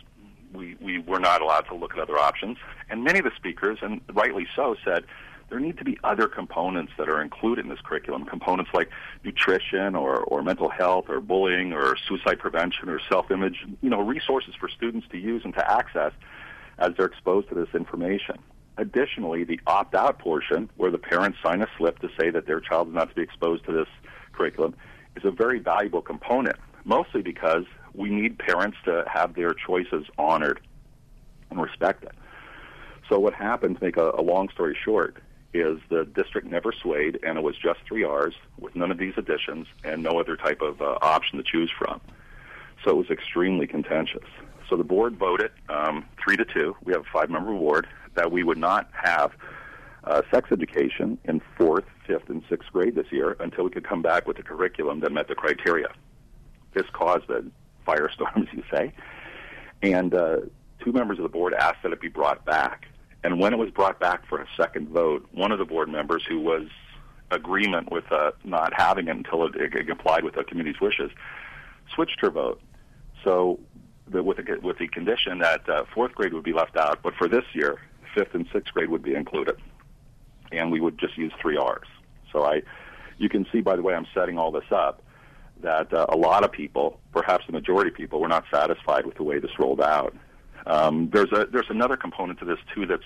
We, 0.52 0.76
we 0.80 0.98
were 0.98 1.20
not 1.20 1.40
allowed 1.40 1.62
to 1.68 1.74
look 1.74 1.94
at 1.94 1.98
other 1.98 2.18
options. 2.18 2.58
And 2.90 3.02
many 3.02 3.18
of 3.20 3.24
the 3.24 3.30
speakers, 3.36 3.78
and 3.80 4.02
rightly 4.12 4.46
so, 4.54 4.76
said, 4.84 5.04
there 5.52 5.60
need 5.60 5.76
to 5.76 5.84
be 5.84 5.98
other 6.02 6.28
components 6.28 6.92
that 6.96 7.10
are 7.10 7.20
included 7.20 7.66
in 7.66 7.70
this 7.70 7.80
curriculum. 7.84 8.24
Components 8.24 8.70
like 8.72 8.88
nutrition 9.22 9.94
or, 9.94 10.20
or 10.20 10.42
mental 10.42 10.70
health 10.70 11.10
or 11.10 11.20
bullying 11.20 11.74
or 11.74 11.94
suicide 12.08 12.38
prevention 12.38 12.88
or 12.88 12.98
self-image, 13.10 13.66
you 13.82 13.90
know, 13.90 14.00
resources 14.00 14.54
for 14.58 14.70
students 14.70 15.06
to 15.10 15.18
use 15.18 15.42
and 15.44 15.52
to 15.52 15.70
access 15.70 16.12
as 16.78 16.92
they're 16.96 17.04
exposed 17.04 17.50
to 17.50 17.54
this 17.54 17.68
information. 17.74 18.38
Additionally, 18.78 19.44
the 19.44 19.60
opt-out 19.66 20.18
portion, 20.18 20.70
where 20.78 20.90
the 20.90 20.96
parents 20.96 21.36
sign 21.44 21.60
a 21.60 21.66
slip 21.76 21.98
to 21.98 22.08
say 22.18 22.30
that 22.30 22.46
their 22.46 22.58
child 22.58 22.88
is 22.88 22.94
not 22.94 23.10
to 23.10 23.14
be 23.14 23.20
exposed 23.20 23.62
to 23.66 23.72
this 23.72 23.88
curriculum, 24.32 24.74
is 25.16 25.24
a 25.26 25.30
very 25.30 25.58
valuable 25.58 26.00
component, 26.00 26.56
mostly 26.86 27.20
because 27.20 27.64
we 27.92 28.08
need 28.08 28.38
parents 28.38 28.78
to 28.86 29.04
have 29.06 29.34
their 29.34 29.52
choices 29.52 30.06
honored 30.16 30.60
and 31.50 31.60
respected. 31.60 32.12
So 33.10 33.18
what 33.18 33.34
happened, 33.34 33.76
to 33.80 33.84
make 33.84 33.98
a, 33.98 34.12
a 34.12 34.22
long 34.22 34.48
story 34.48 34.74
short, 34.82 35.18
is 35.54 35.78
the 35.90 36.04
district 36.04 36.46
never 36.46 36.72
swayed, 36.72 37.18
and 37.22 37.36
it 37.36 37.42
was 37.42 37.56
just 37.56 37.80
three 37.86 38.04
R's 38.04 38.34
with 38.58 38.74
none 38.74 38.90
of 38.90 38.98
these 38.98 39.14
additions 39.16 39.66
and 39.84 40.02
no 40.02 40.18
other 40.18 40.36
type 40.36 40.62
of 40.62 40.80
uh, 40.80 40.98
option 41.02 41.38
to 41.38 41.44
choose 41.44 41.70
from. 41.78 42.00
So 42.84 42.90
it 42.90 42.96
was 42.96 43.10
extremely 43.10 43.66
contentious. 43.66 44.24
So 44.68 44.76
the 44.76 44.84
board 44.84 45.16
voted 45.16 45.50
um, 45.68 46.06
three 46.22 46.36
to 46.36 46.44
two. 46.44 46.74
We 46.82 46.92
have 46.92 47.02
a 47.02 47.10
five-member 47.12 47.52
board 47.52 47.86
that 48.14 48.32
we 48.32 48.42
would 48.42 48.58
not 48.58 48.90
have 48.92 49.32
uh, 50.04 50.22
sex 50.32 50.50
education 50.50 51.18
in 51.24 51.40
fourth, 51.56 51.84
fifth, 52.06 52.28
and 52.28 52.42
sixth 52.48 52.72
grade 52.72 52.94
this 52.94 53.06
year 53.10 53.36
until 53.40 53.64
we 53.64 53.70
could 53.70 53.86
come 53.86 54.02
back 54.02 54.26
with 54.26 54.38
a 54.38 54.42
curriculum 54.42 55.00
that 55.00 55.12
met 55.12 55.28
the 55.28 55.34
criteria. 55.34 55.88
This 56.74 56.86
caused 56.92 57.28
a 57.30 57.44
firestorm, 57.86 58.36
as 58.48 58.52
you 58.52 58.62
say, 58.72 58.92
and 59.82 60.14
uh, 60.14 60.38
two 60.82 60.92
members 60.92 61.18
of 61.18 61.22
the 61.24 61.28
board 61.28 61.54
asked 61.54 61.82
that 61.82 61.92
it 61.92 62.00
be 62.00 62.08
brought 62.08 62.44
back 62.44 62.86
and 63.24 63.38
when 63.38 63.52
it 63.52 63.56
was 63.56 63.70
brought 63.70 64.00
back 64.00 64.26
for 64.28 64.40
a 64.40 64.46
second 64.56 64.88
vote, 64.88 65.26
one 65.32 65.52
of 65.52 65.58
the 65.58 65.64
board 65.64 65.88
members 65.88 66.24
who 66.28 66.40
was 66.40 66.66
agreement 67.30 67.90
with 67.90 68.10
uh, 68.10 68.32
not 68.44 68.72
having 68.76 69.08
it 69.08 69.16
until 69.16 69.46
it, 69.46 69.54
it, 69.56 69.86
complied 69.86 70.24
with 70.24 70.34
the 70.34 70.44
committee's 70.44 70.80
wishes 70.80 71.10
switched 71.94 72.20
her 72.20 72.30
vote. 72.30 72.60
So 73.24 73.60
the, 74.08 74.22
with, 74.22 74.38
the, 74.38 74.58
with 74.62 74.78
the 74.78 74.88
condition 74.88 75.38
that 75.38 75.68
uh, 75.68 75.84
fourth 75.94 76.12
grade 76.14 76.32
would 76.34 76.44
be 76.44 76.52
left 76.52 76.76
out, 76.76 77.00
but 77.02 77.14
for 77.14 77.28
this 77.28 77.44
year, 77.54 77.78
fifth 78.14 78.34
and 78.34 78.46
sixth 78.52 78.74
grade 78.74 78.90
would 78.90 79.02
be 79.02 79.14
included, 79.14 79.56
and 80.50 80.70
we 80.70 80.80
would 80.80 80.98
just 80.98 81.16
use 81.16 81.32
three 81.40 81.56
R's. 81.56 81.88
So 82.32 82.44
I, 82.44 82.62
you 83.18 83.28
can 83.28 83.46
see 83.52 83.60
by 83.60 83.76
the 83.76 83.82
way 83.82 83.94
I'm 83.94 84.06
setting 84.14 84.38
all 84.38 84.50
this 84.50 84.70
up 84.70 85.02
that 85.62 85.92
uh, 85.92 86.06
a 86.08 86.16
lot 86.16 86.44
of 86.44 86.50
people, 86.50 86.98
perhaps 87.12 87.46
the 87.46 87.52
majority 87.52 87.90
of 87.90 87.96
people, 87.96 88.20
were 88.20 88.28
not 88.28 88.44
satisfied 88.52 89.06
with 89.06 89.14
the 89.14 89.22
way 89.22 89.38
this 89.38 89.52
rolled 89.58 89.80
out, 89.80 90.14
um, 90.66 91.10
there's 91.12 91.32
a 91.32 91.46
there's 91.50 91.70
another 91.70 91.96
component 91.96 92.38
to 92.40 92.44
this 92.44 92.58
too 92.74 92.86
that's 92.86 93.04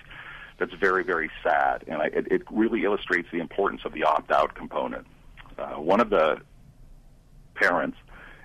that's 0.59 0.73
very 0.75 1.05
very 1.05 1.31
sad, 1.43 1.85
and 1.87 2.03
I, 2.03 2.07
it, 2.07 2.31
it 2.31 2.43
really 2.51 2.85
illustrates 2.85 3.29
the 3.33 3.39
importance 3.39 3.83
of 3.85 3.93
the 3.93 4.05
opt 4.05 4.31
out 4.31 4.55
component. 4.55 5.07
Uh, 5.59 5.75
one 5.75 6.01
of 6.01 6.11
the 6.11 6.41
parents 7.55 7.97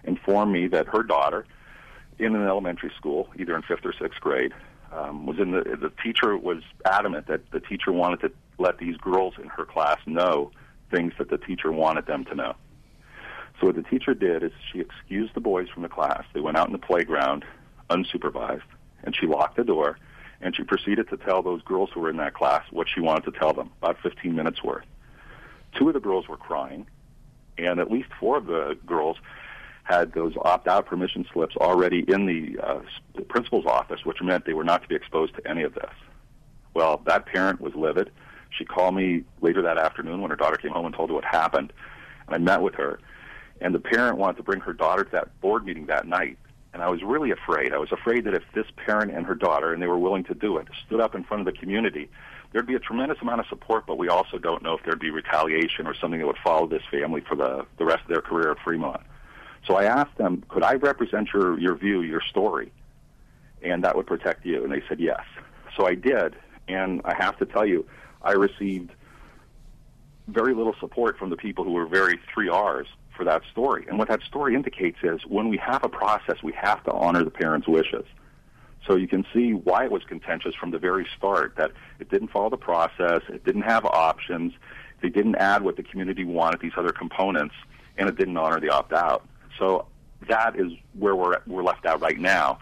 informed 0.03 0.51
me 0.51 0.67
that 0.67 0.87
her 0.87 1.03
daughter, 1.03 1.45
in 2.19 2.35
an 2.35 2.47
elementary 2.47 2.91
school, 2.97 3.29
either 3.37 3.55
in 3.55 3.61
fifth 3.63 3.85
or 3.85 3.93
sixth 3.93 4.19
grade, 4.21 4.53
um, 4.91 5.25
was 5.25 5.39
in 5.39 5.51
the 5.51 5.61
the 5.79 5.91
teacher 6.03 6.37
was 6.37 6.63
adamant 6.85 7.27
that 7.27 7.49
the 7.51 7.59
teacher 7.59 7.91
wanted 7.91 8.21
to 8.21 8.31
let 8.57 8.77
these 8.77 8.97
girls 8.97 9.33
in 9.41 9.47
her 9.47 9.65
class 9.65 9.97
know 10.05 10.51
things 10.91 11.13
that 11.17 11.29
the 11.29 11.37
teacher 11.37 11.71
wanted 11.71 12.05
them 12.05 12.25
to 12.25 12.35
know. 12.35 12.55
So 13.59 13.67
what 13.67 13.75
the 13.75 13.83
teacher 13.83 14.13
did 14.13 14.43
is 14.43 14.51
she 14.71 14.79
excused 14.79 15.33
the 15.35 15.39
boys 15.39 15.69
from 15.69 15.83
the 15.83 15.89
class. 15.89 16.23
They 16.33 16.41
went 16.41 16.57
out 16.57 16.67
in 16.67 16.73
the 16.73 16.79
playground 16.79 17.45
unsupervised, 17.89 18.61
and 19.03 19.15
she 19.15 19.27
locked 19.27 19.57
the 19.57 19.63
door, 19.63 19.97
and 20.41 20.55
she 20.55 20.63
proceeded 20.63 21.09
to 21.09 21.17
tell 21.17 21.41
those 21.41 21.61
girls 21.63 21.89
who 21.93 21.99
were 21.99 22.09
in 22.09 22.17
that 22.17 22.33
class 22.33 22.63
what 22.71 22.87
she 22.93 22.99
wanted 22.99 23.31
to 23.31 23.39
tell 23.39 23.53
them, 23.53 23.71
about 23.81 23.97
15 24.01 24.35
minutes 24.35 24.63
worth. 24.63 24.85
Two 25.77 25.87
of 25.87 25.93
the 25.93 25.99
girls 25.99 26.27
were 26.27 26.37
crying, 26.37 26.87
and 27.57 27.79
at 27.79 27.91
least 27.91 28.09
four 28.19 28.37
of 28.37 28.47
the 28.47 28.77
girls 28.85 29.17
had 29.83 30.13
those 30.13 30.33
opt-out 30.43 30.85
permission 30.85 31.25
slips 31.33 31.55
already 31.57 32.05
in 32.07 32.25
the, 32.25 32.59
uh, 32.61 32.81
the 33.15 33.21
principal's 33.21 33.65
office, 33.65 34.05
which 34.05 34.21
meant 34.21 34.45
they 34.45 34.53
were 34.53 34.63
not 34.63 34.81
to 34.81 34.87
be 34.87 34.95
exposed 34.95 35.35
to 35.35 35.47
any 35.47 35.63
of 35.63 35.73
this. 35.73 35.91
Well, 36.73 37.01
that 37.05 37.25
parent 37.25 37.59
was 37.59 37.73
livid. 37.75 38.11
She 38.49 38.65
called 38.65 38.95
me 38.95 39.23
later 39.41 39.61
that 39.63 39.77
afternoon 39.77 40.21
when 40.21 40.29
her 40.29 40.37
daughter 40.37 40.57
came 40.57 40.71
home 40.71 40.85
and 40.85 40.95
told 40.95 41.09
her 41.09 41.15
what 41.15 41.25
happened, 41.25 41.73
and 42.27 42.35
I 42.35 42.37
met 42.37 42.61
with 42.61 42.75
her. 42.75 42.99
And 43.59 43.75
the 43.75 43.79
parent 43.79 44.17
wanted 44.17 44.37
to 44.37 44.43
bring 44.43 44.61
her 44.61 44.73
daughter 44.73 45.03
to 45.03 45.11
that 45.11 45.39
board 45.41 45.65
meeting 45.65 45.85
that 45.87 46.07
night. 46.07 46.37
And 46.73 46.81
I 46.81 46.89
was 46.89 47.03
really 47.03 47.31
afraid. 47.31 47.73
I 47.73 47.77
was 47.77 47.91
afraid 47.91 48.23
that 48.25 48.33
if 48.33 48.43
this 48.53 48.65
parent 48.77 49.11
and 49.11 49.25
her 49.25 49.35
daughter, 49.35 49.73
and 49.73 49.81
they 49.81 49.87
were 49.87 49.97
willing 49.97 50.23
to 50.25 50.33
do 50.33 50.57
it, 50.57 50.67
stood 50.85 51.01
up 51.01 51.15
in 51.15 51.23
front 51.23 51.45
of 51.45 51.53
the 51.53 51.59
community, 51.59 52.09
there'd 52.51 52.67
be 52.67 52.75
a 52.75 52.79
tremendous 52.79 53.17
amount 53.21 53.41
of 53.41 53.47
support, 53.47 53.85
but 53.85 53.97
we 53.97 54.07
also 54.07 54.37
don't 54.37 54.63
know 54.63 54.75
if 54.75 54.83
there'd 54.83 54.99
be 54.99 55.09
retaliation 55.09 55.85
or 55.85 55.93
something 55.93 56.19
that 56.19 56.27
would 56.27 56.37
follow 56.43 56.67
this 56.67 56.83
family 56.89 57.21
for 57.21 57.35
the, 57.35 57.65
the 57.77 57.85
rest 57.85 58.03
of 58.03 58.07
their 58.07 58.21
career 58.21 58.51
at 58.51 58.59
Fremont. 58.59 59.01
So 59.67 59.75
I 59.75 59.83
asked 59.83 60.17
them, 60.17 60.43
could 60.47 60.63
I 60.63 60.75
represent 60.75 61.29
your, 61.33 61.59
your 61.59 61.75
view, 61.75 62.01
your 62.01 62.21
story? 62.21 62.71
And 63.61 63.83
that 63.83 63.95
would 63.95 64.07
protect 64.07 64.45
you. 64.45 64.63
And 64.63 64.71
they 64.71 64.81
said 64.87 64.99
yes. 64.99 65.23
So 65.75 65.85
I 65.85 65.95
did. 65.95 66.35
And 66.67 67.01
I 67.05 67.13
have 67.13 67.37
to 67.39 67.45
tell 67.45 67.65
you, 67.65 67.85
I 68.21 68.31
received 68.31 68.91
very 70.27 70.53
little 70.53 70.75
support 70.79 71.17
from 71.17 71.29
the 71.29 71.35
people 71.35 71.63
who 71.63 71.73
were 71.73 71.85
very 71.85 72.19
three 72.33 72.49
R's 72.49 72.87
for 73.21 73.25
that 73.25 73.43
story. 73.51 73.85
And 73.87 73.99
what 73.99 74.07
that 74.07 74.23
story 74.23 74.55
indicates 74.55 74.97
is 75.03 75.21
when 75.27 75.47
we 75.47 75.57
have 75.57 75.83
a 75.83 75.89
process, 75.89 76.37
we 76.41 76.53
have 76.53 76.83
to 76.85 76.91
honor 76.91 77.23
the 77.23 77.29
parents' 77.29 77.67
wishes. 77.67 78.03
So 78.87 78.95
you 78.95 79.07
can 79.07 79.23
see 79.31 79.53
why 79.53 79.83
it 79.83 79.91
was 79.91 80.01
contentious 80.05 80.55
from 80.55 80.71
the 80.71 80.79
very 80.79 81.05
start 81.15 81.53
that 81.57 81.71
it 81.99 82.09
didn't 82.09 82.29
follow 82.29 82.49
the 82.49 82.57
process, 82.57 83.21
it 83.29 83.45
didn't 83.45 83.61
have 83.61 83.85
options, 83.85 84.53
they 85.03 85.09
didn't 85.09 85.35
add 85.35 85.61
what 85.61 85.75
the 85.75 85.83
community 85.83 86.25
wanted, 86.25 86.61
these 86.61 86.71
other 86.75 86.91
components, 86.91 87.53
and 87.95 88.09
it 88.09 88.17
didn't 88.17 88.37
honor 88.37 88.59
the 88.59 88.69
opt 88.69 88.91
out. 88.91 89.23
So 89.59 89.85
that 90.27 90.59
is 90.59 90.71
where 90.97 91.15
we're, 91.15 91.37
we're 91.45 91.61
left 91.61 91.85
out 91.85 92.01
right 92.01 92.19
now 92.19 92.57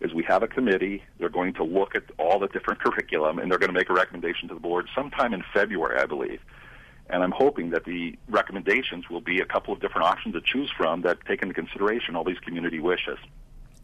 is 0.00 0.14
we 0.14 0.22
have 0.24 0.44
a 0.44 0.48
committee. 0.48 1.02
They're 1.18 1.28
going 1.28 1.54
to 1.54 1.64
look 1.64 1.96
at 1.96 2.04
all 2.18 2.38
the 2.38 2.46
different 2.48 2.80
curriculum, 2.80 3.40
and 3.40 3.50
they're 3.50 3.58
going 3.58 3.72
to 3.72 3.76
make 3.76 3.90
a 3.90 3.94
recommendation 3.94 4.46
to 4.46 4.54
the 4.54 4.60
board 4.60 4.86
sometime 4.94 5.34
in 5.34 5.42
February, 5.52 5.98
I 5.98 6.06
believe. 6.06 6.40
And 7.10 7.22
I'm 7.22 7.32
hoping 7.32 7.70
that 7.70 7.84
the 7.84 8.16
recommendations 8.28 9.08
will 9.10 9.20
be 9.20 9.40
a 9.40 9.44
couple 9.44 9.74
of 9.74 9.80
different 9.80 10.06
options 10.06 10.34
to 10.34 10.40
choose 10.40 10.70
from 10.76 11.02
that 11.02 11.18
take 11.26 11.42
into 11.42 11.54
consideration 11.54 12.16
all 12.16 12.24
these 12.24 12.38
community 12.38 12.80
wishes. 12.80 13.18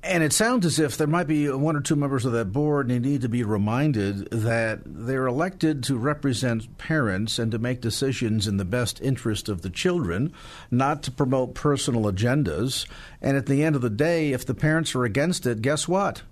And 0.02 0.22
it 0.22 0.32
sounds 0.32 0.64
as 0.64 0.78
if 0.78 0.96
there 0.96 1.06
might 1.06 1.26
be 1.26 1.50
one 1.50 1.76
or 1.76 1.82
two 1.82 1.94
members 1.94 2.24
of 2.24 2.32
that 2.32 2.52
board, 2.52 2.90
and 2.90 3.04
they 3.04 3.08
need 3.10 3.20
to 3.20 3.28
be 3.28 3.42
reminded 3.42 4.30
that 4.30 4.80
they're 4.86 5.26
elected 5.26 5.82
to 5.84 5.98
represent 5.98 6.78
parents 6.78 7.38
and 7.38 7.52
to 7.52 7.58
make 7.58 7.82
decisions 7.82 8.48
in 8.48 8.56
the 8.56 8.64
best 8.64 8.98
interest 9.02 9.50
of 9.50 9.60
the 9.60 9.68
children, 9.68 10.32
not 10.70 11.02
to 11.02 11.10
promote 11.10 11.54
personal 11.54 12.10
agendas. 12.10 12.86
And 13.20 13.36
at 13.36 13.44
the 13.44 13.62
end 13.62 13.76
of 13.76 13.82
the 13.82 13.90
day, 13.90 14.32
if 14.32 14.46
the 14.46 14.54
parents 14.54 14.94
are 14.94 15.04
against 15.04 15.44
it, 15.44 15.60
guess 15.60 15.86
what? 15.86 16.22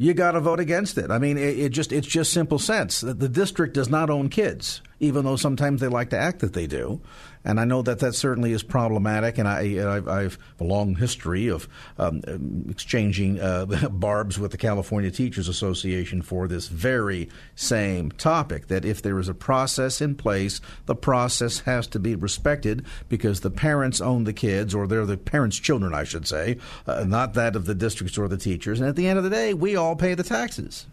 you 0.00 0.14
got 0.14 0.32
to 0.32 0.40
vote 0.40 0.60
against 0.60 0.96
it. 0.96 1.10
I 1.10 1.18
mean, 1.18 1.36
it, 1.36 1.58
it, 1.58 1.68
just 1.68 1.92
it's 1.92 2.06
just 2.06 2.32
simple 2.32 2.58
sense. 2.58 3.02
The 3.02 3.28
district 3.28 3.74
does 3.74 3.90
not 3.90 4.08
own 4.08 4.30
kids, 4.30 4.80
even 4.98 5.26
though 5.26 5.36
sometimes 5.36 5.82
they 5.82 5.88
like 5.88 6.08
to 6.10 6.18
act 6.18 6.38
that 6.38 6.54
they 6.54 6.66
do. 6.66 7.02
And 7.44 7.58
I 7.58 7.64
know 7.64 7.80
that 7.82 8.00
that 8.00 8.14
certainly 8.14 8.52
is 8.52 8.62
problematic. 8.62 9.38
And 9.38 9.48
I, 9.48 9.96
I've, 9.96 10.08
I've 10.08 10.38
a 10.58 10.64
long 10.64 10.94
history 10.94 11.48
of 11.48 11.68
um, 11.98 12.22
exchanging 12.68 13.40
uh, 13.40 13.66
barbs 13.90 14.38
with 14.38 14.50
the 14.50 14.58
California 14.58 15.10
Teachers 15.10 15.48
Association 15.48 16.20
for 16.22 16.46
this 16.46 16.68
very 16.68 17.28
same 17.54 18.10
topic. 18.12 18.68
That 18.68 18.84
if 18.84 19.00
there 19.00 19.18
is 19.18 19.28
a 19.28 19.34
process 19.34 20.00
in 20.00 20.14
place, 20.16 20.60
the 20.86 20.94
process 20.94 21.60
has 21.60 21.86
to 21.88 21.98
be 21.98 22.14
respected 22.14 22.84
because 23.08 23.40
the 23.40 23.50
parents 23.50 24.00
own 24.00 24.24
the 24.24 24.32
kids, 24.32 24.74
or 24.74 24.86
they're 24.86 25.06
the 25.06 25.16
parents' 25.16 25.58
children, 25.58 25.94
I 25.94 26.04
should 26.04 26.26
say, 26.26 26.58
uh, 26.86 27.04
not 27.04 27.34
that 27.34 27.56
of 27.56 27.64
the 27.64 27.74
districts 27.74 28.18
or 28.18 28.28
the 28.28 28.36
teachers. 28.36 28.80
And 28.80 28.88
at 28.88 28.96
the 28.96 29.06
end 29.06 29.18
of 29.18 29.24
the 29.24 29.30
day, 29.30 29.54
we 29.54 29.76
all 29.76 29.96
pay 29.96 30.14
the 30.14 30.22
taxes. 30.22 30.86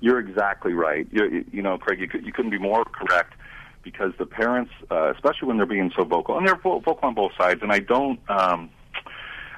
You're 0.00 0.18
exactly 0.18 0.72
right. 0.72 1.06
You, 1.10 1.44
you 1.52 1.62
know, 1.62 1.76
Craig, 1.76 2.00
you, 2.00 2.20
you 2.20 2.32
couldn't 2.32 2.50
be 2.50 2.58
more 2.58 2.84
correct 2.84 3.34
because 3.82 4.12
the 4.18 4.26
parents, 4.26 4.72
uh, 4.90 5.12
especially 5.14 5.48
when 5.48 5.56
they're 5.56 5.66
being 5.66 5.92
so 5.96 6.04
vocal, 6.04 6.36
and 6.36 6.46
they're 6.46 6.56
vocal 6.56 6.98
on 7.02 7.14
both 7.14 7.32
sides, 7.36 7.62
and 7.62 7.72
I 7.72 7.78
don't 7.78 8.20
um, 8.28 8.70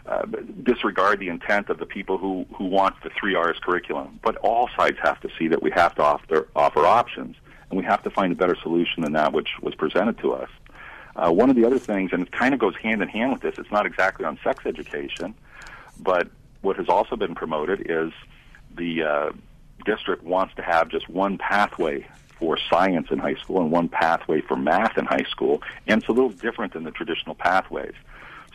uh, 0.07 0.23
disregard 0.63 1.19
the 1.21 1.29
intent 1.29 1.69
of 1.69 1.79
the 1.79 1.87
people 1.87 2.19
who, 2.19 2.47
who 2.57 2.65
want 2.65 2.95
the 3.03 3.11
three 3.19 3.35
R's 3.35 3.59
curriculum, 3.61 4.21
but 4.23 4.37
all 4.39 4.69
sides 4.77 4.99
have 5.03 5.21
to 5.21 5.29
see 5.39 5.49
that 5.49 5.63
we 5.63 5.71
have 5.73 5.95
to 5.97 6.03
offer, 6.03 6.49
offer 6.55 6.87
options, 6.87 7.37
and 7.71 7.79
we 7.79 7.85
have 7.85 8.03
to 8.03 8.11
find 8.11 8.33
a 8.33 8.37
better 8.37 8.57
solution 8.63 9.03
than 9.03 9.13
that 9.13 9.33
which 9.33 9.49
was 9.61 9.75
presented 9.75 10.19
to 10.19 10.33
us. 10.33 10.49
Uh, 11.15 11.31
one 11.31 11.51
of 11.51 11.57
the 11.57 11.65
other 11.65 11.79
things, 11.79 12.11
and 12.13 12.23
it 12.23 12.33
kind 12.33 12.55
of 12.55 12.61
goes 12.61 12.75
hand 12.77 13.03
in 13.03 13.09
hand 13.09 13.33
with 13.33 13.43
this, 13.43 13.55
it's 13.59 13.71
not 13.71 13.87
exactly 13.87 14.25
on 14.25 14.39
sex 14.43 14.65
education, 14.67 15.35
but 15.99 16.29
what 16.63 16.77
has 16.77 16.89
also 16.89 17.17
been 17.17 17.35
promoted 17.35 17.91
is 17.91 18.13
the 18.77 19.03
uh, 19.03 19.31
district 19.85 20.23
wants 20.23 20.55
to 20.55 20.63
have 20.63 20.89
just 20.89 21.09
one 21.09 21.37
pathway 21.39 22.07
for 22.43 22.59
science 22.69 23.07
in 23.13 23.21
high 23.21 23.37
school 23.37 23.61
and 23.61 23.71
one 23.71 23.89
pathway 23.89 24.41
for 24.41 24.57
math 24.57 24.99
in 24.99 25.05
high 25.05 25.25
school, 25.31 25.63
and 25.87 26.01
it's 26.01 26.09
a 26.09 26.13
little 26.13 26.29
different 26.29 26.73
than 26.73 26.83
the 26.83 26.91
traditional 26.91 27.37
pathways. 27.37 27.95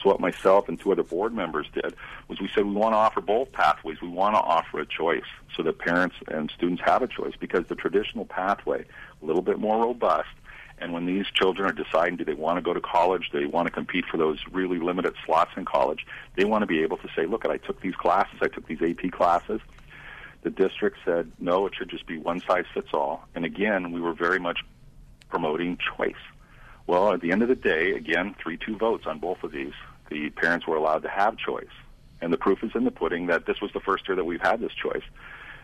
So 0.04 0.10
what 0.10 0.20
myself 0.20 0.68
and 0.68 0.78
two 0.78 0.92
other 0.92 1.04
board 1.04 1.34
members 1.34 1.68
did 1.74 1.96
was 2.28 2.42
we 2.42 2.50
said 2.54 2.66
we 2.66 2.74
want 2.74 2.92
to 2.92 2.98
offer 2.98 3.22
both 3.22 3.54
pathways. 3.54 4.02
We 4.02 4.10
want 4.10 4.36
to 4.36 4.42
offer 4.42 4.82
a 4.82 4.86
choice 4.86 5.24
so 5.56 5.64
that 5.64 5.80
parents 5.80 6.18
and 6.28 6.52
students 6.52 6.82
have 6.86 7.02
a 7.02 7.08
choice 7.08 7.36
because 7.40 7.66
the 7.68 7.76
traditional 7.76 8.26
pathway, 8.26 8.84
a 9.22 9.26
little 9.26 9.42
bit 9.42 9.58
more 9.58 9.82
robust, 9.82 10.28
and 10.80 10.92
when 10.92 11.06
these 11.06 11.26
children 11.34 11.70
are 11.70 11.74
deciding 11.74 12.18
do 12.18 12.26
they 12.26 12.34
want 12.34 12.58
to 12.58 12.62
go 12.62 12.74
to 12.74 12.82
college, 12.82 13.30
do 13.32 13.40
they 13.40 13.46
want 13.46 13.68
to 13.68 13.72
compete 13.72 14.04
for 14.12 14.18
those 14.18 14.38
really 14.52 14.80
limited 14.80 15.14
slots 15.26 15.52
in 15.56 15.64
college, 15.64 16.06
they 16.36 16.44
want 16.44 16.62
to 16.62 16.68
be 16.68 16.84
able 16.84 16.98
to 16.98 17.08
say, 17.16 17.26
look, 17.26 17.48
I 17.48 17.56
took 17.56 17.80
these 17.80 17.96
classes, 17.96 18.38
I 18.42 18.50
took 18.50 18.68
these 18.68 18.82
AP 18.82 19.14
classes, 19.14 19.62
the 20.44 20.50
district 20.50 20.98
said, 21.06 21.32
no, 21.40 21.66
it 21.66 21.74
should 21.76 21.90
just 21.90 22.06
be 22.06 22.18
one 22.18 22.42
size 22.48 22.66
fits 22.74 22.90
all. 22.94 23.28
And 23.36 23.46
again, 23.46 23.92
we 23.92 24.02
were 24.02 24.14
very 24.14 24.40
much 24.40 24.60
promoting 25.30 25.78
choice. 25.98 26.14
Well, 26.86 27.12
at 27.14 27.22
the 27.22 27.32
end 27.32 27.42
of 27.42 27.50
the 27.50 27.56
day, 27.56 27.92
again, 27.92 28.36
3 28.42 28.58
2 28.58 28.78
votes 28.78 29.06
on 29.06 29.20
both 29.20 29.44
of 29.44 29.52
these. 29.52 29.74
The 30.10 30.30
parents 30.30 30.66
were 30.66 30.78
allowed 30.78 31.04
to 31.04 31.10
have 31.10 31.38
choice. 31.38 31.66
And 32.22 32.32
the 32.32 32.38
proof 32.38 32.64
is 32.64 32.72
in 32.76 32.86
the 32.86 32.92
pudding 32.92 33.28
that 33.28 33.46
this 33.46 33.62
was 33.62 33.72
the 33.74 33.80
first 33.82 34.08
year 34.08 34.16
that 34.16 34.24
we've 34.24 34.42
had 34.42 34.60
this 34.62 34.72
choice. 34.74 35.04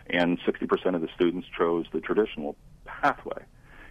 And 0.08 0.38
60% 0.40 0.94
of 0.94 1.00
the 1.00 1.08
students 1.14 1.48
chose 1.56 1.86
the 1.92 2.00
traditional 2.00 2.56
pathway. 2.84 3.42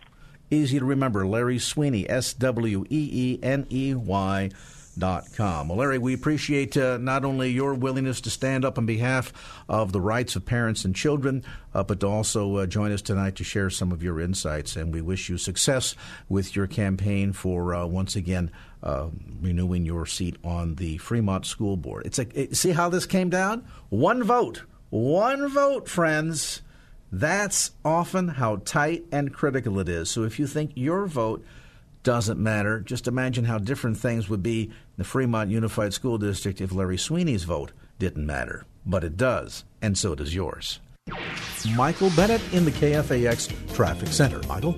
Easy 0.50 0.80
to 0.80 0.86
remember. 0.86 1.28
Larry 1.28 1.60
Sweeney, 1.60 2.10
S 2.10 2.32
W 2.34 2.86
E 2.90 3.10
E 3.12 3.38
N 3.44 3.68
E 3.70 3.94
Y. 3.94 4.50
Well, 5.68 5.78
Larry, 5.78 5.98
we 5.98 6.14
appreciate 6.14 6.76
uh, 6.76 6.98
not 6.98 7.24
only 7.24 7.52
your 7.52 7.74
willingness 7.74 8.22
to 8.22 8.30
stand 8.30 8.66
up 8.66 8.78
on 8.78 8.86
behalf 8.86 9.32
of 9.70 9.92
the 9.92 10.02
rights 10.02 10.36
of 10.36 10.46
parents 10.46 10.86
and 10.86 10.96
children, 10.96 11.44
uh, 11.74 11.84
but 11.84 12.00
to 12.00 12.08
also 12.08 12.58
uh, 12.58 12.66
join 12.66 12.92
us 12.92 13.02
tonight 13.02 13.36
to 13.36 13.44
share 13.44 13.70
some 13.70 13.92
of 13.92 14.02
your 14.02 14.20
insights. 14.20 14.76
And 14.76 14.94
we 14.94 15.02
wish 15.02 15.30
you 15.30 15.38
success 15.38 15.96
with 16.30 16.56
your 16.56 16.68
campaign 16.68 17.34
for 17.34 17.76
uh, 17.76 17.86
once 17.86 18.16
again 18.16 18.52
uh, 18.82 19.08
renewing 19.42 19.86
your 19.86 20.06
seat 20.06 20.38
on 20.44 20.76
the 20.76 20.98
Fremont 20.98 21.46
School 21.46 21.78
Board. 21.78 22.06
It's 22.06 22.20
a 22.20 22.28
it, 22.34 22.58
see 22.58 22.72
how 22.72 22.90
this 22.90 23.06
came 23.06 23.30
down? 23.30 23.68
One 23.90 24.24
vote, 24.24 24.64
one 24.90 25.48
vote, 25.50 25.88
friends. 25.88 26.62
That's 27.10 27.72
often 27.86 28.28
how 28.28 28.58
tight 28.58 29.06
and 29.12 29.34
critical 29.34 29.80
it 29.80 29.88
is. 29.88 30.10
So 30.10 30.24
if 30.24 30.40
you 30.40 30.48
think 30.48 30.72
your 30.76 31.06
vote 31.06 31.46
doesn't 32.08 32.40
matter. 32.40 32.80
Just 32.80 33.06
imagine 33.06 33.44
how 33.44 33.58
different 33.58 33.98
things 33.98 34.30
would 34.30 34.42
be 34.42 34.72
the 34.98 35.04
Fremont 35.04 35.50
Unified 35.50 35.94
School 35.94 36.18
District 36.18 36.60
if 36.60 36.74
Larry 36.74 36.98
Sweeney's 36.98 37.44
vote 37.44 37.72
didn't 38.00 38.26
matter. 38.26 38.66
But 38.86 39.04
it 39.04 39.18
does, 39.18 39.64
and 39.82 39.98
so 39.98 40.16
does 40.16 40.36
yours. 40.36 40.80
Michael 41.76 42.12
Bennett 42.16 42.42
in 42.54 42.66
the 42.66 42.72
KFAX 42.72 43.74
Traffic 43.74 44.10
Center. 44.10 44.42
Michael? 44.48 44.78